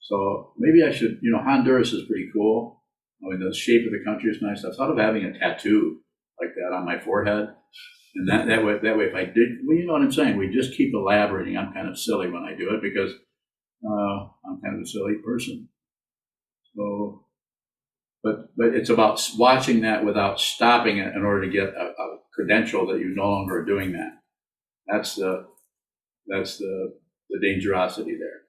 So 0.00 0.52
maybe 0.58 0.82
I 0.82 0.92
should, 0.92 1.18
you 1.22 1.32
know, 1.32 1.42
Honduras 1.42 1.92
is 1.92 2.06
pretty 2.06 2.30
cool. 2.32 2.82
I 3.22 3.30
mean, 3.30 3.46
the 3.46 3.54
shape 3.54 3.86
of 3.86 3.92
the 3.92 4.04
country 4.04 4.30
is 4.30 4.42
nice. 4.42 4.64
I 4.64 4.74
thought 4.74 4.90
of 4.90 4.98
having 4.98 5.24
a 5.24 5.38
tattoo 5.38 6.00
like 6.40 6.54
that 6.54 6.74
on 6.74 6.84
my 6.84 6.98
forehead. 6.98 7.48
And 8.16 8.28
that, 8.28 8.46
that 8.46 8.64
way, 8.64 8.78
that 8.82 8.96
way, 8.96 9.04
if 9.06 9.14
I 9.14 9.24
did, 9.24 9.48
well, 9.66 9.76
you 9.76 9.86
know 9.86 9.94
what 9.94 10.02
I'm 10.02 10.12
saying? 10.12 10.36
We 10.36 10.48
just 10.48 10.76
keep 10.76 10.94
elaborating. 10.94 11.56
I'm 11.56 11.72
kind 11.72 11.88
of 11.88 11.98
silly 11.98 12.30
when 12.30 12.44
I 12.44 12.54
do 12.56 12.74
it 12.74 12.82
because 12.82 13.12
uh, 13.84 14.28
I'm 14.46 14.60
kind 14.62 14.76
of 14.76 14.82
a 14.82 14.86
silly 14.86 15.14
person. 15.24 15.68
So, 16.76 17.26
but 18.22 18.56
but 18.56 18.68
it's 18.68 18.90
about 18.90 19.20
watching 19.36 19.82
that 19.82 20.04
without 20.04 20.40
stopping 20.40 20.98
it 20.98 21.14
in 21.14 21.24
order 21.24 21.44
to 21.44 21.52
get 21.52 21.74
a, 21.74 21.92
a 21.98 22.18
credential 22.34 22.86
that 22.86 23.00
you 23.00 23.12
no 23.14 23.28
longer 23.30 23.58
are 23.58 23.64
doing 23.64 23.92
that. 23.92 24.12
That's 24.86 25.14
the 25.16 25.46
that's 26.26 26.58
the 26.58 26.94
the 27.30 27.38
dangerosity 27.38 28.16
there. 28.18 28.44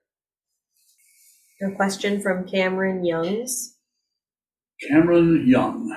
A 1.69 1.75
question 1.75 2.21
from 2.21 2.47
Cameron 2.47 3.05
Youngs. 3.05 3.77
Cameron 4.89 5.47
Young. 5.47 5.95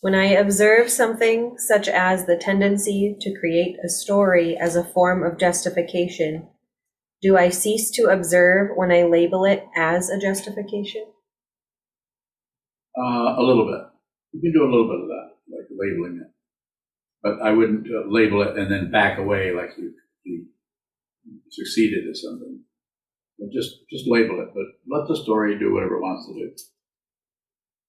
When 0.00 0.14
I 0.14 0.26
observe 0.26 0.90
something 0.90 1.58
such 1.58 1.88
as 1.88 2.26
the 2.26 2.36
tendency 2.36 3.16
to 3.20 3.38
create 3.38 3.76
a 3.84 3.88
story 3.88 4.56
as 4.56 4.76
a 4.76 4.84
form 4.84 5.22
of 5.22 5.38
justification, 5.38 6.48
do 7.22 7.36
I 7.36 7.50
cease 7.50 7.90
to 7.92 8.04
observe 8.04 8.70
when 8.76 8.92
I 8.92 9.02
label 9.02 9.44
it 9.44 9.64
as 9.76 10.08
a 10.08 10.18
justification? 10.18 11.04
Uh, 12.96 13.34
a 13.36 13.42
little 13.42 13.66
bit. 13.66 13.82
You 14.32 14.40
can 14.40 14.52
do 14.52 14.62
a 14.62 14.70
little 14.70 14.86
bit 14.86 15.00
of 15.00 15.08
that, 15.08 15.28
like 15.50 15.66
labeling 15.70 16.22
it. 16.22 16.32
But 17.26 17.42
I 17.42 17.50
wouldn't 17.50 17.88
uh, 17.88 18.06
label 18.08 18.42
it 18.42 18.56
and 18.56 18.70
then 18.70 18.92
back 18.92 19.18
away 19.18 19.50
like 19.50 19.70
you, 19.76 19.92
you 20.22 20.46
succeeded 21.50 22.08
at 22.08 22.16
something. 22.16 22.60
But 23.36 23.48
just 23.52 23.78
just 23.90 24.04
label 24.06 24.38
it, 24.42 24.50
but 24.54 24.66
let 24.86 25.08
the 25.08 25.16
story 25.16 25.58
do 25.58 25.74
whatever 25.74 25.96
it 25.96 26.02
wants 26.02 26.28
to 26.28 26.34
do. 26.34 26.52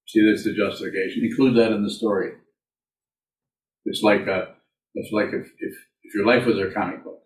See, 0.07 0.25
that's 0.27 0.43
the 0.43 0.55
justification. 0.55 1.23
Include 1.23 1.55
that 1.57 1.71
in 1.71 1.83
the 1.83 1.91
story. 1.91 2.31
It's 3.85 4.01
like 4.01 4.27
uh 4.27 4.45
it's 4.95 5.11
like 5.11 5.27
if, 5.27 5.45
if 5.59 5.73
if 6.01 6.15
your 6.15 6.25
life 6.25 6.47
was 6.47 6.57
a 6.57 6.73
comic 6.73 7.03
book. 7.03 7.21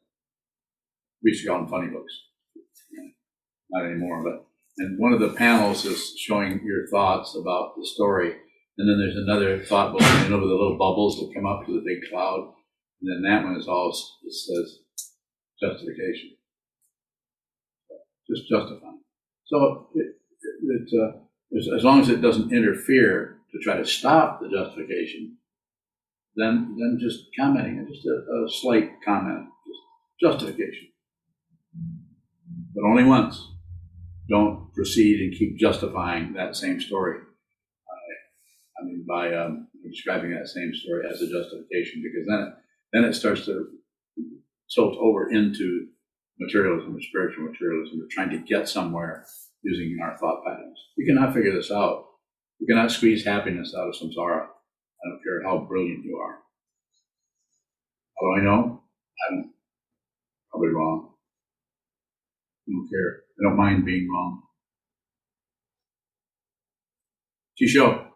We 1.24 1.32
used 1.32 1.44
to 1.44 1.50
call 1.50 1.60
them 1.60 1.70
funny 1.70 1.88
books. 1.88 2.14
Not 3.70 3.86
anymore, 3.86 4.22
but 4.22 4.46
and 4.80 5.00
one 5.00 5.14
of 5.14 5.22
the 5.22 5.30
panels 5.30 5.86
is 5.86 6.14
showing 6.18 6.60
your 6.66 6.88
thoughts 6.90 7.38
about 7.40 7.78
the 7.78 7.86
story, 7.86 8.36
and 8.82 8.90
then 8.90 8.98
there's 8.98 9.16
another 9.16 9.64
thought 9.64 9.94
bubble, 9.94 10.30
know, 10.30 10.40
with 10.40 10.50
the 10.50 10.56
little 10.56 10.78
bubbles 10.78 11.20
that 11.20 11.32
come 11.36 11.46
up 11.46 11.68
to 11.68 11.74
the 11.74 11.84
big 11.86 12.10
cloud, 12.10 12.52
and 13.00 13.12
then 13.12 13.22
that 13.22 13.44
one 13.44 13.56
is 13.56 13.68
all 13.68 13.90
it 14.24 14.34
says 14.34 14.80
justification, 15.62 16.32
just 18.28 18.50
justifying. 18.50 19.02
So 19.46 19.90
it, 19.94 20.16
it, 20.42 20.90
it 20.90 21.00
uh, 21.00 21.76
as, 21.76 21.84
long 21.84 22.02
as 22.02 22.10
it 22.10 22.22
doesn't 22.22 22.52
interfere 22.52 23.38
to 23.52 23.60
try 23.60 23.78
to 23.78 23.86
stop 23.86 24.42
the 24.42 24.50
justification, 24.50 25.38
then 26.36 26.76
then 26.80 26.98
just 27.00 27.26
commenting, 27.40 27.86
just 27.88 28.08
a, 28.08 28.16
a 28.16 28.50
slight 28.50 28.94
comment, 29.06 29.48
just 29.68 30.40
justification, 30.40 30.88
but 32.74 32.84
only 32.84 33.04
once 33.04 33.48
don't 34.28 34.74
proceed 34.74 35.22
and 35.22 35.38
keep 35.38 35.60
justifying 35.60 36.34
that 36.34 36.56
same 36.56 36.82
story. 36.82 37.20
I 38.82 38.86
mean, 38.86 39.06
by 39.08 39.34
um, 39.34 39.68
describing 39.88 40.32
that 40.32 40.48
same 40.48 40.74
story 40.74 41.06
as 41.10 41.22
a 41.22 41.30
justification, 41.30 42.02
because 42.02 42.28
then 42.28 42.40
it, 42.40 42.54
then 42.94 43.04
it 43.06 43.14
starts 43.14 43.46
to 43.46 43.68
tilt 44.74 44.98
over 44.98 45.32
into 45.32 45.88
materialism 46.40 46.96
or 46.96 47.02
spiritual 47.02 47.46
materialism. 47.46 48.00
We're 48.00 48.08
trying 48.10 48.32
to 48.32 48.46
get 48.46 48.68
somewhere 48.68 49.26
using 49.64 49.98
our 50.02 50.18
thought 50.18 50.44
patterns. 50.46 50.80
We 50.98 51.06
cannot 51.06 51.34
figure 51.34 51.54
this 51.54 51.72
out. 51.72 52.06
We 52.60 52.68
cannot 52.68 52.92
squeeze 52.92 53.26
happiness 53.26 53.76
out 53.78 53.90
of 53.90 53.96
samsara. 53.96 54.46
I 54.46 55.10
don't 55.10 55.24
care 55.24 55.44
how 55.44 55.66
brilliant 55.68 56.04
you 56.06 56.18
are. 56.18 56.38
How 58.20 58.28
do 58.28 58.42
I 58.42 58.44
know? 58.44 58.84
i'm 59.30 59.54
Probably 60.52 60.70
wrong. 60.70 61.10
I 62.68 62.72
don't 62.72 62.90
care. 62.90 63.22
I 63.40 63.50
don't 63.50 63.58
mind 63.58 63.86
being 63.86 64.08
wrong. 64.12 64.44
Tisho, 67.60 68.11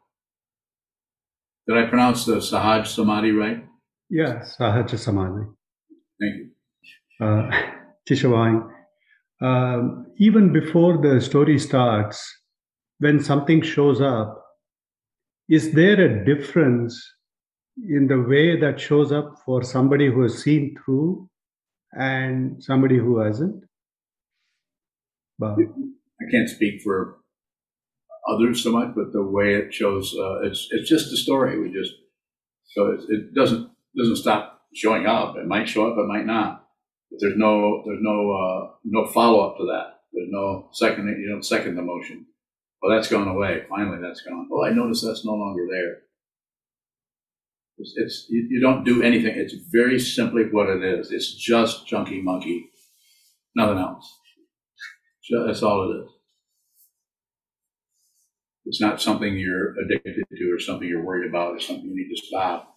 did 1.68 1.78
I 1.78 1.88
pronounce 1.88 2.26
the 2.26 2.38
Sahaj 2.38 2.88
Samadhi 2.88 3.32
right? 3.32 3.66
Yeah, 4.10 4.44
Sahaj 4.44 4.98
Samadhi. 4.98 5.46
Thank 6.20 6.36
you. 6.38 6.52
Uh, 7.20 7.50
um, 9.42 10.08
even 10.18 10.54
before 10.54 10.98
the 10.98 11.20
story 11.22 11.58
starts, 11.60 12.24
when 13.00 13.20
something 13.20 13.62
shows 13.62 14.00
up, 14.02 14.44
is 15.50 15.74
there 15.74 16.00
a 16.00 16.26
difference 16.26 17.02
in 17.78 18.08
the 18.08 18.22
way 18.22 18.60
that 18.60 18.80
shows 18.80 19.12
up 19.12 19.36
for 19.46 19.64
somebody 19.64 20.08
who 20.08 20.22
has 20.22 20.42
seen 20.42 20.76
through 20.84 21.30
and 21.98 22.64
somebody 22.64 22.98
who 22.98 23.20
hasn't? 23.20 23.64
But 25.38 25.58
I 25.60 26.32
can't 26.32 26.50
speak 26.50 26.82
for 26.82 27.18
others 28.28 28.64
so 28.64 28.72
much, 28.72 28.94
but 28.96 29.12
the 29.14 29.24
way 29.24 29.56
it 29.56 29.74
shows, 29.74 30.16
uh, 30.18 30.42
it's 30.42 30.68
it's 30.72 30.90
just 30.90 31.14
a 31.14 31.18
story. 31.18 31.60
We 31.60 31.72
just 31.72 31.94
so 32.76 32.92
it, 32.92 33.02
it 33.10 33.36
doesn't 33.36 33.70
doesn't 33.98 34.18
stop 34.18 34.62
showing 34.74 35.06
up. 35.06 35.38
It 35.38 35.48
might 35.48 35.70
show 35.70 35.90
up, 35.90 35.98
it 35.98 36.08
might 36.08 36.26
not. 36.26 36.68
But 37.12 37.20
there's 37.22 37.38
no 37.38 37.84
there's 37.86 38.02
no 38.02 38.32
uh, 38.32 38.72
no 38.84 39.06
follow 39.08 39.48
up 39.48 39.58
to 39.58 39.66
that. 39.66 40.02
There's 40.14 40.30
no 40.32 40.70
second 40.74 41.08
you 41.08 41.30
don't 41.30 41.46
second 41.46 41.76
the 41.76 41.82
motion. 41.82 42.26
Well, 42.82 42.96
that's 42.96 43.10
gone 43.10 43.28
away. 43.28 43.64
Finally, 43.70 44.00
that's 44.02 44.22
gone. 44.22 44.48
Oh, 44.52 44.64
I 44.64 44.72
notice 44.72 45.02
that's 45.02 45.26
no 45.26 45.34
longer 45.34 45.66
there. 45.70 45.98
It's, 47.78 47.94
it's 47.96 48.26
you, 48.30 48.48
you 48.50 48.62
don't 48.62 48.84
do 48.84 49.02
anything. 49.02 49.36
It's 49.36 49.56
very 49.72 50.00
simply 50.00 50.44
what 50.52 50.70
it 50.70 50.84
is. 50.84 51.12
It's 51.12 51.34
just 51.34 51.88
Chunky 51.88 52.22
Monkey, 52.22 52.70
nothing 53.56 53.80
else. 53.80 54.12
That's 55.46 55.64
all 55.64 55.92
it 55.92 56.04
is. 56.04 56.15
It's 58.66 58.82
not 58.82 59.02
something 59.02 59.38
you're 59.38 59.76
addicted 59.80 60.16
to 60.16 60.52
or 60.52 60.60
something 60.60 60.88
you're 60.88 61.06
worried 61.06 61.30
about 61.30 61.56
or 61.56 61.60
something 61.60 61.86
you 61.86 61.96
need 61.96 62.16
to 62.16 62.26
stop. 62.26 62.72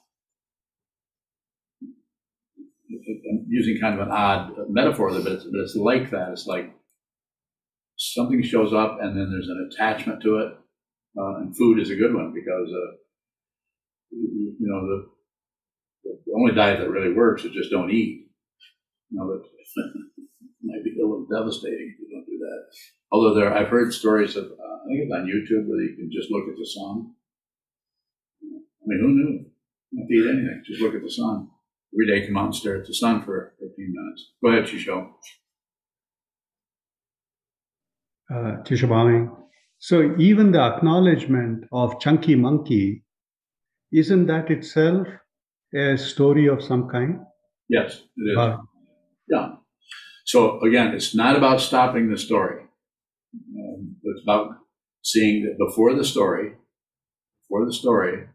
I'm 2.91 3.47
using 3.49 3.81
kind 3.81 3.99
of 3.99 4.07
an 4.07 4.13
odd 4.13 4.53
metaphor 4.69 5.13
there, 5.13 5.23
but 5.23 5.33
it's, 5.33 5.45
but 5.45 5.61
it's 5.61 5.77
like 5.77 6.11
that. 6.11 6.31
It's 6.33 6.47
like 6.47 6.75
something 7.97 8.43
shows 8.43 8.73
up 8.73 8.99
and 9.01 9.17
then 9.17 9.31
there's 9.31 9.49
an 9.49 9.71
attachment 9.71 10.23
to 10.23 10.39
it. 10.39 10.53
Uh, 11.19 11.37
and 11.41 11.57
food 11.57 11.81
is 11.81 11.91
a 11.91 11.97
good 11.97 12.15
one 12.15 12.33
because, 12.35 12.69
uh, 12.71 12.97
you, 14.11 14.57
you 14.61 14.69
know, 14.69 14.87
the, 14.87 15.09
the 16.27 16.33
only 16.39 16.55
diet 16.55 16.81
that 16.81 16.91
really 16.91 17.15
works 17.15 17.45
is 17.45 17.53
just 17.53 17.71
don't 17.71 17.91
eat. 17.91 18.29
You 19.11 19.19
know, 19.19 19.27
that 19.27 19.43
might 20.63 20.85
be 20.85 20.91
a 21.01 21.03
little 21.03 21.27
devastating 21.33 21.95
if 21.95 22.01
you 22.01 22.09
don't 22.15 22.27
do 22.27 22.39
that. 22.39 22.77
Although 23.11 23.35
there, 23.35 23.55
I've 23.55 23.69
heard 23.69 23.93
stories 23.93 24.37
of, 24.37 24.45
uh, 24.45 24.68
I 24.89 24.93
think 24.93 25.05
it's 25.05 25.13
on 25.13 25.27
YouTube 25.27 25.69
where 25.69 25.83
you 25.83 25.97
can 25.97 26.11
just 26.11 26.31
look 26.31 26.49
at 26.49 26.57
the 26.57 26.65
sun. 26.65 27.13
I 28.43 28.85
mean, 28.87 29.01
who 29.01 29.09
knew? 29.09 29.45
Don't 29.95 30.09
to 30.09 30.15
eat 30.15 30.31
anything. 30.31 30.63
Just 30.67 30.81
look 30.81 30.95
at 30.95 31.03
the 31.03 31.11
sun. 31.11 31.49
Every 31.93 32.07
day, 32.07 32.27
come 32.27 32.39
out 32.39 32.47
and 32.47 32.55
stare 32.55 32.77
at 32.77 32.87
the 32.87 32.95
sun 32.95 33.23
for 33.23 33.55
15 33.61 33.95
minutes. 33.95 34.33
Go 34.43 34.51
ahead, 34.51 34.65
Shisho. 34.65 35.11
uh, 38.35 39.35
so 39.79 40.15
even 40.19 40.53
the 40.53 40.61
acknowledgement 40.61 41.65
of 41.71 42.01
Chunky 42.01 42.35
Monkey, 42.35 43.05
isn't 43.93 44.27
that 44.27 44.51
itself 44.51 45.07
a 45.75 45.97
story 45.99 46.47
of 46.47 46.63
some 46.63 46.89
kind? 46.89 47.21
Yes, 47.69 48.03
it 48.17 48.23
is. 48.23 48.57
Yeah. 49.29 49.49
So 50.25 50.61
again, 50.61 50.95
it's 50.95 51.15
not 51.15 51.37
about 51.37 51.61
stopping 51.61 52.11
the 52.11 52.19
story. 52.19 52.63
Um, 53.35 53.97
it's 54.03 54.23
about 54.23 54.58
seeing 55.03 55.45
that 55.45 55.59
before 55.59 55.95
the 55.95 56.05
story, 56.05 56.53
before 57.43 57.67
the 57.67 57.73
story, 57.73 58.29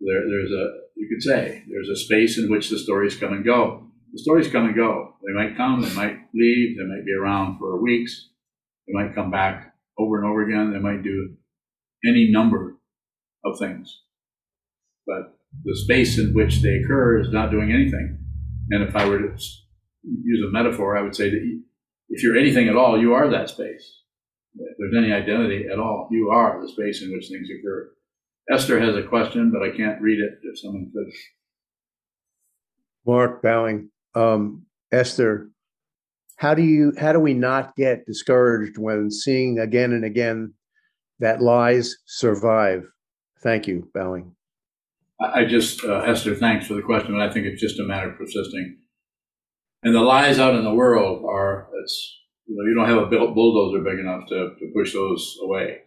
there, 0.00 0.28
there's 0.28 0.50
a, 0.50 0.80
you 0.96 1.08
could 1.08 1.22
say, 1.22 1.64
there's 1.70 1.88
a 1.88 1.96
space 1.96 2.38
in 2.38 2.50
which 2.50 2.68
the 2.68 2.78
stories 2.78 3.16
come 3.16 3.32
and 3.32 3.44
go. 3.44 3.86
The 4.12 4.18
stories 4.18 4.50
come 4.50 4.66
and 4.66 4.74
go. 4.74 5.14
They 5.24 5.32
might 5.32 5.56
come, 5.56 5.82
they 5.82 5.94
might 5.94 6.18
leave, 6.34 6.76
they 6.76 6.84
might 6.84 7.04
be 7.04 7.12
around 7.12 7.58
for 7.58 7.80
weeks, 7.80 8.28
they 8.86 8.92
might 8.92 9.14
come 9.14 9.30
back 9.30 9.74
over 9.98 10.18
and 10.18 10.26
over 10.28 10.42
again, 10.42 10.72
they 10.72 10.78
might 10.78 11.02
do 11.02 11.36
any 12.04 12.30
number 12.30 12.76
of 13.44 13.58
things. 13.58 14.02
But 15.06 15.38
the 15.64 15.76
space 15.76 16.18
in 16.18 16.32
which 16.32 16.62
they 16.62 16.76
occur 16.76 17.20
is 17.20 17.32
not 17.32 17.50
doing 17.50 17.72
anything. 17.72 18.18
And 18.70 18.88
if 18.88 18.94
I 18.94 19.06
were 19.06 19.18
to 19.18 19.36
use 20.02 20.46
a 20.46 20.52
metaphor, 20.52 20.96
I 20.96 21.02
would 21.02 21.14
say 21.14 21.30
that 21.30 21.60
if 22.08 22.22
you're 22.22 22.38
anything 22.38 22.68
at 22.68 22.76
all, 22.76 23.00
you 23.00 23.14
are 23.14 23.30
that 23.30 23.50
space. 23.50 23.99
If 24.54 24.76
there's 24.78 25.04
any 25.04 25.12
identity 25.12 25.66
at 25.70 25.78
all, 25.78 26.08
you 26.10 26.30
are 26.30 26.60
the 26.60 26.68
space 26.68 27.02
in 27.02 27.12
which 27.12 27.28
things 27.28 27.48
occur. 27.50 27.90
Esther 28.50 28.80
has 28.80 28.96
a 28.96 29.02
question, 29.02 29.52
but 29.52 29.62
I 29.62 29.76
can't 29.76 30.00
read 30.00 30.18
it 30.18 30.38
if 30.42 30.58
someone 30.58 30.90
could. 30.92 31.12
Mark 33.06 33.42
bowing. 33.42 33.90
Um, 34.14 34.66
Esther, 34.90 35.48
how 36.36 36.54
do 36.54 36.62
you 36.62 36.92
how 36.98 37.12
do 37.12 37.20
we 37.20 37.34
not 37.34 37.76
get 37.76 38.06
discouraged 38.06 38.76
when 38.76 39.10
seeing 39.10 39.58
again 39.58 39.92
and 39.92 40.04
again 40.04 40.54
that 41.20 41.40
lies 41.40 41.96
survive? 42.06 42.84
Thank 43.42 43.66
you, 43.66 43.88
Bowing. 43.94 44.34
I 45.20 45.44
just, 45.44 45.84
uh, 45.84 46.00
Esther, 46.00 46.34
thanks 46.34 46.66
for 46.66 46.74
the 46.74 46.82
question, 46.82 47.12
but 47.12 47.20
I 47.20 47.30
think 47.30 47.46
it's 47.46 47.60
just 47.60 47.78
a 47.78 47.84
matter 47.84 48.10
of 48.10 48.16
persisting. 48.16 48.78
And 49.82 49.94
the 49.94 50.00
lies 50.00 50.38
out 50.38 50.54
in 50.54 50.64
the 50.64 50.74
world 50.74 51.24
are, 51.26 51.68
it's, 51.82 52.19
you 52.50 52.56
know, 52.56 52.66
you 52.66 52.74
don't 52.74 52.88
have 52.88 53.12
a 53.12 53.32
bulldozer 53.32 53.80
big 53.84 54.00
enough 54.00 54.26
to, 54.28 54.50
to 54.58 54.72
push 54.74 54.92
those 54.92 55.38
away. 55.42 55.78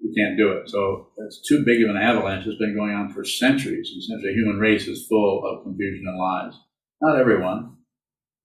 You 0.00 0.12
can't 0.16 0.36
do 0.36 0.52
it. 0.52 0.68
So 0.68 1.08
it's 1.18 1.40
too 1.48 1.62
big 1.64 1.84
of 1.84 1.90
an 1.90 2.02
avalanche. 2.02 2.46
It's 2.46 2.58
been 2.58 2.74
going 2.74 2.92
on 2.92 3.12
for 3.12 3.24
centuries. 3.24 3.90
And 3.94 4.02
since 4.02 4.22
the 4.22 4.32
human 4.32 4.58
race 4.58 4.88
is 4.88 5.06
full 5.06 5.42
of 5.46 5.62
confusion 5.62 6.06
and 6.08 6.18
lies. 6.18 6.54
Not 7.00 7.20
everyone, 7.20 7.76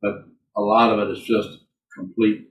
but 0.01 0.13
a 0.55 0.61
lot 0.61 0.91
of 0.91 0.99
it 0.99 1.17
is 1.17 1.23
just 1.23 1.49
complete 1.97 2.49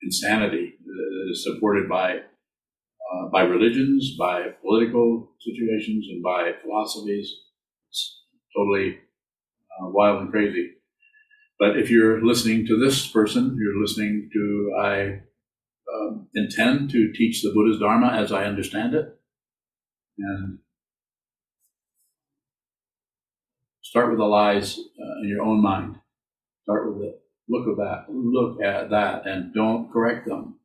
insanity 0.00 0.74
that 0.84 1.30
is 1.32 1.44
supported 1.44 1.88
by 1.88 2.18
uh, 2.18 3.28
by 3.30 3.42
religions, 3.42 4.16
by 4.16 4.46
political 4.62 5.32
situations, 5.40 6.06
and 6.08 6.22
by 6.22 6.52
philosophies. 6.62 7.30
It's 7.90 8.22
totally 8.56 8.96
uh, 9.80 9.90
wild 9.90 10.22
and 10.22 10.30
crazy. 10.30 10.70
But 11.62 11.78
if 11.78 11.90
you're 11.90 12.20
listening 12.26 12.66
to 12.66 12.76
this 12.76 13.06
person, 13.06 13.56
you're 13.56 13.80
listening 13.80 14.28
to 14.32 14.74
I 14.80 15.20
um, 15.94 16.26
intend 16.34 16.90
to 16.90 17.12
teach 17.12 17.40
the 17.40 17.52
Buddha's 17.54 17.78
Dharma 17.78 18.08
as 18.08 18.32
I 18.32 18.46
understand 18.46 18.94
it, 18.94 19.16
and 20.18 20.58
start 23.80 24.08
with 24.10 24.18
the 24.18 24.24
lies 24.24 24.76
uh, 24.76 25.22
in 25.22 25.28
your 25.28 25.42
own 25.42 25.62
mind. 25.62 26.00
Start 26.64 26.92
with 26.92 27.04
it. 27.04 27.22
Look 27.48 27.68
at 27.68 27.76
that. 27.76 28.06
Look 28.12 28.60
at 28.60 28.90
that, 28.90 29.28
and 29.28 29.54
don't 29.54 29.92
correct 29.92 30.26
them. 30.26 30.58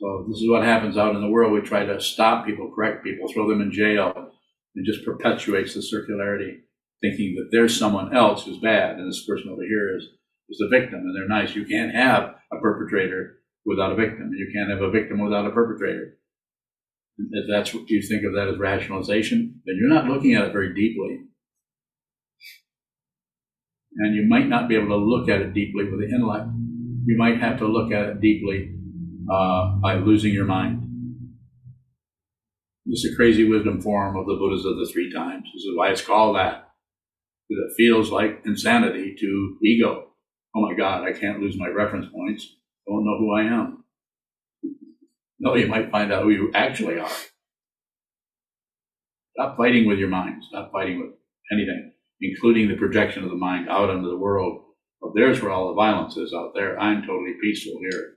So 0.00 0.24
this 0.30 0.40
is 0.40 0.48
what 0.48 0.64
happens 0.64 0.96
out 0.96 1.14
in 1.14 1.20
the 1.20 1.28
world. 1.28 1.52
We 1.52 1.60
try 1.60 1.84
to 1.84 2.00
stop 2.00 2.46
people, 2.46 2.72
correct 2.74 3.04
people, 3.04 3.30
throw 3.30 3.50
them 3.50 3.60
in 3.60 3.70
jail. 3.70 4.32
It 4.76 4.86
just 4.86 5.04
perpetuates 5.04 5.74
the 5.74 5.80
circularity, 5.80 6.60
thinking 7.02 7.34
that 7.34 7.50
there's 7.52 7.78
someone 7.78 8.16
else 8.16 8.46
who's 8.46 8.56
bad, 8.56 8.96
and 8.96 9.06
this 9.06 9.26
person 9.26 9.50
over 9.50 9.62
here 9.64 9.94
is 9.98 10.08
is 10.48 10.62
a 10.64 10.68
victim, 10.68 11.00
and 11.00 11.14
they're 11.16 11.28
nice. 11.28 11.54
You 11.54 11.64
can't 11.64 11.94
have 11.94 12.34
a 12.52 12.60
perpetrator 12.60 13.38
without 13.64 13.92
a 13.92 13.96
victim. 13.96 14.22
and 14.22 14.38
You 14.38 14.50
can't 14.54 14.70
have 14.70 14.82
a 14.82 14.90
victim 14.90 15.20
without 15.20 15.46
a 15.46 15.50
perpetrator. 15.50 16.18
If 17.18 17.46
that's 17.48 17.74
what 17.74 17.88
you 17.88 18.02
think 18.02 18.24
of 18.24 18.34
that 18.34 18.48
as 18.48 18.58
rationalization, 18.58 19.60
then 19.66 19.76
you're 19.78 19.94
not 19.94 20.06
looking 20.06 20.34
at 20.34 20.46
it 20.46 20.52
very 20.52 20.74
deeply. 20.74 21.20
And 23.96 24.14
you 24.14 24.26
might 24.26 24.48
not 24.48 24.68
be 24.68 24.74
able 24.74 24.88
to 24.88 24.96
look 24.96 25.28
at 25.28 25.42
it 25.42 25.52
deeply 25.52 25.84
with 25.84 26.00
the 26.00 26.08
intellect. 26.14 26.48
You 27.04 27.16
might 27.18 27.40
have 27.40 27.58
to 27.58 27.66
look 27.66 27.92
at 27.92 28.08
it 28.08 28.20
deeply 28.20 28.74
uh, 29.30 29.76
by 29.82 29.96
losing 29.96 30.32
your 30.32 30.46
mind. 30.46 30.88
It's 32.86 33.04
a 33.04 33.14
crazy 33.14 33.48
wisdom 33.48 33.80
form 33.80 34.16
of 34.16 34.26
the 34.26 34.34
Buddhas 34.34 34.64
of 34.64 34.76
the 34.76 34.90
three 34.92 35.12
times. 35.12 35.44
This 35.54 35.62
is 35.62 35.76
why 35.76 35.90
it's 35.90 36.02
called 36.02 36.36
that. 36.36 36.70
Because 37.48 37.70
it 37.70 37.76
feels 37.76 38.10
like 38.10 38.42
insanity 38.44 39.14
to 39.20 39.56
ego. 39.62 40.11
Oh 40.54 40.60
my 40.60 40.74
God, 40.74 41.04
I 41.04 41.12
can't 41.12 41.40
lose 41.40 41.58
my 41.58 41.68
reference 41.68 42.06
points. 42.12 42.56
Don't 42.86 43.04
know 43.04 43.18
who 43.18 43.34
I 43.34 43.42
am. 43.42 43.84
No, 45.40 45.54
you 45.54 45.66
might 45.66 45.90
find 45.90 46.12
out 46.12 46.22
who 46.22 46.30
you 46.30 46.50
actually 46.54 46.98
are. 46.98 47.10
Stop 49.34 49.56
fighting 49.56 49.86
with 49.86 49.98
your 49.98 50.08
mind. 50.08 50.42
Stop 50.48 50.72
fighting 50.72 51.00
with 51.00 51.10
anything, 51.50 51.92
including 52.20 52.68
the 52.68 52.76
projection 52.76 53.24
of 53.24 53.30
the 53.30 53.36
mind 53.36 53.68
out 53.68 53.90
into 53.90 54.08
the 54.08 54.16
world. 54.16 54.62
Well, 55.00 55.12
there's 55.14 55.40
where 55.40 55.50
all 55.50 55.68
the 55.68 55.74
violence 55.74 56.16
is 56.16 56.34
out 56.34 56.52
there. 56.54 56.78
I'm 56.78 57.02
totally 57.02 57.34
peaceful 57.42 57.78
here. 57.80 58.14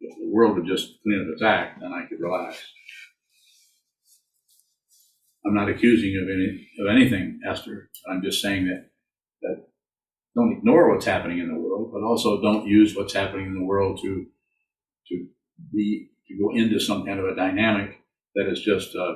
If 0.00 0.18
the 0.18 0.30
world 0.30 0.56
would 0.56 0.66
just 0.66 1.00
clean 1.02 1.22
up 1.22 1.32
its 1.32 1.42
act, 1.42 1.80
then 1.80 1.92
I 1.92 2.06
could 2.08 2.20
relax. 2.20 2.62
I'm 5.46 5.54
not 5.54 5.68
accusing 5.70 6.10
you 6.10 6.22
of 6.22 6.28
any 6.28 6.68
of 6.80 6.88
anything, 6.94 7.40
Esther. 7.48 7.88
I'm 8.10 8.22
just 8.22 8.42
saying 8.42 8.66
that 8.66 8.74
that 8.74 8.95
don't 10.36 10.52
ignore 10.52 10.92
what's 10.92 11.06
happening 11.06 11.38
in 11.38 11.48
the 11.48 11.58
world, 11.58 11.90
but 11.92 12.02
also 12.02 12.40
don't 12.42 12.66
use 12.66 12.94
what's 12.94 13.14
happening 13.14 13.46
in 13.46 13.54
the 13.54 13.64
world 13.64 13.98
to 14.02 14.26
to 15.08 15.26
be 15.72 16.10
to 16.28 16.36
go 16.38 16.50
into 16.54 16.78
some 16.78 17.04
kind 17.06 17.18
of 17.18 17.24
a 17.24 17.34
dynamic 17.34 17.98
that 18.34 18.46
is 18.48 18.60
just 18.60 18.94
uh, 18.94 19.14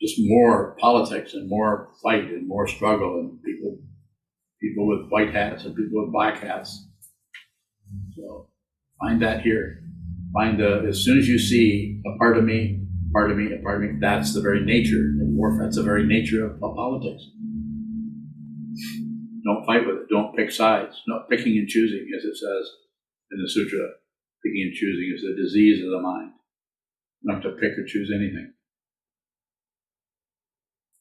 just 0.00 0.16
more 0.18 0.76
politics 0.78 1.34
and 1.34 1.48
more 1.48 1.88
fight 2.02 2.24
and 2.24 2.46
more 2.46 2.68
struggle 2.68 3.18
and 3.18 3.42
people 3.42 3.78
people 4.60 4.86
with 4.86 5.08
white 5.08 5.32
hats 5.32 5.64
and 5.64 5.74
people 5.74 6.02
with 6.02 6.12
black 6.12 6.42
hats. 6.42 6.86
So 8.16 8.48
find 9.00 9.22
that 9.22 9.40
here. 9.40 9.80
Find 10.34 10.60
the 10.60 10.84
as 10.86 11.02
soon 11.02 11.18
as 11.18 11.26
you 11.26 11.38
see 11.38 12.02
a 12.06 12.18
part 12.18 12.36
of 12.36 12.44
me, 12.44 12.84
part 13.12 13.30
of 13.30 13.38
me, 13.38 13.54
a 13.54 13.62
part 13.62 13.82
of 13.82 13.90
me, 13.90 13.98
that's 14.00 14.34
the 14.34 14.42
very 14.42 14.62
nature 14.62 15.14
of 15.22 15.28
warfare. 15.28 15.64
That's 15.64 15.76
the 15.76 15.82
very 15.82 16.06
nature 16.06 16.44
of, 16.44 16.62
of 16.62 16.76
politics. 16.76 17.24
Don't 19.44 19.64
fight 19.64 19.86
with 19.86 19.96
it. 19.96 20.08
Don't 20.10 20.36
pick 20.36 20.50
sides. 20.50 21.00
Not 21.06 21.28
picking 21.28 21.56
and 21.58 21.68
choosing, 21.68 22.08
as 22.16 22.24
it 22.24 22.36
says 22.36 22.70
in 23.30 23.42
the 23.42 23.48
sutra. 23.48 23.88
Picking 24.44 24.62
and 24.62 24.74
choosing 24.74 25.12
is 25.14 25.22
the 25.22 25.42
disease 25.42 25.84
of 25.84 25.90
the 25.90 26.00
mind. 26.00 26.32
Not 27.22 27.42
to 27.42 27.50
pick 27.52 27.78
or 27.78 27.84
choose 27.86 28.10
anything. 28.14 28.52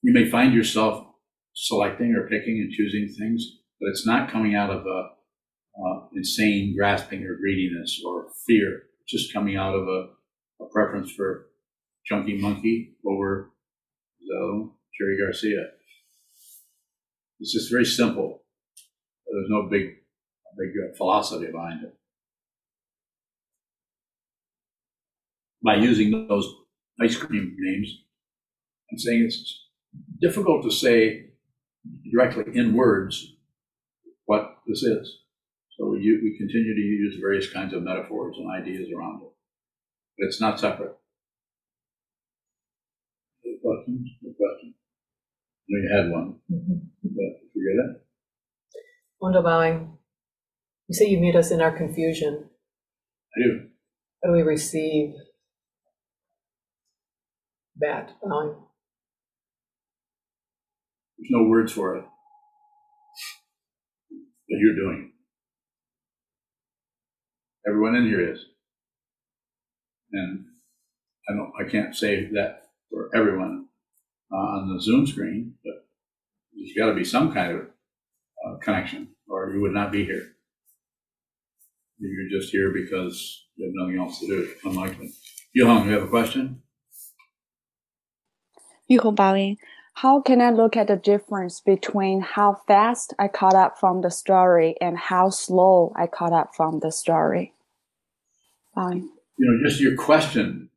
You 0.01 0.13
may 0.13 0.29
find 0.29 0.53
yourself 0.53 1.05
selecting 1.53 2.13
or 2.13 2.27
picking 2.27 2.59
and 2.59 2.71
choosing 2.71 3.13
things, 3.19 3.43
but 3.79 3.89
it's 3.89 4.05
not 4.05 4.31
coming 4.31 4.55
out 4.55 4.69
of 4.69 4.85
a 4.85 5.09
uh, 5.77 6.07
insane 6.15 6.75
grasping 6.77 7.23
or 7.23 7.35
greediness 7.35 8.01
or 8.05 8.27
fear. 8.45 8.83
It's 9.01 9.11
just 9.11 9.33
coming 9.33 9.57
out 9.57 9.75
of 9.75 9.87
a, 9.87 10.09
a 10.63 10.67
preference 10.71 11.11
for 11.11 11.47
Chunky 12.05 12.37
Monkey 12.37 12.95
over 13.05 13.51
the 14.21 14.69
Cherry 14.97 15.17
Garcia. 15.17 15.65
It's 17.39 17.53
just 17.53 17.71
very 17.71 17.85
simple. 17.85 18.43
There's 19.31 19.49
no 19.49 19.67
big, 19.69 19.83
big 20.57 20.69
uh, 20.69 20.95
philosophy 20.95 21.47
behind 21.51 21.83
it. 21.83 21.93
By 25.63 25.75
using 25.75 26.27
those 26.27 26.51
ice 27.01 27.17
cream 27.17 27.55
names 27.59 28.03
and 28.89 28.99
saying 28.99 29.25
it's 29.25 29.65
difficult 30.21 30.63
to 30.63 30.71
say 30.71 31.25
directly 32.11 32.45
in 32.53 32.73
words 32.73 33.35
what 34.25 34.57
this 34.67 34.83
is. 34.83 35.19
So 35.77 35.89
we, 35.89 35.99
we 35.99 36.37
continue 36.37 36.73
to 36.73 36.81
use 36.81 37.17
various 37.19 37.51
kinds 37.51 37.73
of 37.73 37.83
metaphors 37.83 38.35
and 38.37 38.49
ideas 38.49 38.89
around 38.95 39.21
it. 39.21 39.29
But 40.17 40.25
it's 40.27 40.41
not 40.41 40.59
separate. 40.59 40.97
Any 43.45 43.57
questions? 43.61 44.09
Any 44.23 44.33
questions? 44.33 44.75
You 45.67 45.89
had 45.93 46.11
one. 46.11 46.39
But 46.49 47.39
forget 47.53 47.75
it. 47.85 48.01
Wanda 49.19 49.41
bowing. 49.41 49.97
You 50.87 50.95
say 50.95 51.07
you 51.07 51.19
meet 51.19 51.35
us 51.35 51.51
in 51.51 51.61
our 51.61 51.75
confusion. 51.75 52.49
I 53.35 53.43
do. 53.43 53.67
How 54.23 54.29
do 54.29 54.35
we 54.35 54.43
receive 54.43 55.13
that 57.79 58.13
bowing? 58.23 58.55
There's 61.17 61.29
no 61.31 61.49
words 61.49 61.73
for 61.73 61.97
it. 61.97 62.05
But 64.09 64.57
you're 64.59 64.75
doing 64.75 65.11
it. 67.65 67.69
Everyone 67.69 67.95
in 67.95 68.05
here 68.05 68.31
is. 68.31 68.39
And 70.13 70.45
I 71.29 71.33
don't, 71.33 71.51
I 71.59 71.69
can't 71.69 71.93
say 71.93 72.29
that 72.33 72.69
for 72.89 73.09
everyone 73.13 73.66
uh, 74.31 74.35
on 74.35 74.73
the 74.73 74.81
Zoom 74.81 75.07
screen, 75.07 75.53
but 75.63 75.85
there's 76.53 76.73
got 76.77 76.87
to 76.87 76.95
be 76.95 77.03
some 77.03 77.33
kind 77.33 77.53
of 77.53 77.61
uh, 78.45 78.57
connection, 78.57 79.09
or 79.27 79.51
you 79.53 79.61
would 79.61 79.73
not 79.73 79.91
be 79.91 80.05
here. 80.05 80.33
You're 81.99 82.39
just 82.39 82.51
here 82.51 82.71
because 82.71 83.45
you 83.55 83.65
have 83.65 83.73
nothing 83.75 83.99
else 83.99 84.19
to 84.19 84.27
do. 84.27 84.49
Unlikely. 84.65 85.11
Yohong, 85.57 85.85
you 85.85 85.91
have 85.91 86.03
a 86.03 86.07
question? 86.07 86.61
Yuho 88.89 89.13
Bowing, 89.15 89.57
how 89.95 90.21
can 90.21 90.41
I 90.41 90.51
look 90.51 90.77
at 90.77 90.87
the 90.87 90.95
difference 90.95 91.59
between 91.59 92.21
how 92.21 92.61
fast 92.67 93.13
I 93.17 93.27
caught 93.27 93.55
up 93.55 93.79
from 93.79 94.01
the 94.01 94.11
story 94.11 94.75
and 94.79 94.97
how 94.97 95.31
slow 95.31 95.91
I 95.95 96.05
caught 96.05 96.33
up 96.33 96.55
from 96.55 96.79
the 96.79 96.91
story? 96.91 97.53
Bowing. 98.75 99.09
you 99.39 99.51
know, 99.51 99.67
just 99.67 99.81
your 99.81 99.95
question, 99.95 100.69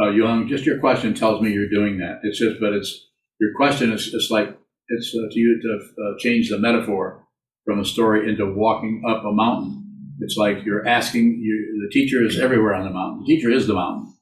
uh, 0.00 0.12
just 0.46 0.66
your 0.66 0.78
question 0.78 1.14
tells 1.14 1.40
me 1.40 1.52
you're 1.52 1.68
doing 1.68 1.98
that. 1.98 2.20
It's 2.22 2.38
just, 2.38 2.60
but 2.60 2.72
it's 2.72 3.08
your 3.40 3.50
question 3.56 3.92
is 3.92 4.12
it's 4.12 4.30
like 4.30 4.56
it's 4.88 5.14
uh, 5.14 5.28
to 5.30 5.38
you 5.38 5.60
to 5.62 6.02
uh, 6.02 6.18
change 6.18 6.48
the 6.50 6.58
metaphor 6.58 7.24
from 7.64 7.80
a 7.80 7.84
story 7.84 8.28
into 8.28 8.52
walking 8.54 9.02
up 9.08 9.24
a 9.24 9.32
mountain. 9.32 9.84
It's 10.20 10.36
like 10.36 10.64
you're 10.64 10.86
asking. 10.86 11.40
You, 11.42 11.88
the 11.88 11.92
teacher 11.92 12.24
is 12.24 12.38
everywhere 12.38 12.74
on 12.74 12.84
the 12.84 12.90
mountain. 12.90 13.24
The 13.26 13.36
teacher 13.36 13.50
is 13.50 13.66
the 13.66 13.74
mountain, 13.74 14.14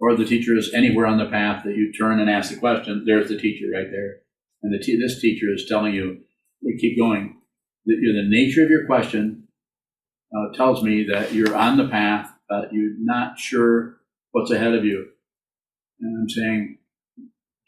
or 0.00 0.16
the 0.16 0.24
teacher 0.24 0.56
is 0.56 0.72
anywhere 0.74 1.06
on 1.06 1.18
the 1.18 1.30
path 1.30 1.64
that 1.64 1.76
you 1.76 1.92
turn 1.92 2.20
and 2.20 2.30
ask 2.30 2.50
the 2.50 2.58
question. 2.58 3.04
There's 3.06 3.28
the 3.28 3.38
teacher 3.38 3.66
right 3.72 3.90
there, 3.90 4.16
and 4.62 4.72
the 4.72 4.82
te- 4.82 5.00
this 5.00 5.20
teacher 5.20 5.52
is 5.52 5.66
telling 5.68 5.94
you, 5.94 6.20
"We 6.62 6.78
keep 6.78 6.98
going. 6.98 7.40
the, 7.86 7.96
the 7.96 8.28
nature 8.28 8.64
of 8.64 8.70
your 8.70 8.86
question 8.86 9.48
uh, 10.36 10.56
tells 10.56 10.82
me 10.82 11.06
that 11.12 11.32
you're 11.32 11.56
on 11.56 11.76
the 11.76 11.88
path, 11.88 12.30
but 12.48 12.72
you're 12.72 12.92
not 12.98 13.38
sure 13.38 13.98
what's 14.34 14.50
ahead 14.50 14.74
of 14.74 14.84
you. 14.84 15.06
And 16.00 16.22
I'm 16.22 16.28
saying, 16.28 16.78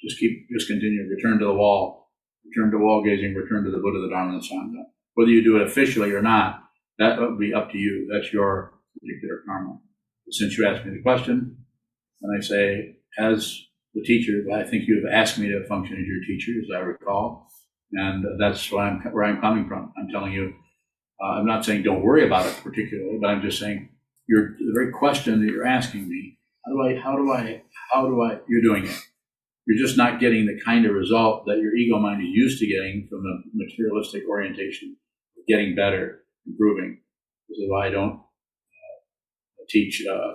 just 0.03 0.19
keep, 0.19 0.49
just 0.51 0.67
continue, 0.67 1.09
return 1.09 1.39
to 1.39 1.45
the 1.45 1.55
wall, 1.55 2.11
return 2.45 2.73
to 2.73 2.79
wall 2.79 3.05
gazing, 3.05 3.35
return 3.35 3.64
to 3.64 3.71
the 3.71 3.79
Buddha, 3.79 4.01
the 4.01 4.11
Dharma, 4.11 4.41
the 4.41 4.47
Sangha. 4.47 4.83
Whether 5.14 5.31
you 5.31 5.45
do 5.45 5.57
it 5.57 5.67
officially 5.67 6.11
or 6.11 6.21
not, 6.21 6.64
that 6.99 7.21
would 7.21 7.39
be 7.39 7.55
up 7.55 7.71
to 7.71 7.79
you. 7.79 8.09
That's 8.12 8.33
your 8.33 8.73
particular 9.01 9.43
karma. 9.47 9.79
Since 10.29 10.59
you 10.59 10.67
asked 10.67 10.85
me 10.85 10.91
the 10.91 11.03
question, 11.03 11.57
and 12.21 12.37
I 12.37 12.41
say, 12.45 12.97
as 13.17 13.62
the 13.95 14.03
teacher, 14.03 14.43
I 14.53 14.64
think 14.64 14.89
you 14.89 15.05
have 15.05 15.14
asked 15.14 15.39
me 15.39 15.49
to 15.49 15.64
function 15.69 15.97
as 15.97 16.05
your 16.05 16.21
teacher, 16.27 16.53
as 16.61 16.77
I 16.77 16.81
recall, 16.81 17.49
and 17.93 18.25
that's 18.41 18.73
where 18.73 18.83
I'm, 18.83 19.01
where 19.12 19.25
I'm 19.25 19.41
coming 19.41 19.69
from. 19.69 19.93
I'm 19.97 20.09
telling 20.09 20.33
you, 20.33 20.53
uh, 21.23 21.39
I'm 21.39 21.47
not 21.47 21.64
saying 21.64 21.85
don't 21.85 22.03
worry 22.03 22.27
about 22.27 22.47
it 22.47 22.61
particularly, 22.62 23.19
but 23.21 23.29
I'm 23.29 23.41
just 23.41 23.61
saying 23.61 23.89
your 24.29 24.57
the 24.59 24.73
very 24.75 24.91
question 24.91 25.41
that 25.41 25.53
you're 25.53 25.67
asking 25.67 26.09
me, 26.09 26.36
how 26.67 26.73
do 26.73 26.83
I, 26.83 27.01
how 27.01 27.17
do 27.17 27.33
I, 27.33 27.62
how 27.93 28.07
do 28.07 28.23
I, 28.23 28.39
you're 28.49 28.62
doing 28.62 28.85
it. 28.87 28.99
You're 29.67 29.85
just 29.85 29.97
not 29.97 30.21
getting 30.21 30.47
the 30.47 30.61
kind 30.64 30.87
of 30.87 30.95
result 30.95 31.47
that 31.47 31.59
your 31.59 31.75
ego 31.75 31.99
mind 31.99 32.23
is 32.23 32.29
used 32.31 32.59
to 32.61 32.67
getting 32.67 33.07
from 33.11 33.23
the 33.23 33.43
materialistic 33.55 34.23
orientation, 34.29 34.97
getting 35.49 35.75
better, 35.75 36.25
improving. 36.47 37.01
This 37.49 37.59
is 37.59 37.64
why 37.69 37.89
I 37.89 37.91
don't 37.91 38.14
uh, 38.14 39.64
teach 39.69 40.05
uh, 40.07 40.35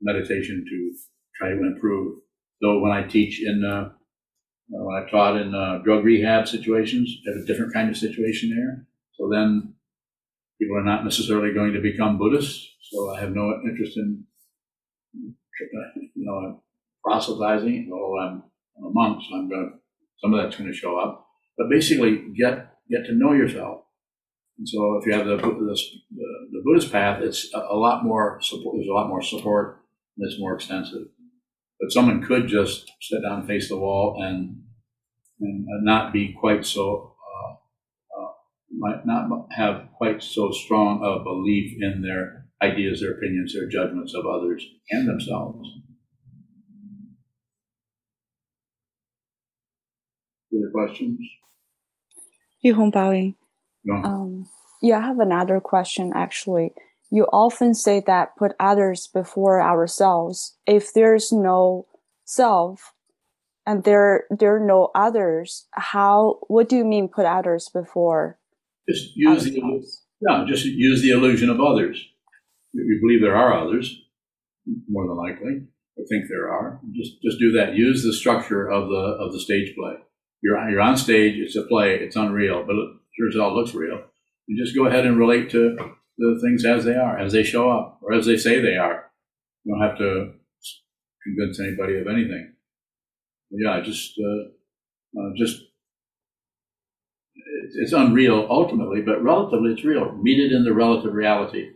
meditation 0.00 0.64
to 0.68 0.92
try 1.36 1.50
to 1.50 1.60
improve. 1.60 2.18
Though 2.60 2.80
when 2.80 2.92
I 2.92 3.04
teach 3.04 3.40
in, 3.42 3.64
uh, 3.64 3.90
when 4.68 4.96
I 4.96 5.08
taught 5.10 5.40
in 5.40 5.54
uh, 5.54 5.78
drug 5.84 6.04
rehab 6.04 6.48
situations, 6.48 7.18
have 7.26 7.42
a 7.42 7.46
different 7.46 7.72
kind 7.72 7.88
of 7.88 7.96
situation 7.96 8.50
there. 8.50 8.86
So 9.14 9.28
then 9.30 9.74
people 10.60 10.76
are 10.76 10.84
not 10.84 11.04
necessarily 11.04 11.54
going 11.54 11.72
to 11.72 11.80
become 11.80 12.18
Buddhists. 12.18 12.68
So 12.90 13.14
I 13.14 13.20
have 13.20 13.30
no 13.30 13.60
interest 13.64 13.96
in, 13.96 14.24
you 16.14 16.24
know, 16.24 16.62
proselytizing. 17.04 17.90
Although 17.92 18.18
I'm, 18.18 18.42
I'm 18.78 18.84
a 18.84 18.90
monk, 18.90 19.22
so 19.28 19.36
I'm 19.36 19.48
going 19.48 19.70
to, 19.70 19.78
some 20.20 20.34
of 20.34 20.42
that's 20.42 20.56
going 20.56 20.70
to 20.70 20.76
show 20.76 20.98
up. 20.98 21.26
But 21.56 21.68
basically, 21.70 22.32
get 22.36 22.74
get 22.90 23.06
to 23.06 23.14
know 23.14 23.32
yourself. 23.32 23.82
And 24.58 24.68
so 24.68 24.98
if 24.98 25.06
you 25.06 25.12
have 25.12 25.26
the 25.26 25.36
the, 25.36 25.78
the, 26.10 26.26
the 26.52 26.62
Buddhist 26.64 26.92
path, 26.92 27.22
it's 27.22 27.52
a, 27.54 27.58
a 27.58 27.76
lot 27.76 28.04
more 28.04 28.40
support. 28.42 28.76
There's 28.76 28.88
a 28.88 28.92
lot 28.92 29.08
more 29.08 29.22
support. 29.22 29.82
And 30.16 30.30
it's 30.30 30.40
more 30.40 30.54
extensive. 30.54 31.06
But 31.80 31.92
someone 31.92 32.22
could 32.22 32.46
just 32.46 32.90
sit 33.00 33.22
down, 33.22 33.46
face 33.46 33.68
the 33.68 33.78
wall, 33.78 34.22
and 34.22 34.62
and 35.40 35.66
not 35.84 36.12
be 36.12 36.36
quite 36.38 36.66
so 36.66 37.14
uh, 37.18 37.52
uh, 38.20 38.32
might 38.76 39.06
not 39.06 39.46
have 39.52 39.88
quite 39.96 40.22
so 40.22 40.50
strong 40.50 41.02
a 41.02 41.22
belief 41.22 41.76
in 41.80 42.02
their 42.02 42.39
ideas, 42.62 43.00
their 43.00 43.12
opinions, 43.12 43.54
their 43.54 43.68
judgments 43.68 44.14
of 44.14 44.26
others 44.26 44.64
and 44.90 45.08
themselves. 45.08 45.68
Other 50.54 50.70
questions? 50.72 51.18
Yu 52.60 52.74
Hong 52.74 52.92
Baoing. 52.92 53.36
No. 53.84 53.94
Um, 53.94 54.48
yeah, 54.82 54.98
I 54.98 55.06
have 55.06 55.20
another 55.20 55.60
question 55.60 56.12
actually. 56.14 56.72
You 57.10 57.24
often 57.32 57.74
say 57.74 58.02
that 58.06 58.36
put 58.36 58.52
others 58.60 59.08
before 59.12 59.60
ourselves. 59.60 60.56
If 60.66 60.92
there's 60.92 61.32
no 61.32 61.86
self 62.24 62.92
and 63.66 63.84
there 63.84 64.24
there 64.30 64.56
are 64.56 64.66
no 64.66 64.90
others, 64.94 65.66
how 65.72 66.40
what 66.48 66.68
do 66.68 66.76
you 66.76 66.84
mean 66.84 67.08
put 67.08 67.26
others 67.26 67.68
before? 67.72 68.38
Just 68.88 69.16
use 69.16 69.44
the 69.44 69.60
no, 70.22 70.46
just 70.46 70.64
use 70.64 71.02
the 71.02 71.10
illusion 71.10 71.48
of 71.48 71.60
others. 71.60 72.09
You 72.72 73.00
believe 73.02 73.20
there 73.20 73.36
are 73.36 73.54
others, 73.54 74.00
more 74.88 75.06
than 75.06 75.16
likely, 75.16 75.66
I 75.98 76.02
think 76.08 76.26
there 76.28 76.50
are. 76.50 76.80
Just 76.92 77.22
just 77.22 77.38
do 77.38 77.52
that. 77.52 77.74
Use 77.74 78.02
the 78.02 78.12
structure 78.12 78.70
of 78.70 78.88
the 78.88 79.16
of 79.20 79.32
the 79.32 79.40
stage 79.40 79.74
play. 79.76 79.94
You're 80.42 80.70
you're 80.70 80.80
on 80.80 80.96
stage. 80.96 81.36
It's 81.38 81.56
a 81.56 81.62
play. 81.62 81.96
It's 81.96 82.16
unreal, 82.16 82.64
but 82.66 82.76
it 82.76 82.88
sure 83.16 83.28
as 83.28 83.34
hell 83.34 83.54
looks 83.54 83.74
real. 83.74 84.02
You 84.46 84.64
just 84.64 84.76
go 84.76 84.86
ahead 84.86 85.06
and 85.06 85.18
relate 85.18 85.50
to 85.50 85.76
the 86.18 86.40
things 86.42 86.64
as 86.64 86.84
they 86.84 86.94
are, 86.94 87.18
as 87.18 87.32
they 87.32 87.42
show 87.42 87.70
up, 87.70 88.00
or 88.02 88.12
as 88.12 88.26
they 88.26 88.36
say 88.36 88.60
they 88.60 88.76
are. 88.76 89.10
You 89.64 89.74
don't 89.74 89.88
have 89.88 89.98
to 89.98 90.32
convince 91.24 91.60
anybody 91.60 91.98
of 91.98 92.06
anything. 92.06 92.54
Yeah, 93.50 93.80
just 93.80 94.18
uh, 94.18 95.20
uh, 95.20 95.30
just 95.36 95.62
it's 97.74 97.92
unreal 97.92 98.46
ultimately, 98.48 99.02
but 99.02 99.22
relatively 99.22 99.72
it's 99.72 99.84
real. 99.84 100.12
Meet 100.12 100.40
it 100.40 100.52
in 100.52 100.64
the 100.64 100.72
relative 100.72 101.12
reality. 101.12 101.70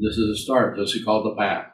This 0.00 0.16
is 0.16 0.30
a 0.30 0.42
start. 0.42 0.76
This 0.76 0.94
is 0.94 1.04
called 1.04 1.26
the 1.26 1.36
path. 1.36 1.66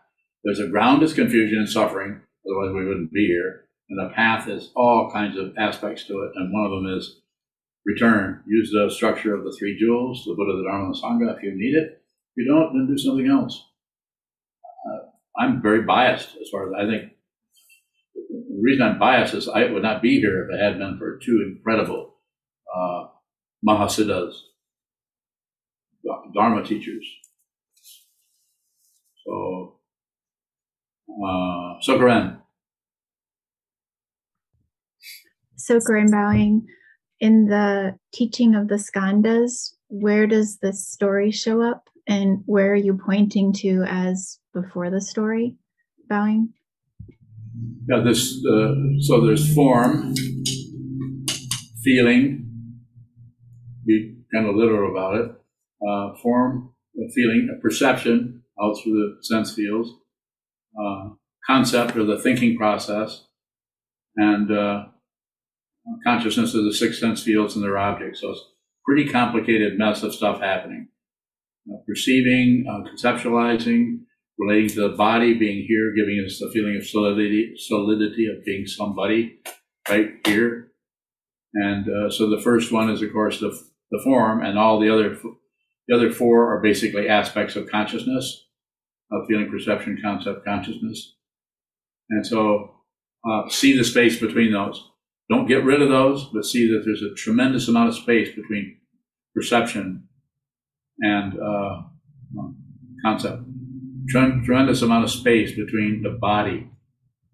There's 0.45 0.61
a 0.61 0.69
ground 0.69 1.03
is 1.03 1.13
confusion 1.13 1.59
and 1.59 1.69
suffering, 1.69 2.21
otherwise 2.47 2.75
we 2.75 2.87
wouldn't 2.87 3.13
be 3.13 3.27
here. 3.27 3.67
And 3.91 3.99
the 3.99 4.15
path 4.15 4.47
has 4.47 4.71
all 4.75 5.11
kinds 5.13 5.37
of 5.37 5.53
aspects 5.59 6.07
to 6.07 6.15
it, 6.23 6.33
and 6.35 6.53
one 6.53 6.65
of 6.65 6.71
them 6.71 6.99
is 6.99 7.21
return. 7.85 8.43
Use 8.47 8.71
the 8.71 8.91
structure 8.91 9.35
of 9.35 9.45
the 9.45 9.55
three 9.59 9.79
jewels, 9.79 10.25
the 10.25 10.35
Buddha, 10.35 10.57
the 10.57 10.65
Dharma, 10.65 10.87
and 10.87 10.95
the 10.95 10.99
Sangha 10.99 11.37
if 11.37 11.43
you 11.43 11.53
need 11.55 11.77
it. 11.77 12.03
If 12.35 12.45
you 12.45 12.47
don't, 12.47 12.73
then 12.73 12.87
do 12.87 12.97
something 12.97 13.29
else. 13.29 13.63
Uh, 14.87 15.43
I'm 15.43 15.61
very 15.61 15.83
biased 15.83 16.31
as 16.41 16.49
far 16.51 16.67
as 16.67 16.73
I 16.79 16.91
think. 16.91 17.13
The 18.15 18.61
reason 18.63 18.87
I'm 18.87 18.99
biased 18.99 19.35
is 19.35 19.49
I 19.49 19.71
would 19.71 19.83
not 19.83 20.01
be 20.01 20.21
here 20.21 20.45
if 20.45 20.55
it 20.55 20.63
had 20.63 20.79
been 20.79 20.97
for 20.99 21.19
two 21.19 21.45
incredible 21.47 22.15
uh, 22.75 23.05
Mahasiddhas, 23.67 24.35
Dharma 26.35 26.65
teachers. 26.65 27.05
So, 29.25 29.77
uh, 31.09 31.81
Sokaran. 31.87 32.39
So, 35.57 35.81
Grim 35.81 36.11
Bowing, 36.11 36.67
in 37.21 37.47
the 37.47 37.97
teaching 38.13 38.55
of 38.55 38.69
the 38.69 38.75
skandhas, 38.75 39.73
where 39.89 40.27
does 40.27 40.59
this 40.59 40.87
story 40.87 41.31
show 41.31 41.63
up? 41.63 41.89
And 42.07 42.43
where 42.45 42.73
are 42.73 42.77
you 42.77 42.99
pointing 43.03 43.53
to 43.55 43.85
as 43.89 44.39
before 44.53 44.91
the 44.91 45.01
story 45.01 45.57
bowing? 46.09 46.53
Yeah 47.89 48.03
this 48.05 48.45
uh, 48.45 48.75
so 49.01 49.25
there's 49.25 49.55
form 49.55 50.15
feeling 51.83 52.45
be 53.87 54.17
kind 54.33 54.47
of 54.47 54.55
literal 54.55 54.91
about 54.91 55.15
it. 55.17 55.31
Uh, 55.87 56.17
form 56.23 56.75
a 56.99 57.09
feeling 57.13 57.49
a 57.57 57.61
perception 57.61 58.44
out 58.63 58.77
through 58.83 58.93
the 58.93 59.25
sense 59.25 59.55
fields 59.55 59.91
uh, 60.81 61.11
concept 61.47 61.97
or 61.97 62.05
the 62.05 62.19
thinking 62.19 62.57
process 62.57 63.25
and 64.17 64.51
uh, 64.51 64.85
consciousness 66.05 66.55
of 66.55 66.65
the 66.65 66.73
six 66.73 66.99
sense 66.99 67.23
fields 67.23 67.55
and 67.55 67.65
their 67.65 67.79
objects 67.79 68.21
so 68.21 68.31
it's 68.31 68.45
pretty 68.85 69.09
complicated 69.09 69.79
mess 69.79 70.03
of 70.03 70.15
stuff 70.15 70.41
happening. 70.41 70.89
Uh, 71.71 71.79
perceiving, 71.87 72.67
uh, 72.69 72.87
conceptualizing, 72.91 74.01
relating 74.39 74.69
to 74.69 74.89
the 74.89 74.97
body, 74.97 75.35
being 75.35 75.65
here, 75.67 75.95
giving 75.97 76.23
us 76.25 76.39
the 76.39 76.51
feeling 76.53 76.77
of 76.77 76.87
solidity, 76.87 77.55
solidity 77.57 78.27
of 78.27 78.45
being 78.45 78.67
somebody 78.67 79.39
right 79.89 80.11
here. 80.27 80.73
And 81.55 81.89
uh, 81.89 82.11
so 82.11 82.29
the 82.29 82.43
first 82.43 82.71
one 82.71 82.91
is, 82.91 83.01
of 83.01 83.13
course, 83.13 83.41
the, 83.41 83.59
the 83.91 84.01
form, 84.05 84.45
and 84.45 84.59
all 84.59 84.79
the 84.79 84.93
other 84.93 85.17
the 85.87 85.95
other 85.95 86.11
four 86.11 86.55
are 86.55 86.63
basically 86.63 87.09
aspects 87.09 87.57
of 87.57 87.69
consciousness, 87.71 88.44
of 89.13 89.27
feeling, 89.29 89.51
perception, 89.51 89.99
concept, 90.03 90.45
consciousness. 90.45 91.15
And 92.11 92.27
so 92.27 92.75
uh, 93.29 93.49
see 93.49 93.77
the 93.77 93.85
space 93.85 94.19
between 94.19 94.53
those. 94.53 94.91
Don't 95.31 95.47
get 95.47 95.65
rid 95.65 95.81
of 95.81 95.89
those, 95.89 96.29
but 96.33 96.45
see 96.45 96.67
that 96.69 96.83
there's 96.85 97.03
a 97.03 97.15
tremendous 97.15 97.69
amount 97.69 97.89
of 97.89 97.95
space 97.95 98.29
between 98.35 98.77
perception 99.35 100.07
and 101.01 101.35
uh, 101.41 101.83
concept. 103.05 103.43
Tremendous 104.09 104.83
amount 104.83 105.05
of 105.05 105.11
space 105.11 105.51
between 105.53 106.03
the 106.03 106.19
body. 106.21 106.69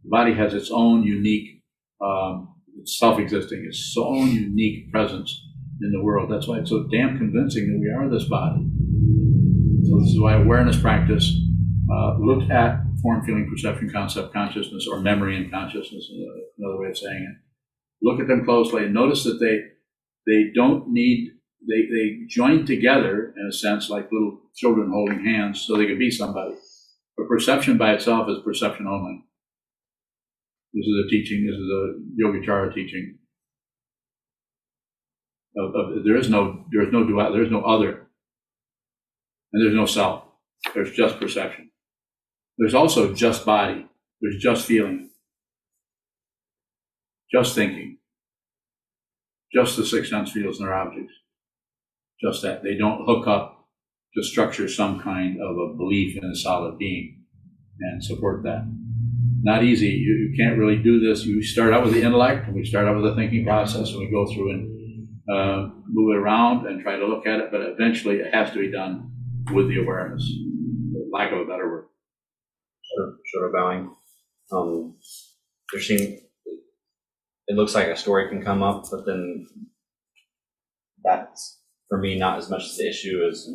The 0.04 0.08
body 0.08 0.34
has 0.34 0.54
its 0.54 0.70
own 0.72 1.02
unique, 1.02 1.62
um, 2.00 2.54
it's 2.80 2.98
self-existing, 2.98 3.64
its 3.66 3.94
own 3.98 4.30
unique 4.30 4.90
presence 4.92 5.48
in 5.82 5.90
the 5.90 6.02
world. 6.02 6.30
That's 6.30 6.46
why 6.46 6.58
it's 6.58 6.70
so 6.70 6.86
damn 6.92 7.18
convincing 7.18 7.66
that 7.66 7.80
we 7.80 7.90
are 7.90 8.08
this 8.08 8.28
body. 8.28 8.66
So 9.82 9.98
this 9.98 10.10
is 10.10 10.20
why 10.20 10.34
awareness 10.34 10.80
practice 10.80 11.36
uh, 11.92 12.18
looked 12.18 12.50
at 12.50 12.80
form, 13.02 13.24
feeling, 13.24 13.48
perception, 13.50 13.90
concept, 13.90 14.32
consciousness, 14.32 14.86
or 14.90 15.00
memory 15.00 15.36
and 15.36 15.50
consciousness. 15.50 16.10
Another 16.58 16.80
way 16.80 16.88
of 16.88 16.98
saying 16.98 17.22
it 17.22 17.50
look 18.02 18.20
at 18.20 18.28
them 18.28 18.44
closely 18.44 18.84
and 18.84 18.94
notice 18.94 19.24
that 19.24 19.38
they 19.40 19.60
they 20.26 20.50
don't 20.54 20.88
need 20.88 21.30
they 21.68 21.82
they 21.90 22.20
join 22.28 22.64
together 22.64 23.34
in 23.36 23.46
a 23.46 23.52
sense 23.52 23.90
like 23.90 24.10
little 24.12 24.40
children 24.54 24.90
holding 24.90 25.24
hands 25.24 25.62
so 25.62 25.76
they 25.76 25.86
can 25.86 25.98
be 25.98 26.10
somebody. 26.10 26.54
But 27.16 27.28
perception 27.28 27.76
by 27.76 27.92
itself 27.92 28.28
is 28.28 28.42
perception 28.44 28.86
only. 28.86 29.24
This 30.72 30.86
is 30.86 31.04
a 31.06 31.10
teaching. 31.10 31.46
This 31.46 31.56
is 31.56 31.68
a 31.68 32.22
Yogacara 32.22 32.72
teaching. 32.74 33.18
Of, 35.56 35.74
of, 35.74 36.04
there 36.04 36.16
is 36.16 36.30
no, 36.30 36.64
there 36.70 36.82
is 36.82 36.92
no 36.92 37.04
dual, 37.04 37.32
there 37.32 37.42
is 37.42 37.50
no 37.50 37.62
other. 37.62 38.06
And 39.52 39.62
there's 39.62 39.74
no 39.74 39.84
self. 39.84 40.24
There's 40.74 40.92
just 40.92 41.18
perception. 41.18 41.69
There's 42.60 42.74
also 42.74 43.14
just 43.14 43.46
body. 43.46 43.86
There's 44.20 44.36
just 44.36 44.66
feeling. 44.66 45.08
Just 47.32 47.54
thinking. 47.54 47.96
Just 49.52 49.76
the 49.76 49.86
six 49.86 50.10
sense 50.10 50.30
feels 50.30 50.60
in 50.60 50.66
their 50.66 50.74
objects. 50.74 51.14
Just 52.22 52.42
that. 52.42 52.62
They 52.62 52.76
don't 52.76 53.06
hook 53.06 53.26
up 53.26 53.66
to 54.14 54.22
structure 54.22 54.68
some 54.68 55.00
kind 55.00 55.40
of 55.40 55.56
a 55.56 55.74
belief 55.74 56.16
in 56.16 56.24
a 56.24 56.36
solid 56.36 56.76
being 56.76 57.24
and 57.80 58.04
support 58.04 58.42
that. 58.42 58.70
Not 59.42 59.64
easy. 59.64 59.88
You, 59.88 60.28
you 60.28 60.34
can't 60.36 60.58
really 60.58 60.76
do 60.76 61.00
this. 61.00 61.24
You 61.24 61.42
start 61.42 61.72
out 61.72 61.82
with 61.82 61.94
the 61.94 62.02
intellect, 62.02 62.46
and 62.46 62.54
we 62.54 62.64
start 62.64 62.86
out 62.86 62.96
with 62.96 63.04
the 63.04 63.14
thinking 63.14 63.44
process, 63.44 63.90
and 63.90 64.00
we 64.00 64.10
go 64.10 64.26
through 64.26 64.50
and 64.50 65.08
uh, 65.32 65.70
move 65.88 66.14
it 66.14 66.18
around 66.18 66.66
and 66.66 66.82
try 66.82 66.96
to 66.96 67.06
look 67.06 67.26
at 67.26 67.40
it, 67.40 67.50
but 67.50 67.62
eventually 67.62 68.16
it 68.16 68.34
has 68.34 68.50
to 68.52 68.58
be 68.58 68.70
done 68.70 69.10
with 69.52 69.68
the 69.68 69.80
awareness, 69.80 70.30
lack 71.10 71.32
of 71.32 71.38
a 71.38 71.44
better 71.44 71.70
word. 71.70 71.89
Sort 72.96 73.46
of, 73.46 73.52
bowing. 73.52 73.94
Um, 74.52 74.96
there 75.72 75.80
seem, 75.80 76.18
it 77.46 77.56
looks 77.56 77.74
like 77.74 77.86
a 77.86 77.96
story 77.96 78.28
can 78.28 78.42
come 78.42 78.62
up, 78.62 78.84
but 78.90 79.06
then 79.06 79.46
that's 81.04 81.60
for 81.88 81.98
me 81.98 82.18
not 82.18 82.38
as 82.38 82.50
much 82.50 82.64
as 82.64 82.76
the 82.76 82.88
issue 82.88 83.26
as 83.30 83.48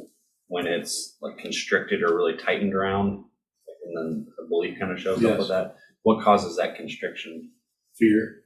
when 0.47 0.67
it's 0.67 1.17
like 1.21 1.37
constricted 1.37 2.01
or 2.03 2.15
really 2.15 2.37
tightened 2.37 2.73
around, 2.73 3.25
and 3.85 3.97
then 3.97 4.27
the 4.37 4.47
belief 4.47 4.79
kind 4.79 4.91
of 4.91 4.99
shows 4.99 5.17
up 5.17 5.23
Yes. 5.23 5.39
with 5.39 5.47
that. 5.49 5.75
What 6.03 6.23
causes 6.23 6.55
that 6.57 6.75
constriction? 6.75 7.51
Fear. 7.97 8.43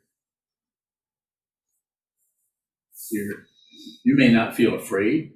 Fear. 3.11 3.45
You 4.03 4.15
may 4.17 4.31
not 4.31 4.55
feel 4.55 4.75
afraid 4.75 5.33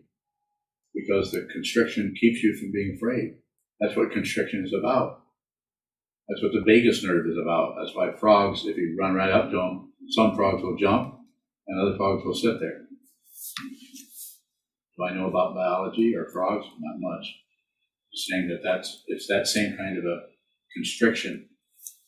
because 0.93 1.31
the 1.31 1.47
constriction 1.51 2.13
keeps 2.19 2.41
you 2.43 2.55
from 2.57 2.71
being 2.71 2.95
afraid. 2.95 3.35
That's 3.79 3.95
what 3.95 4.11
constriction 4.11 4.63
is 4.65 4.73
about. 4.73 5.22
That's 6.27 6.41
what 6.41 6.53
the 6.53 6.63
vagus 6.65 7.03
nerve 7.03 7.27
is 7.27 7.37
about. 7.37 7.75
That's 7.77 7.95
why 7.95 8.11
frogs, 8.19 8.65
if 8.65 8.77
you 8.77 8.95
run 8.99 9.13
right 9.13 9.31
up 9.31 9.51
to 9.51 9.57
them, 9.57 9.93
some 10.09 10.35
frogs 10.35 10.63
will 10.63 10.77
jump 10.77 11.15
and 11.67 11.79
other 11.79 11.97
frogs 11.97 12.23
will 12.25 12.35
sit 12.35 12.59
there. 12.59 12.81
Do 14.97 15.03
I 15.03 15.13
know 15.13 15.27
about 15.27 15.55
biology 15.55 16.15
or 16.15 16.29
frogs? 16.31 16.65
Not 16.79 16.99
much. 16.99 17.25
Just 18.13 18.27
saying 18.29 18.47
that 18.49 18.61
that's 18.63 19.03
it's 19.07 19.27
that 19.27 19.47
same 19.47 19.75
kind 19.75 19.97
of 19.97 20.05
a 20.05 20.21
constriction. 20.75 21.49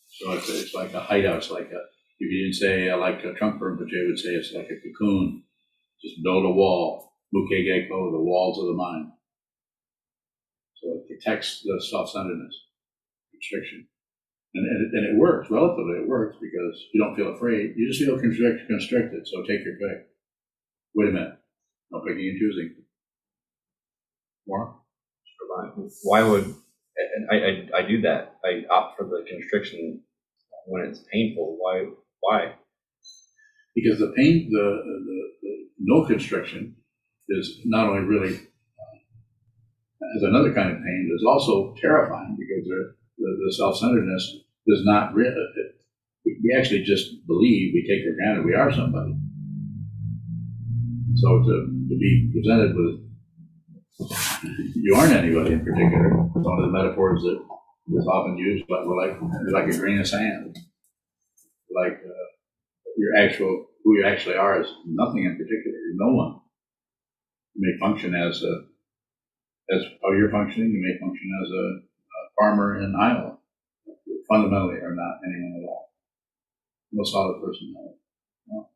So 0.08 0.34
it's, 0.34 0.50
it's 0.50 0.74
like 0.74 0.94
a 0.94 1.00
hideout. 1.00 1.38
It's 1.38 1.52
like 1.52 1.72
a 1.72 1.82
if 2.20 2.32
you 2.32 2.44
didn't 2.44 2.56
say 2.56 2.90
I 2.90 2.96
like 2.96 3.24
a 3.24 3.34
trunk 3.34 3.60
worm, 3.60 3.78
but 3.78 3.88
Jay 3.88 4.06
would 4.06 4.20
say 4.20 4.30
it's 4.30 4.54
like 4.54 4.70
a 4.70 4.80
cocoon. 4.80 5.44
Just 6.02 6.24
build 6.24 6.46
a 6.46 6.50
wall. 6.50 7.12
Muke 7.34 7.66
Gecko, 7.66 8.12
the 8.12 8.24
walls 8.24 8.60
of 8.60 8.68
the 8.68 8.74
mind. 8.74 9.12
So 10.82 10.90
it 10.94 11.08
protects 11.08 11.64
the 11.64 11.84
self-centeredness, 11.90 12.56
constriction. 13.32 13.88
And, 14.56 14.66
and, 14.66 14.88
it, 14.88 14.98
and 14.98 15.06
it 15.16 15.20
works, 15.20 15.52
relatively 15.52 16.00
it 16.00 16.08
works 16.08 16.38
because 16.42 16.82
you 16.94 17.04
don't 17.04 17.16
feel 17.16 17.36
afraid. 17.36 17.74
You 17.76 17.90
just 17.90 18.00
feel 18.00 18.18
constrict, 18.18 18.68
constricted. 18.68 19.28
So 19.28 19.42
take 19.44 19.66
your 19.66 19.76
pick. 19.76 20.08
Wait 20.96 21.10
a 21.10 21.12
minute. 21.12 21.38
No 21.92 22.00
picking 22.00 22.30
and 22.30 22.40
choosing. 22.40 22.76
More? 24.48 24.80
Why 26.04 26.24
would 26.24 26.46
and 26.46 27.28
I, 27.32 27.36
I 27.36 27.80
I 27.80 27.88
do 27.88 28.02
that? 28.02 28.36
I 28.44 28.64
opt 28.74 28.98
for 28.98 29.06
the 29.06 29.26
constriction 29.30 30.02
when 30.68 30.84
it's 30.84 31.04
painful. 31.12 31.58
Why? 31.60 31.86
Why? 32.22 32.54
Because 33.76 34.00
the 34.00 34.14
pain, 34.16 34.50
the, 34.50 34.82
the, 34.86 35.32
the 35.42 35.68
no 35.80 36.06
constriction 36.06 36.76
is 37.30 37.60
not 37.66 37.90
only 37.90 38.04
really 38.04 38.36
uh, 38.36 40.18
as 40.18 40.24
another 40.24 40.54
kind 40.54 40.72
of 40.72 40.78
pain, 40.78 41.10
but 41.10 41.16
it's 41.16 41.26
also 41.26 41.76
terrifying 41.82 42.38
because 42.40 42.66
the, 42.66 42.96
the, 43.18 43.38
the 43.46 43.54
self-centeredness 43.54 44.45
does 44.68 44.82
not 44.84 45.14
really, 45.14 45.36
we 46.26 46.56
actually 46.58 46.84
just 46.84 47.26
believe, 47.28 47.74
we 47.74 47.86
take 47.88 48.04
for 48.06 48.16
granted 48.16 48.46
we 48.46 48.56
are 48.56 48.72
somebody. 48.74 49.16
So 51.16 51.40
to, 51.40 51.66
to 51.90 51.98
be 51.98 52.32
presented 52.34 52.76
with, 52.76 53.02
you 54.76 54.96
aren't 54.96 55.14
anybody 55.14 55.54
in 55.54 55.64
particular, 55.64 56.10
one 56.10 56.60
of 56.60 56.66
the 56.66 56.72
metaphors 56.72 57.22
that 57.24 57.40
is 57.98 58.08
often 58.08 58.38
used, 58.38 58.66
but 58.68 58.88
we're 58.88 58.98
like, 58.98 59.22
like 59.54 59.74
a 59.74 59.78
grain 59.78 60.00
of 60.00 60.08
sand. 60.08 60.56
Like, 61.74 61.94
uh, 61.94 62.26
your 62.98 63.16
actual, 63.18 63.68
who 63.84 63.98
you 63.98 64.06
actually 64.06 64.36
are 64.36 64.62
is 64.62 64.68
nothing 64.86 65.26
in 65.26 65.38
particular, 65.38 65.78
no 65.94 66.14
one. 66.16 66.40
You 67.54 67.62
may 67.62 67.80
function 67.80 68.16
as 68.16 68.42
a, 68.44 68.66
as 69.74 69.84
how 70.02 70.12
you're 70.12 70.32
functioning, 70.32 70.72
you 70.72 70.82
may 70.82 71.00
function 71.00 71.32
as 71.44 71.52
a, 71.52 71.66
a 71.78 72.30
farmer 72.40 72.78
in 72.82 72.96
Iowa. 73.00 73.35
Fundamentally 74.30 74.82
are 74.82 74.96
not 74.96 75.20
anyone 75.26 75.62
at 75.62 75.70
all. 75.70 75.94
No 76.92 77.04
solid 77.04 77.42
personality. 77.42 78.00
No. 78.48 78.70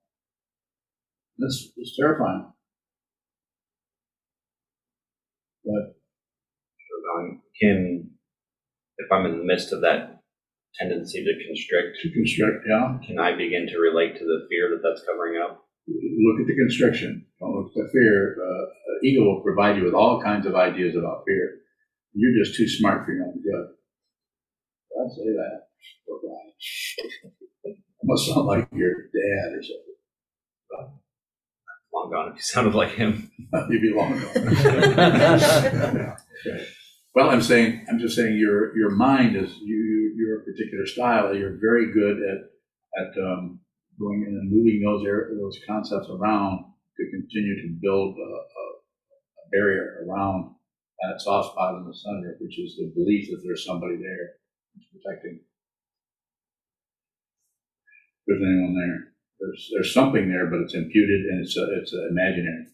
This 1.38 1.72
is 1.78 1.95
terrifying. 2.00 2.52
But 5.64 5.95
can 7.62 8.10
if 8.97 9.12
I'm 9.12 9.26
in 9.26 9.38
the 9.38 9.43
midst 9.43 9.72
of 9.72 9.82
that 9.82 10.22
tendency 10.80 11.24
to 11.24 11.47
constrict, 11.47 11.97
to 12.02 12.12
constrict, 12.12 12.66
yeah, 12.68 12.97
can 13.06 13.20
I 13.20 13.36
begin 13.36 13.68
to 13.68 13.80
relate 13.80 14.18
to 14.18 14.26
the 14.26 14.47
fear 14.50 14.70
that 14.70 14.82
that's 14.84 15.06
covering 15.06 15.41
up? 15.41 15.66
look 15.89 16.41
at 16.41 16.47
the 16.47 16.56
constriction. 16.56 17.26
Don't 17.39 17.56
look 17.56 17.72
at 17.72 17.74
the 17.74 17.89
fear. 17.91 18.38
Uh, 18.38 18.66
ego 19.04 19.24
will 19.24 19.41
provide 19.41 19.78
you 19.78 19.86
with 19.86 19.93
all 19.93 20.22
kinds 20.22 20.45
of 20.45 20.54
ideas 20.54 20.95
about 20.95 21.24
fear. 21.26 21.62
You're 22.14 22.43
just 22.43 22.58
too 22.58 22.68
smart 22.68 23.06
for 23.06 23.14
your 23.14 23.26
own 23.26 23.41
good. 23.41 23.78
I'd 25.10 25.16
say 25.16 25.24
that. 25.24 25.62
Poor 26.07 26.20
guy. 26.22 27.74
Must 28.03 28.28
sound 28.28 28.45
like 28.45 28.68
your 28.72 28.93
dad 28.93 29.53
or 29.53 29.64
something. 29.64 30.99
Long 31.93 32.12
gone 32.12 32.32
if 32.32 32.36
you 32.36 32.41
sounded 32.41 32.76
like 32.76 32.91
him. 32.91 33.32
You'd 33.70 33.82
be 33.82 33.93
long 33.93 34.20
gone. 34.20 36.16
Well, 37.16 37.32
I'm 37.32 37.41
saying, 37.41 37.88
I'm 37.89 37.97
just 37.97 38.16
saying, 38.16 38.38
your 38.38 38.78
your 38.78 38.91
mind 38.91 39.36
is 39.36 39.49
you, 39.57 39.76
you 39.76 40.14
you're 40.16 40.41
a 40.41 40.45
particular 40.45 40.86
style. 40.86 41.36
You're 41.36 41.57
very 41.60 41.91
good 41.91 42.18
at 42.22 42.38
at 43.01 43.18
um, 43.18 43.60
going 43.99 44.24
in 44.28 44.38
and 44.38 44.51
moving 44.51 44.80
those 44.86 45.03
air, 45.05 45.28
those 45.34 45.57
concepts 45.68 46.07
around 46.07 46.66
to 46.97 47.10
continue 47.10 47.55
to 47.64 47.80
build 47.82 48.16
a, 48.16 48.22
a, 48.22 48.66
a 49.41 49.45
barrier 49.51 50.05
around 50.07 50.53
that 51.01 51.20
soft 51.20 51.53
spot 51.53 51.82
in 51.82 51.88
the 51.88 51.97
center, 51.97 52.38
which 52.39 52.60
is 52.60 52.78
the 52.78 52.93
belief 52.95 53.28
that 53.32 53.41
there's 53.43 53.66
somebody 53.66 53.97
there 53.97 54.39
who's 54.74 54.88
protecting. 54.91 55.39
If 58.26 58.26
there's 58.28 58.41
anyone 58.41 58.76
there. 58.76 59.09
There's 59.39 59.70
there's 59.74 59.93
something 59.93 60.30
there, 60.30 60.47
but 60.47 60.59
it's 60.59 60.76
imputed 60.76 61.26
and 61.32 61.45
it's 61.45 61.57
uh, 61.57 61.67
it's 61.82 61.93
uh, 61.93 62.07
imaginary. 62.09 62.65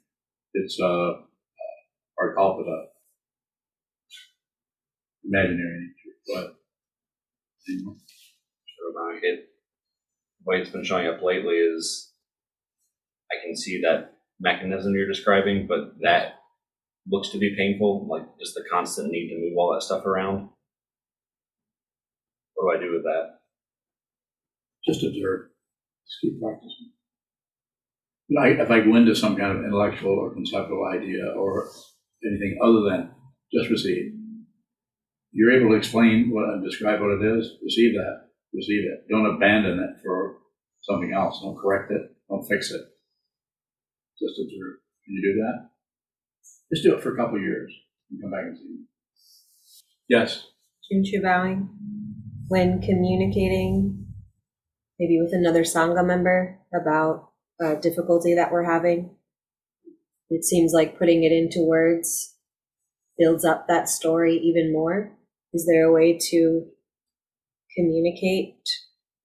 It's 0.54 0.80
uh, 0.82 0.86
uh 0.86 1.22
Arkalpada, 2.20 2.86
imaginary 5.24 5.80
nature. 5.80 6.16
But 6.28 6.56
anyway. 7.70 7.96
Sure 8.66 8.92
about 8.92 9.24
it. 9.24 9.46
The 10.40 10.46
way 10.46 10.58
it's 10.62 10.72
been 10.72 10.84
showing 10.84 11.08
up 11.08 11.22
lately 11.22 11.56
is 11.56 12.14
I 13.32 13.36
can 13.46 13.56
see 13.56 13.82
that 13.82 14.16
mechanism 14.40 14.94
you're 14.94 15.08
describing, 15.08 15.68
but 15.68 16.00
that 16.02 16.36
looks 17.08 17.30
to 17.30 17.38
be 17.38 17.56
painful, 17.58 18.08
like 18.10 18.24
just 18.40 18.56
the 18.56 18.64
constant 18.72 19.12
need 19.12 19.30
to 19.30 19.36
move 19.36 19.58
all 19.58 19.74
that 19.74 19.84
stuff 19.84 20.06
around. 20.06 20.50
What 22.66 22.80
do 22.80 22.80
I 22.80 22.84
do 22.88 22.94
with 22.94 23.04
that? 23.04 23.36
just 24.88 25.04
observe. 25.04 25.50
Just 26.06 26.22
keep 26.22 26.40
practicing. 26.40 26.92
You 28.28 28.40
know, 28.40 28.46
I, 28.46 28.48
if 28.64 28.72
I 28.72 28.80
go 28.82 28.96
into 28.96 29.16
some 29.16 29.36
kind 29.36 29.58
of 29.58 29.64
intellectual 29.64 30.12
or 30.12 30.34
conceptual 30.34 30.86
idea 30.86 31.26
or 31.36 31.70
anything 32.24 32.58
other 32.64 32.82
than 32.90 33.12
just 33.54 33.70
receive, 33.70 34.14
you're 35.32 35.52
able 35.52 35.72
to 35.72 35.76
explain 35.76 36.30
what 36.32 36.50
and 36.50 36.64
describe 36.64 37.02
what 37.02 37.12
it 37.12 37.38
is. 37.38 37.52
Receive 37.64 37.94
that. 37.94 38.30
Receive 38.54 38.84
it. 38.86 39.06
Don't 39.12 39.36
abandon 39.36 39.80
it 39.80 40.02
for 40.04 40.38
something 40.82 41.12
else. 41.14 41.42
Don't 41.42 41.58
correct 41.58 41.92
it. 41.92 42.02
Don't 42.30 42.48
fix 42.48 42.72
it. 42.72 42.82
Just 44.22 44.40
observe. 44.40 44.78
Can 45.06 45.16
you 45.16 45.22
do 45.22 45.42
that? 45.42 45.70
Just 46.74 46.84
do 46.84 46.96
it 46.96 47.04
for 47.04 47.14
a 47.14 47.18
couple 47.18 47.36
of 47.36 47.42
years 47.44 47.74
and 48.10 48.22
come 48.22 48.32
back 48.32 48.46
and 48.46 48.58
see 48.58 48.64
me. 48.64 48.86
Yes. 50.08 50.48
Junchu 50.92 51.22
bowing. 51.22 51.70
When 52.48 52.82
communicating, 52.82 54.08
maybe 55.00 55.20
with 55.22 55.34
another 55.34 55.64
Sangha 55.64 56.06
member 56.06 56.60
about 56.74 57.32
a 57.60 57.76
difficulty 57.76 58.36
that 58.36 58.52
we're 58.52 58.72
having, 58.72 59.16
it 60.30 60.44
seems 60.44 60.74
like 60.74 61.00
putting 61.00 61.24
it 61.24 61.32
into 61.32 61.66
words 61.66 62.36
builds 63.18 63.46
up 63.46 63.68
that 63.68 63.88
story 63.90 64.38
even 64.38 64.74
more. 64.74 65.12
Is 65.54 65.66
there 65.66 65.86
a 65.86 65.94
way 65.94 66.18
to 66.32 66.66
communicate 67.76 68.68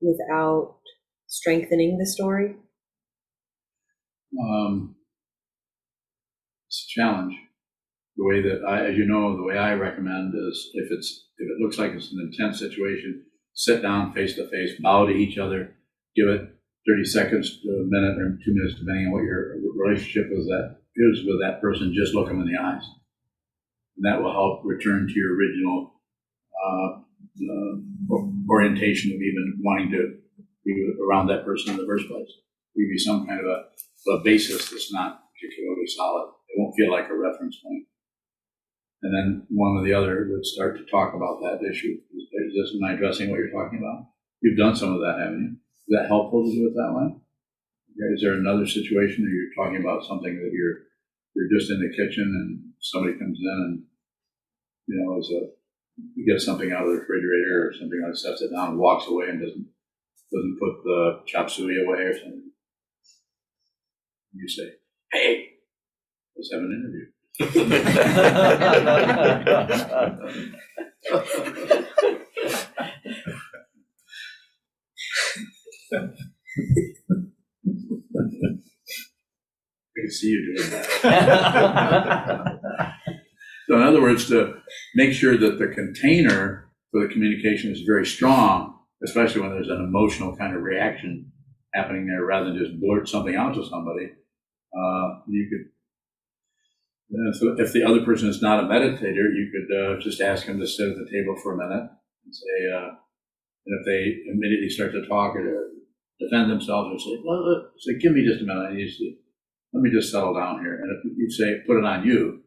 without 0.00 0.76
strengthening 1.26 1.98
the 1.98 2.06
story? 2.06 2.56
Um, 4.40 4.96
it's 6.68 6.86
a 6.88 7.00
challenge. 7.00 7.34
The 8.20 8.26
way 8.26 8.42
that 8.42 8.60
I, 8.68 8.84
as 8.84 8.98
you 8.98 9.06
know, 9.06 9.34
the 9.34 9.48
way 9.48 9.56
I 9.56 9.72
recommend 9.72 10.34
is 10.36 10.68
if 10.74 10.92
it's 10.92 11.24
if 11.38 11.48
it 11.48 11.56
looks 11.58 11.78
like 11.78 11.92
it's 11.92 12.12
an 12.12 12.20
intense 12.20 12.58
situation, 12.58 13.24
sit 13.54 13.80
down 13.80 14.12
face 14.12 14.34
to 14.34 14.46
face, 14.50 14.72
bow 14.78 15.06
to 15.06 15.12
each 15.14 15.38
other, 15.38 15.72
give 16.14 16.28
it 16.28 16.42
30 16.86 17.04
seconds 17.04 17.62
to 17.62 17.68
a 17.70 17.88
minute 17.88 18.20
or 18.20 18.36
two 18.44 18.52
minutes, 18.52 18.78
depending 18.78 19.06
on 19.06 19.12
what 19.12 19.24
your 19.24 19.56
relationship 19.74 20.28
with 20.28 20.44
that 20.48 20.76
is 20.96 21.24
with 21.24 21.40
that 21.40 21.62
person. 21.62 21.96
Just 21.96 22.12
look 22.12 22.28
them 22.28 22.42
in 22.42 22.46
the 22.46 22.60
eyes, 22.60 22.84
and 23.96 24.04
that 24.04 24.20
will 24.20 24.32
help 24.32 24.66
return 24.66 25.08
to 25.08 25.14
your 25.14 25.34
original 25.34 25.94
uh, 26.60 27.00
uh, 27.00 28.20
orientation 28.50 29.12
of 29.12 29.22
even 29.22 29.60
wanting 29.64 29.92
to 29.92 30.18
be 30.66 30.92
around 31.08 31.28
that 31.28 31.46
person 31.46 31.72
in 31.72 31.80
the 31.80 31.86
first 31.86 32.06
place. 32.06 32.28
Give 32.76 32.84
you 32.84 32.98
some 32.98 33.26
kind 33.26 33.40
of 33.40 33.46
a, 33.46 34.12
a 34.12 34.22
basis 34.22 34.68
that's 34.68 34.92
not 34.92 35.22
particularly 35.40 35.86
solid. 35.86 36.28
It 36.50 36.60
won't 36.60 36.76
feel 36.76 36.92
like 36.92 37.08
a 37.08 37.16
reference 37.16 37.56
point. 37.64 37.86
And 39.02 39.14
then 39.14 39.46
one 39.48 39.78
or 39.78 39.84
the 39.84 39.94
other 39.94 40.28
would 40.30 40.44
start 40.44 40.76
to 40.76 40.84
talk 40.84 41.14
about 41.14 41.40
that 41.40 41.64
issue. 41.64 41.96
Is 42.12 42.54
this, 42.54 42.74
am 42.76 42.84
I 42.84 42.94
addressing 42.94 43.30
what 43.30 43.38
you're 43.38 43.50
talking 43.50 43.78
about? 43.78 44.08
You've 44.42 44.58
done 44.58 44.76
some 44.76 44.94
of 44.94 45.00
that, 45.00 45.18
haven't 45.18 45.40
you? 45.40 45.52
Is 45.88 45.98
that 45.98 46.08
helpful 46.08 46.44
to 46.44 46.52
do 46.52 46.68
it 46.68 46.74
that 46.74 46.92
way? 46.92 47.16
Is 48.14 48.22
there 48.22 48.34
another 48.34 48.66
situation 48.66 49.24
where 49.24 49.32
you're 49.32 49.56
talking 49.56 49.80
about 49.80 50.04
something 50.04 50.34
that 50.36 50.50
you're 50.52 50.90
you're 51.34 51.58
just 51.58 51.70
in 51.70 51.80
the 51.80 51.90
kitchen 51.90 52.24
and 52.24 52.72
somebody 52.80 53.18
comes 53.18 53.38
in 53.40 53.58
and 53.66 53.82
you 54.86 54.96
know 54.96 55.18
is 55.18 55.30
a 55.30 55.50
you 56.14 56.24
get 56.26 56.40
something 56.40 56.72
out 56.72 56.84
of 56.84 56.88
the 56.88 56.98
refrigerator 56.98 57.68
or 57.68 57.72
something 57.72 58.00
like 58.02 58.16
sets 58.16 58.42
it 58.42 58.50
down 58.50 58.70
and 58.70 58.78
walks 58.78 59.06
away 59.06 59.28
and 59.28 59.40
doesn't 59.40 59.66
doesn't 60.32 60.58
put 60.58 60.82
the 60.84 61.20
chop 61.26 61.50
suey 61.50 61.82
away 61.82 62.02
or 62.02 62.14
something. 62.14 62.50
You 64.32 64.48
say, 64.48 64.74
"Hey, 65.12 65.48
let's 66.36 66.50
have 66.52 66.62
an 66.62 66.72
interview." 66.72 67.06
I 67.38 67.46
can 79.96 80.10
see 80.10 80.28
you 80.28 80.56
doing 80.56 80.70
that. 80.70 80.86
so, 83.68 83.76
in 83.76 83.82
other 83.82 84.02
words, 84.02 84.28
to 84.28 84.54
make 84.94 85.12
sure 85.12 85.36
that 85.36 85.58
the 85.58 85.68
container 85.68 86.70
for 86.90 87.00
the 87.06 87.12
communication 87.12 87.70
is 87.70 87.82
very 87.82 88.06
strong, 88.06 88.78
especially 89.04 89.42
when 89.42 89.50
there's 89.50 89.68
an 89.68 89.82
emotional 89.82 90.36
kind 90.36 90.56
of 90.56 90.62
reaction 90.62 91.30
happening 91.74 92.06
there, 92.06 92.24
rather 92.24 92.46
than 92.46 92.58
just 92.58 92.80
blurt 92.80 93.08
something 93.08 93.36
out 93.36 93.54
to 93.54 93.64
somebody, 93.64 94.06
uh, 94.76 95.08
you 95.28 95.48
could. 95.48 95.70
So 97.32 97.56
if 97.58 97.72
the 97.72 97.82
other 97.82 98.04
person 98.04 98.28
is 98.28 98.40
not 98.40 98.62
a 98.62 98.68
meditator, 98.68 99.26
you 99.34 99.50
could 99.50 99.76
uh, 99.76 100.00
just 100.00 100.20
ask 100.20 100.46
them 100.46 100.60
to 100.60 100.66
sit 100.66 100.88
at 100.88 100.96
the 100.96 101.10
table 101.10 101.36
for 101.42 101.54
a 101.54 101.56
minute 101.56 101.90
and 102.24 102.34
say, 102.34 102.70
uh, 102.74 102.90
and 103.66 103.80
if 103.80 103.84
they 103.84 104.30
immediately 104.30 104.70
start 104.70 104.92
to 104.92 105.06
talk 105.06 105.34
or 105.34 105.70
defend 106.20 106.50
themselves 106.50 106.88
or 106.92 106.98
say, 106.98 107.20
well, 107.24 107.70
say, 107.78 107.98
give 107.98 108.12
me 108.12 108.24
just 108.24 108.42
a 108.42 108.46
minute, 108.46 108.70
I 108.70 108.74
need 108.74 108.90
to 108.90 109.14
let 109.72 109.82
me 109.82 109.90
just 109.90 110.10
settle 110.10 110.34
down 110.34 110.60
here. 110.60 110.82
And 110.82 110.90
if 110.90 111.16
you 111.16 111.30
say, 111.30 111.62
put 111.66 111.78
it 111.78 111.84
on 111.84 112.04
you, 112.04 112.42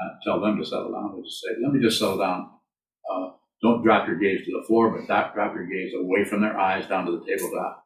uh, 0.00 0.08
tell 0.24 0.40
them 0.40 0.58
to 0.58 0.64
settle 0.64 0.92
down. 0.92 1.12
Or 1.16 1.22
just 1.22 1.40
say, 1.42 1.56
let 1.62 1.72
me 1.72 1.80
just 1.80 1.98
settle 1.98 2.18
down. 2.18 2.50
Uh, 3.10 3.30
don't 3.62 3.82
drop 3.82 4.06
your 4.06 4.18
gaze 4.18 4.44
to 4.44 4.52
the 4.52 4.66
floor, 4.66 4.90
but 4.90 5.06
drop 5.06 5.54
your 5.54 5.66
gaze 5.66 5.92
away 5.94 6.24
from 6.24 6.42
their 6.42 6.58
eyes 6.58 6.86
down 6.86 7.06
to 7.06 7.12
the 7.12 7.24
tabletop. 7.24 7.84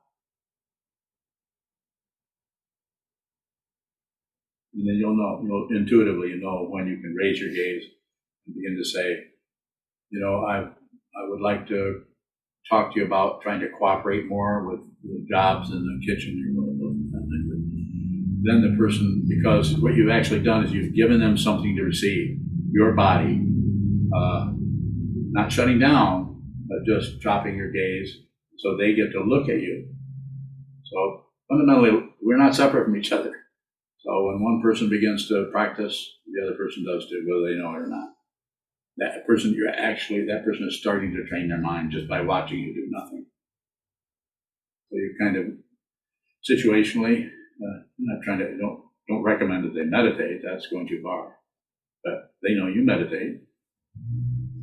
And 4.74 4.88
then 4.88 4.96
you'll 4.96 5.16
know, 5.16 5.40
you'll 5.44 5.68
intuitively 5.70 6.28
you 6.28 6.40
know 6.40 6.66
when 6.68 6.86
you 6.86 6.96
can 6.96 7.14
raise 7.14 7.38
your 7.38 7.50
gaze 7.50 7.84
and 8.46 8.54
begin 8.54 8.76
to 8.76 8.84
say, 8.84 9.18
you 10.10 10.20
know, 10.20 10.44
I 10.44 10.58
I 10.58 11.28
would 11.28 11.40
like 11.40 11.68
to 11.68 12.02
talk 12.68 12.92
to 12.94 13.00
you 13.00 13.06
about 13.06 13.42
trying 13.42 13.60
to 13.60 13.68
cooperate 13.78 14.26
more 14.26 14.68
with 14.68 14.80
the 15.02 15.26
jobs 15.30 15.70
in 15.70 15.84
the 15.84 16.06
kitchen 16.06 16.56
or 16.58 16.62
whatever 16.62 16.74
then 18.44 18.60
the 18.60 18.76
person, 18.76 19.24
because 19.26 19.74
what 19.78 19.94
you've 19.94 20.10
actually 20.10 20.42
done 20.42 20.64
is 20.64 20.72
you've 20.72 20.94
given 20.94 21.18
them 21.18 21.36
something 21.36 21.74
to 21.76 21.82
receive, 21.82 22.38
your 22.72 22.92
body, 22.92 23.40
uh, 24.14 24.52
not 25.30 25.50
shutting 25.50 25.78
down, 25.78 26.42
but 26.68 26.84
just 26.86 27.20
dropping 27.20 27.56
your 27.56 27.72
gaze 27.72 28.18
so 28.58 28.76
they 28.76 28.94
get 28.94 29.12
to 29.12 29.20
look 29.20 29.48
at 29.48 29.60
you. 29.60 29.88
So 30.84 31.24
fundamentally, 31.48 32.10
we're 32.20 32.36
not 32.36 32.54
separate 32.54 32.84
from 32.84 32.96
each 32.96 33.12
other. 33.12 33.32
So 34.14 34.26
when 34.26 34.40
one 34.40 34.62
person 34.62 34.88
begins 34.88 35.26
to 35.26 35.48
practice, 35.50 35.98
the 36.26 36.46
other 36.46 36.56
person 36.56 36.84
does 36.86 37.08
too, 37.08 37.26
whether 37.26 37.50
they 37.50 37.58
know 37.58 37.74
it 37.74 37.82
or 37.82 37.88
not. 37.88 38.10
That 38.98 39.26
person, 39.26 39.54
you're 39.54 39.74
actually, 39.74 40.26
that 40.26 40.44
person 40.44 40.68
is 40.68 40.78
starting 40.78 41.10
to 41.14 41.26
train 41.26 41.48
their 41.48 41.58
mind 41.58 41.90
just 41.90 42.08
by 42.08 42.20
watching 42.20 42.60
you 42.60 42.72
do 42.72 42.86
nothing. 42.90 43.26
So 44.88 44.96
you 44.98 45.14
kind 45.18 45.36
of 45.36 45.46
situationally, 46.48 47.26
uh, 47.26 47.78
I'm 47.82 48.06
not 48.06 48.22
trying 48.22 48.38
to 48.38 48.56
don't 48.56 48.84
don't 49.08 49.24
recommend 49.24 49.64
that 49.64 49.74
they 49.74 49.82
meditate. 49.82 50.42
That's 50.44 50.68
going 50.68 50.86
too 50.86 51.00
far. 51.02 51.34
But 52.04 52.34
they 52.40 52.54
know 52.54 52.68
you 52.68 52.86
meditate. 52.86 53.42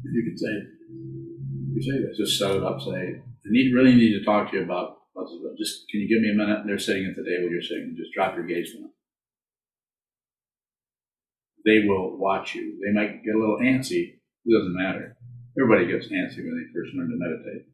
You 0.03 0.23
could 0.29 0.39
say, 0.39 0.55
you 1.73 1.81
say 1.81 1.99
this. 1.99 2.17
Just 2.17 2.39
set 2.39 2.55
it 2.55 2.63
up. 2.63 2.79
Say, 2.79 3.19
I 3.19 3.47
need 3.47 3.73
really 3.73 3.95
need 3.95 4.17
to 4.17 4.23
talk 4.23 4.51
to 4.51 4.57
you 4.57 4.63
about. 4.63 4.99
Just 5.57 5.89
can 5.89 5.99
you 5.99 6.07
give 6.07 6.21
me 6.21 6.31
a 6.31 6.37
minute? 6.37 6.61
And 6.61 6.69
they're 6.69 6.79
sitting 6.79 7.05
at 7.05 7.17
the 7.17 7.29
table. 7.29 7.51
You're 7.51 7.61
sitting. 7.61 7.95
Just 7.97 8.13
drop 8.13 8.35
your 8.35 8.47
gaze 8.47 8.71
from 8.71 8.83
them. 8.83 8.91
They 11.65 11.85
will 11.87 12.17
watch 12.17 12.55
you. 12.55 12.79
They 12.83 12.91
might 12.93 13.23
get 13.23 13.35
a 13.35 13.39
little 13.39 13.59
antsy. 13.59 14.15
It 14.45 14.51
doesn't 14.51 14.75
matter. 14.75 15.17
Everybody 15.59 15.91
gets 15.91 16.07
antsy 16.07 16.37
when 16.37 16.57
they 16.57 16.73
first 16.73 16.95
learn 16.95 17.09
to 17.09 17.17
meditate. 17.17 17.67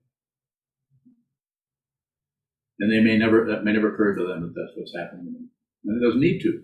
And 2.79 2.91
they 2.91 2.99
may 2.99 3.17
never, 3.17 3.45
that 3.49 3.63
may 3.63 3.73
never 3.73 3.93
occur 3.93 4.15
to 4.15 4.27
them 4.27 4.41
that 4.41 4.53
that's 4.55 4.75
what's 4.75 4.95
happening 4.95 5.25
to 5.25 5.31
them. 5.31 5.49
And 5.85 6.01
it 6.01 6.05
doesn't 6.05 6.21
need 6.21 6.41
to. 6.41 6.63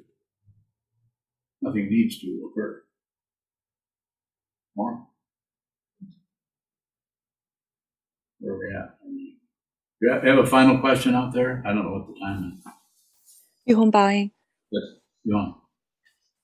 Nothing 1.61 1.87
needs 1.89 2.19
to 2.19 2.51
occur. 2.51 2.83
More? 4.75 5.07
Where 8.39 8.53
are 8.53 8.59
we 8.59 8.75
at? 8.75 8.97
Do 10.01 10.27
you 10.27 10.35
have 10.35 10.43
a 10.43 10.47
final 10.47 10.79
question 10.79 11.15
out 11.15 11.33
there? 11.33 11.63
I 11.65 11.69
don't 11.73 11.85
know 11.85 11.93
what 11.93 12.07
the 12.07 12.19
time 12.19 12.57
is. 12.57 12.73
Yu 13.65 13.75
Hong 13.77 13.89
Baoying. 13.89 14.31
Yes, 14.69 14.83
you 15.23 15.35
on. 15.35 15.55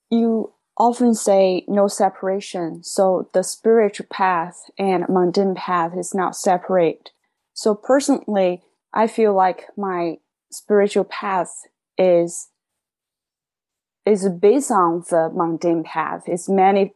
You 0.09 0.53
often 0.79 1.13
say 1.13 1.65
no 1.67 1.87
separation, 1.87 2.83
so 2.83 3.29
the 3.33 3.43
spiritual 3.43 4.07
path 4.09 4.69
and 4.77 5.05
mundane 5.09 5.53
path 5.53 5.91
is 5.97 6.15
not 6.15 6.35
separate. 6.35 7.11
So 7.53 7.75
personally, 7.75 8.63
I 8.93 9.07
feel 9.07 9.35
like 9.35 9.65
my 9.77 10.17
spiritual 10.51 11.03
path 11.03 11.51
is 11.97 12.49
is 14.05 14.27
based 14.29 14.71
on 14.71 15.03
the 15.09 15.29
mundane 15.31 15.83
path. 15.83 16.23
It's 16.25 16.49
many 16.49 16.95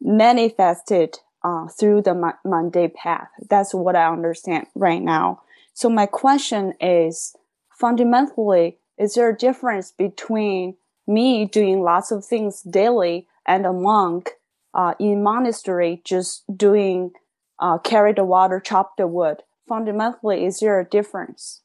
manifested 0.00 1.18
uh, 1.44 1.68
through 1.68 2.02
the 2.02 2.34
mundane 2.44 2.90
path. 2.90 3.28
That's 3.48 3.74
what 3.74 3.94
I 3.94 4.10
understand 4.10 4.66
right 4.74 5.02
now. 5.02 5.42
So 5.74 5.88
my 5.88 6.06
question 6.06 6.72
is, 6.80 7.36
fundamentally, 7.70 8.78
is 8.98 9.14
there 9.14 9.28
a 9.28 9.36
difference 9.36 9.92
between 9.92 10.76
me 11.06 11.44
doing 11.44 11.82
lots 11.82 12.10
of 12.10 12.24
things 12.24 12.62
daily 12.62 13.26
and 13.46 13.66
a 13.66 13.72
monk 13.72 14.30
uh, 14.74 14.94
in 14.98 15.22
monastery 15.22 16.00
just 16.04 16.44
doing 16.56 17.12
uh, 17.58 17.78
carry 17.78 18.12
the 18.12 18.24
water, 18.24 18.60
chop 18.60 18.96
the 18.96 19.06
wood? 19.06 19.42
fundamentally, 19.72 20.44
is 20.44 20.60
there 20.60 20.80
a 20.80 20.84
difference? 20.84 21.62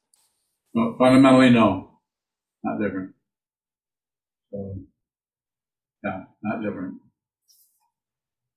Well, 0.73 0.95
fundamentally, 0.97 1.49
no, 1.49 1.99
not 2.63 2.79
different. 2.81 3.13
So, 4.51 4.75
yeah, 6.03 6.23
not 6.43 6.61
different. 6.61 6.95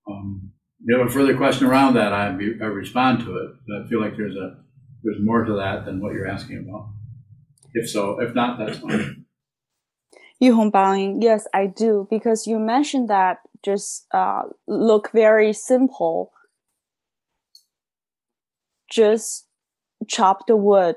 Um, 0.08 0.52
if 0.80 0.86
you 0.88 0.98
have 0.98 1.08
a 1.08 1.10
further 1.10 1.36
question 1.36 1.66
around 1.66 1.94
that, 1.94 2.12
I, 2.12 2.26
I 2.26 2.66
respond 2.66 3.20
to 3.20 3.36
it. 3.36 3.50
I 3.84 3.88
feel 3.88 4.00
like 4.00 4.16
there's 4.16 4.36
a 4.36 4.58
there's 5.02 5.16
more 5.20 5.44
to 5.44 5.54
that 5.54 5.84
than 5.84 6.00
what 6.00 6.12
you're 6.12 6.28
asking 6.28 6.58
about. 6.68 6.90
If 7.72 7.88
so, 7.90 8.20
if 8.20 8.34
not, 8.34 8.58
that's 8.58 8.78
fine. 8.78 9.19
Yu 10.40 10.54
Hong 10.54 10.70
Baoying, 10.70 11.22
yes, 11.22 11.46
I 11.54 11.66
do, 11.66 12.08
because 12.10 12.46
you 12.46 12.58
mentioned 12.58 13.08
that 13.08 13.38
just 13.62 14.06
uh, 14.12 14.42
look 14.66 15.10
very 15.12 15.52
simple 15.52 16.32
just 18.90 19.46
chop 20.08 20.46
the 20.46 20.56
wood, 20.56 20.96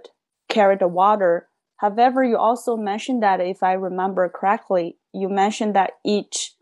carry 0.50 0.76
the 0.76 0.88
water. 0.88 1.48
However, 1.78 2.24
you 2.24 2.38
also 2.38 2.76
mentioned 2.76 3.24
that, 3.24 3.40
if 3.40 3.62
I 3.64 3.74
remember 3.74 4.28
correctly, 4.30 4.98
you 5.14 5.30
mentioned 5.30 5.76
that 5.76 5.92
each 6.04 6.56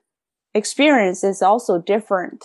experience 0.53 1.24
is 1.24 1.41
also 1.41 1.80
different. 1.80 2.44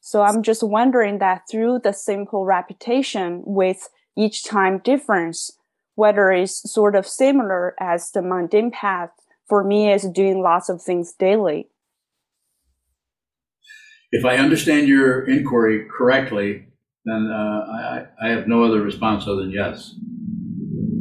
So 0.00 0.22
I'm 0.22 0.42
just 0.42 0.62
wondering 0.62 1.18
that 1.18 1.42
through 1.50 1.80
the 1.82 1.92
simple 1.92 2.44
repetition 2.44 3.42
with 3.44 3.88
each 4.16 4.44
time 4.44 4.78
difference, 4.78 5.58
whether 5.94 6.30
it's 6.30 6.70
sort 6.70 6.94
of 6.96 7.06
similar 7.06 7.74
as 7.80 8.10
the 8.10 8.22
mundane 8.22 8.70
path 8.70 9.10
for 9.48 9.64
me 9.64 9.92
is 9.92 10.08
doing 10.08 10.42
lots 10.42 10.68
of 10.68 10.82
things 10.82 11.12
daily. 11.12 11.68
if 14.14 14.24
I 14.24 14.36
understand 14.36 14.86
your 14.86 15.28
inquiry 15.28 15.88
correctly, 15.90 16.66
then 17.04 17.28
uh, 17.32 17.60
I, 17.68 18.06
I 18.22 18.28
have 18.28 18.46
no 18.46 18.62
other 18.62 18.80
response 18.80 19.24
other 19.24 19.42
than 19.42 19.50
yes. 19.50 19.92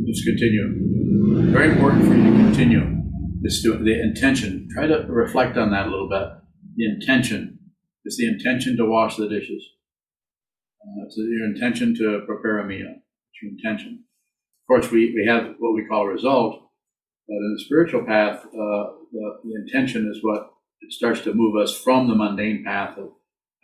Just 0.07 0.25
continue. 0.25 1.51
Very 1.51 1.71
important 1.71 2.07
for 2.07 2.15
you 2.15 2.23
to 2.23 2.43
continue. 2.43 3.01
The 3.43 4.01
intention. 4.01 4.67
Try 4.73 4.87
to 4.87 5.05
reflect 5.07 5.57
on 5.57 5.69
that 5.71 5.85
a 5.85 5.89
little 5.91 6.09
bit. 6.09 6.27
The 6.75 6.85
intention. 6.85 7.59
It's 8.03 8.17
the 8.17 8.27
intention 8.27 8.77
to 8.77 8.85
wash 8.85 9.15
the 9.15 9.29
dishes. 9.29 9.63
Uh, 10.81 11.05
it's 11.05 11.15
your 11.15 11.45
intention 11.45 11.95
to 11.95 12.23
prepare 12.25 12.59
a 12.59 12.65
meal. 12.65 12.95
It's 12.95 13.43
your 13.43 13.51
intention. 13.51 14.05
Of 14.63 14.67
course, 14.67 14.91
we, 14.91 15.13
we 15.15 15.27
have 15.27 15.53
what 15.59 15.75
we 15.75 15.85
call 15.85 16.03
a 16.03 16.13
result, 16.13 16.63
but 17.27 17.35
in 17.35 17.55
the 17.57 17.63
spiritual 17.63 18.03
path, 18.05 18.45
uh, 18.45 18.83
the, 19.11 19.39
the 19.43 19.55
intention 19.55 20.09
is 20.13 20.23
what 20.23 20.51
it 20.81 20.91
starts 20.91 21.21
to 21.21 21.33
move 21.33 21.55
us 21.55 21.75
from 21.75 22.07
the 22.07 22.15
mundane 22.15 22.63
path 22.63 22.97
of 22.97 23.11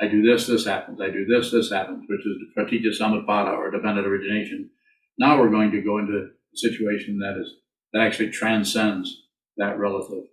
I 0.02 0.08
do 0.08 0.22
this, 0.22 0.48
this 0.48 0.66
happens. 0.66 1.02
I 1.02 1.10
do 1.10 1.26
this, 1.26 1.52
this 1.52 1.70
happens, 1.70 2.06
which 2.08 2.22
is 2.22 2.38
the 2.56 3.04
samutpada 3.04 3.52
or 3.58 3.70
dependent 3.70 4.08
origination. 4.08 4.70
Now 5.18 5.38
we're 5.38 5.50
going 5.50 5.72
to 5.72 5.82
go 5.82 5.98
into 5.98 6.14
a 6.14 6.58
situation 6.58 7.20
that 7.20 7.38
is 7.40 7.54
that 7.92 8.02
actually 8.02 8.32
transcends 8.32 9.24
that 9.58 9.78
relative. 9.78 10.24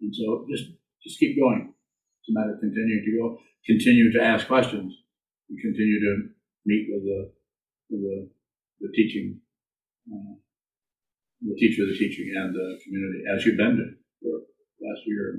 And 0.00 0.14
so 0.14 0.46
just 0.50 0.70
just 1.02 1.18
keep 1.18 1.38
going. 1.38 1.74
It's 2.20 2.30
a 2.30 2.38
matter 2.38 2.54
of 2.54 2.60
continuing 2.60 3.04
to 3.04 3.18
go, 3.20 3.38
continue 3.66 4.10
to 4.12 4.22
ask 4.22 4.46
questions, 4.46 4.94
and 5.50 5.58
continue 5.60 6.00
to 6.00 6.28
meet 6.64 6.88
with 6.90 7.02
the 7.02 7.32
with 7.90 8.00
the, 8.00 8.30
the 8.80 8.92
teaching, 8.94 9.40
uh, 10.10 10.34
the 11.44 11.54
teacher, 11.56 11.82
the 11.86 11.96
teaching, 11.96 12.32
and 12.34 12.54
the 12.54 12.78
community 12.84 13.22
as 13.34 13.44
you've 13.44 13.56
been 13.56 13.76
doing 13.76 13.96
for 14.22 14.40
last 14.80 15.02
year. 15.06 15.38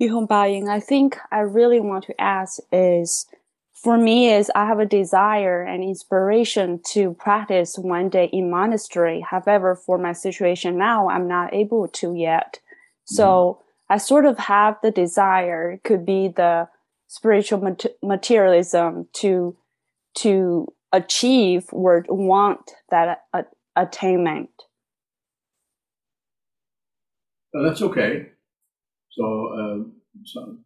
Yuhong 0.00 0.26
Baoying, 0.26 0.68
I 0.68 0.80
think 0.80 1.18
I 1.30 1.40
really 1.40 1.78
want 1.78 2.04
to 2.04 2.18
ask 2.18 2.58
is 2.72 3.26
for 3.74 3.98
me 3.98 4.30
is 4.32 4.50
I 4.54 4.66
have 4.66 4.78
a 4.78 4.86
desire 4.86 5.62
and 5.62 5.82
inspiration 5.82 6.80
to 6.92 7.14
practice 7.14 7.78
one 7.78 8.08
day 8.08 8.28
in 8.32 8.50
monastery. 8.50 9.20
However, 9.20 9.74
for 9.74 9.98
my 9.98 10.12
situation 10.12 10.78
now, 10.78 11.08
I'm 11.08 11.28
not 11.28 11.54
able 11.54 11.88
to 11.88 12.14
yet. 12.14 12.60
So 13.04 13.24
mm-hmm. 13.24 13.94
I 13.94 13.98
sort 13.98 14.24
of 14.24 14.38
have 14.38 14.76
the 14.82 14.90
desire, 14.90 15.80
could 15.84 16.06
be 16.06 16.28
the 16.28 16.68
spiritual 17.06 17.60
mat- 17.60 17.86
materialism 18.02 19.08
to 19.14 19.56
to 20.16 20.66
achieve 20.92 21.66
or 21.72 22.04
want 22.08 22.70
that 22.90 23.18
attainment. 23.76 24.50
Well, 27.52 27.64
that's 27.64 27.82
okay. 27.82 28.26
So, 29.10 29.24
uh, 29.24 29.90
so, 30.24 30.58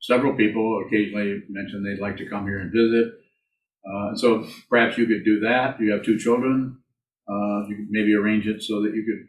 several 0.00 0.36
people 0.36 0.84
occasionally 0.86 1.42
mention 1.48 1.82
they'd 1.82 2.02
like 2.02 2.16
to 2.18 2.28
come 2.28 2.44
here 2.44 2.60
and 2.60 2.72
visit. 2.72 3.14
Uh, 3.84 4.14
so 4.14 4.46
perhaps 4.68 4.98
you 4.98 5.06
could 5.06 5.24
do 5.24 5.40
that. 5.40 5.80
You 5.80 5.92
have 5.92 6.02
two 6.02 6.18
children. 6.18 6.78
Uh, 7.28 7.66
you 7.68 7.76
could 7.76 7.88
maybe 7.90 8.14
arrange 8.14 8.46
it 8.46 8.62
so 8.62 8.82
that 8.82 8.94
you 8.94 9.04
could 9.04 9.28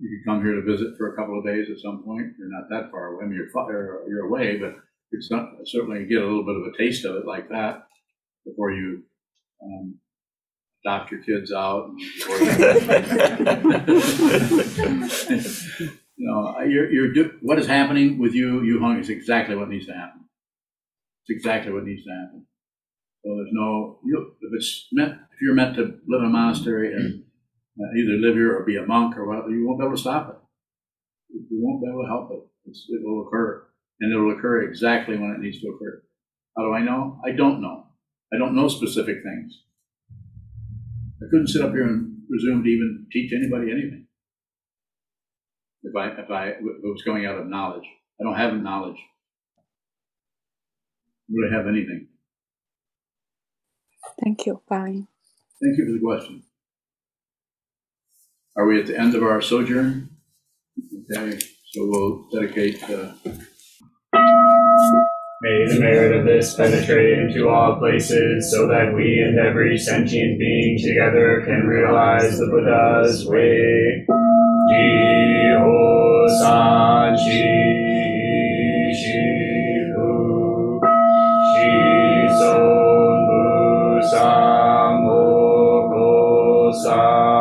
you 0.00 0.08
could 0.08 0.30
come 0.30 0.44
here 0.44 0.54
to 0.54 0.62
visit 0.62 0.96
for 0.96 1.12
a 1.12 1.16
couple 1.16 1.38
of 1.38 1.44
days 1.44 1.66
at 1.70 1.80
some 1.80 2.04
point. 2.04 2.34
You're 2.38 2.50
not 2.50 2.68
that 2.70 2.90
far 2.90 3.14
away. 3.14 3.24
I 3.24 3.26
mean, 3.26 3.36
you're 3.36 3.50
far, 3.50 3.72
you're 4.06 4.26
away, 4.26 4.56
but 4.56 4.74
you 5.10 5.20
certainly 5.64 6.04
get 6.06 6.22
a 6.22 6.26
little 6.26 6.44
bit 6.44 6.56
of 6.56 6.72
a 6.72 6.76
taste 6.76 7.04
of 7.04 7.16
it 7.16 7.26
like 7.26 7.48
that 7.48 7.86
before 8.44 8.72
you 8.72 9.02
um, 9.62 9.96
adopt 10.84 11.10
your 11.10 11.22
kids 11.22 11.52
out. 11.52 11.90
you 16.16 16.30
know, 16.30 16.60
you're, 16.60 16.92
you're 16.92 17.12
do, 17.12 17.32
what 17.42 17.58
is 17.58 17.66
happening 17.66 18.18
with 18.18 18.34
you, 18.34 18.62
you 18.62 18.80
hung, 18.80 18.98
is 18.98 19.08
exactly 19.08 19.56
what 19.56 19.68
needs 19.68 19.86
to 19.86 19.92
happen. 19.92 20.24
It's 21.26 21.36
exactly 21.36 21.72
what 21.72 21.84
needs 21.84 22.04
to 22.04 22.10
happen. 22.10 22.46
So 23.24 23.34
there's 23.36 23.52
no, 23.52 23.98
you, 24.04 24.34
if 24.40 24.50
it's 24.52 24.88
meant, 24.92 25.12
if 25.12 25.40
you're 25.40 25.54
meant 25.54 25.76
to 25.76 25.82
live 25.82 26.20
in 26.20 26.26
a 26.26 26.28
monastery 26.28 26.92
and 26.92 27.24
uh, 27.80 27.98
either 27.98 28.18
live 28.18 28.34
here 28.34 28.54
or 28.54 28.64
be 28.64 28.76
a 28.76 28.86
monk 28.86 29.16
or 29.16 29.26
whatever, 29.26 29.50
you 29.50 29.66
won't 29.66 29.80
be 29.80 29.86
able 29.86 29.96
to 29.96 30.00
stop 30.00 30.28
it. 30.28 30.36
You 31.50 31.62
won't 31.62 31.82
be 31.82 31.88
able 31.88 32.02
to 32.02 32.08
help 32.08 32.30
it. 32.32 32.40
It's, 32.66 32.86
it 32.90 33.00
will 33.02 33.26
occur, 33.26 33.66
and 34.00 34.12
it 34.12 34.16
will 34.16 34.36
occur 34.36 34.62
exactly 34.62 35.16
when 35.16 35.30
it 35.30 35.40
needs 35.40 35.60
to 35.60 35.68
occur. 35.68 36.02
How 36.56 36.64
do 36.64 36.74
I 36.74 36.82
know? 36.82 37.20
I 37.26 37.32
don't 37.32 37.60
know. 37.60 37.83
I 38.34 38.38
don't 38.38 38.56
know 38.56 38.68
specific 38.68 39.22
things. 39.22 39.62
I 41.22 41.26
couldn't 41.30 41.48
sit 41.48 41.62
up 41.62 41.72
here 41.72 41.84
and 41.84 42.26
presume 42.28 42.62
to 42.64 42.68
even 42.68 43.06
teach 43.12 43.32
anybody 43.32 43.70
anything 43.70 44.06
if 45.84 45.94
I 45.94 46.08
if 46.08 46.30
I 46.30 46.48
if 46.48 46.60
was 46.60 47.02
going 47.04 47.26
out 47.26 47.38
of 47.38 47.46
knowledge. 47.46 47.84
I 48.20 48.24
don't 48.24 48.36
have 48.36 48.54
knowledge. 48.54 48.98
I 51.28 51.32
don't 51.40 51.52
have 51.52 51.66
anything. 51.66 52.08
Thank 54.22 54.46
you. 54.46 54.60
Bye. 54.68 55.06
Thank 55.62 55.78
you 55.78 55.86
for 55.86 55.92
the 55.92 56.00
question. 56.00 56.42
Are 58.56 58.66
we 58.66 58.80
at 58.80 58.86
the 58.86 58.98
end 58.98 59.14
of 59.14 59.22
our 59.22 59.40
sojourn? 59.40 60.10
Okay, 61.10 61.38
so 61.72 61.86
we'll 61.86 62.28
dedicate. 62.32 62.82
Uh, 62.88 63.12
May 65.44 65.66
the 65.68 65.78
merit 65.78 66.16
of 66.16 66.24
this 66.24 66.54
penetrate 66.54 67.18
into 67.18 67.50
all 67.50 67.76
places, 67.76 68.50
so 68.50 68.66
that 68.66 68.94
we 68.94 69.20
and 69.20 69.38
every 69.38 69.76
sentient 69.76 70.38
being 70.38 70.78
together 70.78 71.42
can 71.44 71.66
realize 71.66 72.38
the 72.38 72.46
Buddha's 72.46 73.26
way. 73.26 74.06
Ji 74.70 75.52
ho 75.60 76.26
san 76.40 77.12
bu 83.28 84.00
sam 84.00 85.04
ho 85.04 85.88
go 85.92 86.72
sa 86.72 87.33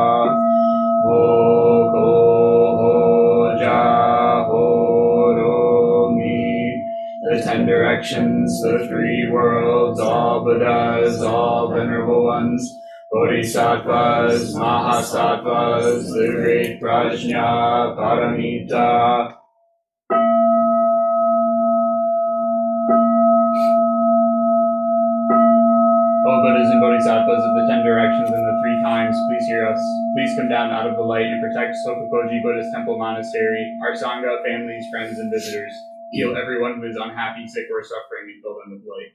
the 8.12 8.86
three 8.90 9.30
worlds, 9.32 10.00
all 10.00 10.44
Buddhas, 10.44 11.22
all 11.22 11.74
venerable 11.74 12.26
ones, 12.26 12.70
Bodhisattvas, 13.14 14.54
Mahasattvas, 14.56 16.04
the 16.12 16.34
great 16.36 16.82
Prajna, 16.82 17.96
Paramita. 17.96 19.38
Buddhas 26.26 26.72
and 26.72 26.82
Bodhisattvas 26.82 27.44
of 27.44 27.56
the 27.56 27.68
ten 27.70 27.86
directions 27.86 28.30
and 28.30 28.46
the 28.46 28.62
three 28.62 28.82
times, 28.84 29.16
please 29.30 29.48
hear 29.48 29.66
us. 29.66 29.80
Please 30.14 30.36
come 30.36 30.50
down 30.50 30.72
out 30.72 30.88
of 30.88 30.98
the 30.98 31.04
light 31.04 31.28
and 31.28 31.42
protect 31.42 31.78
Sokukoji 31.88 32.44
Buddhist 32.44 32.74
Temple 32.74 32.98
Monastery, 32.98 33.80
our 33.82 33.94
Sangha, 33.94 34.44
families, 34.44 34.90
friends, 34.90 35.20
and 35.20 35.32
visitors. 35.32 35.74
Heal 36.14 36.38
everyone 36.38 36.80
who 36.80 36.88
is 36.88 36.96
unhappy, 36.96 37.48
sick, 37.48 37.66
or 37.74 37.84
suffering, 37.84 38.32
and 38.34 38.42
fill 38.42 38.60
them 38.60 38.74
with 38.74 38.88
light. 38.88 39.14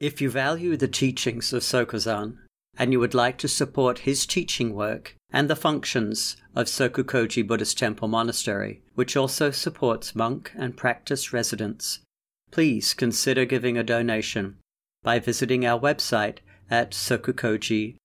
If 0.00 0.20
you 0.20 0.28
value 0.28 0.76
the 0.76 0.88
teachings 0.88 1.52
of 1.52 1.62
Sokuzan 1.62 2.38
and 2.76 2.92
you 2.92 2.98
would 2.98 3.14
like 3.14 3.38
to 3.38 3.46
support 3.46 4.00
his 4.00 4.26
teaching 4.26 4.74
work 4.74 5.14
and 5.30 5.48
the 5.48 5.54
functions 5.54 6.36
of 6.56 6.66
Sokukoji 6.66 7.46
Buddhist 7.46 7.78
Temple 7.78 8.08
Monastery, 8.08 8.82
which 8.96 9.16
also 9.16 9.52
supports 9.52 10.16
monk 10.16 10.50
and 10.56 10.76
practice 10.76 11.32
residents, 11.32 12.00
please 12.50 12.92
consider 12.92 13.44
giving 13.44 13.78
a 13.78 13.84
donation 13.84 14.56
by 15.04 15.20
visiting 15.20 15.64
our 15.64 15.78
website 15.78 16.38
at 16.68 16.90
sokukoji.org. 16.90 17.96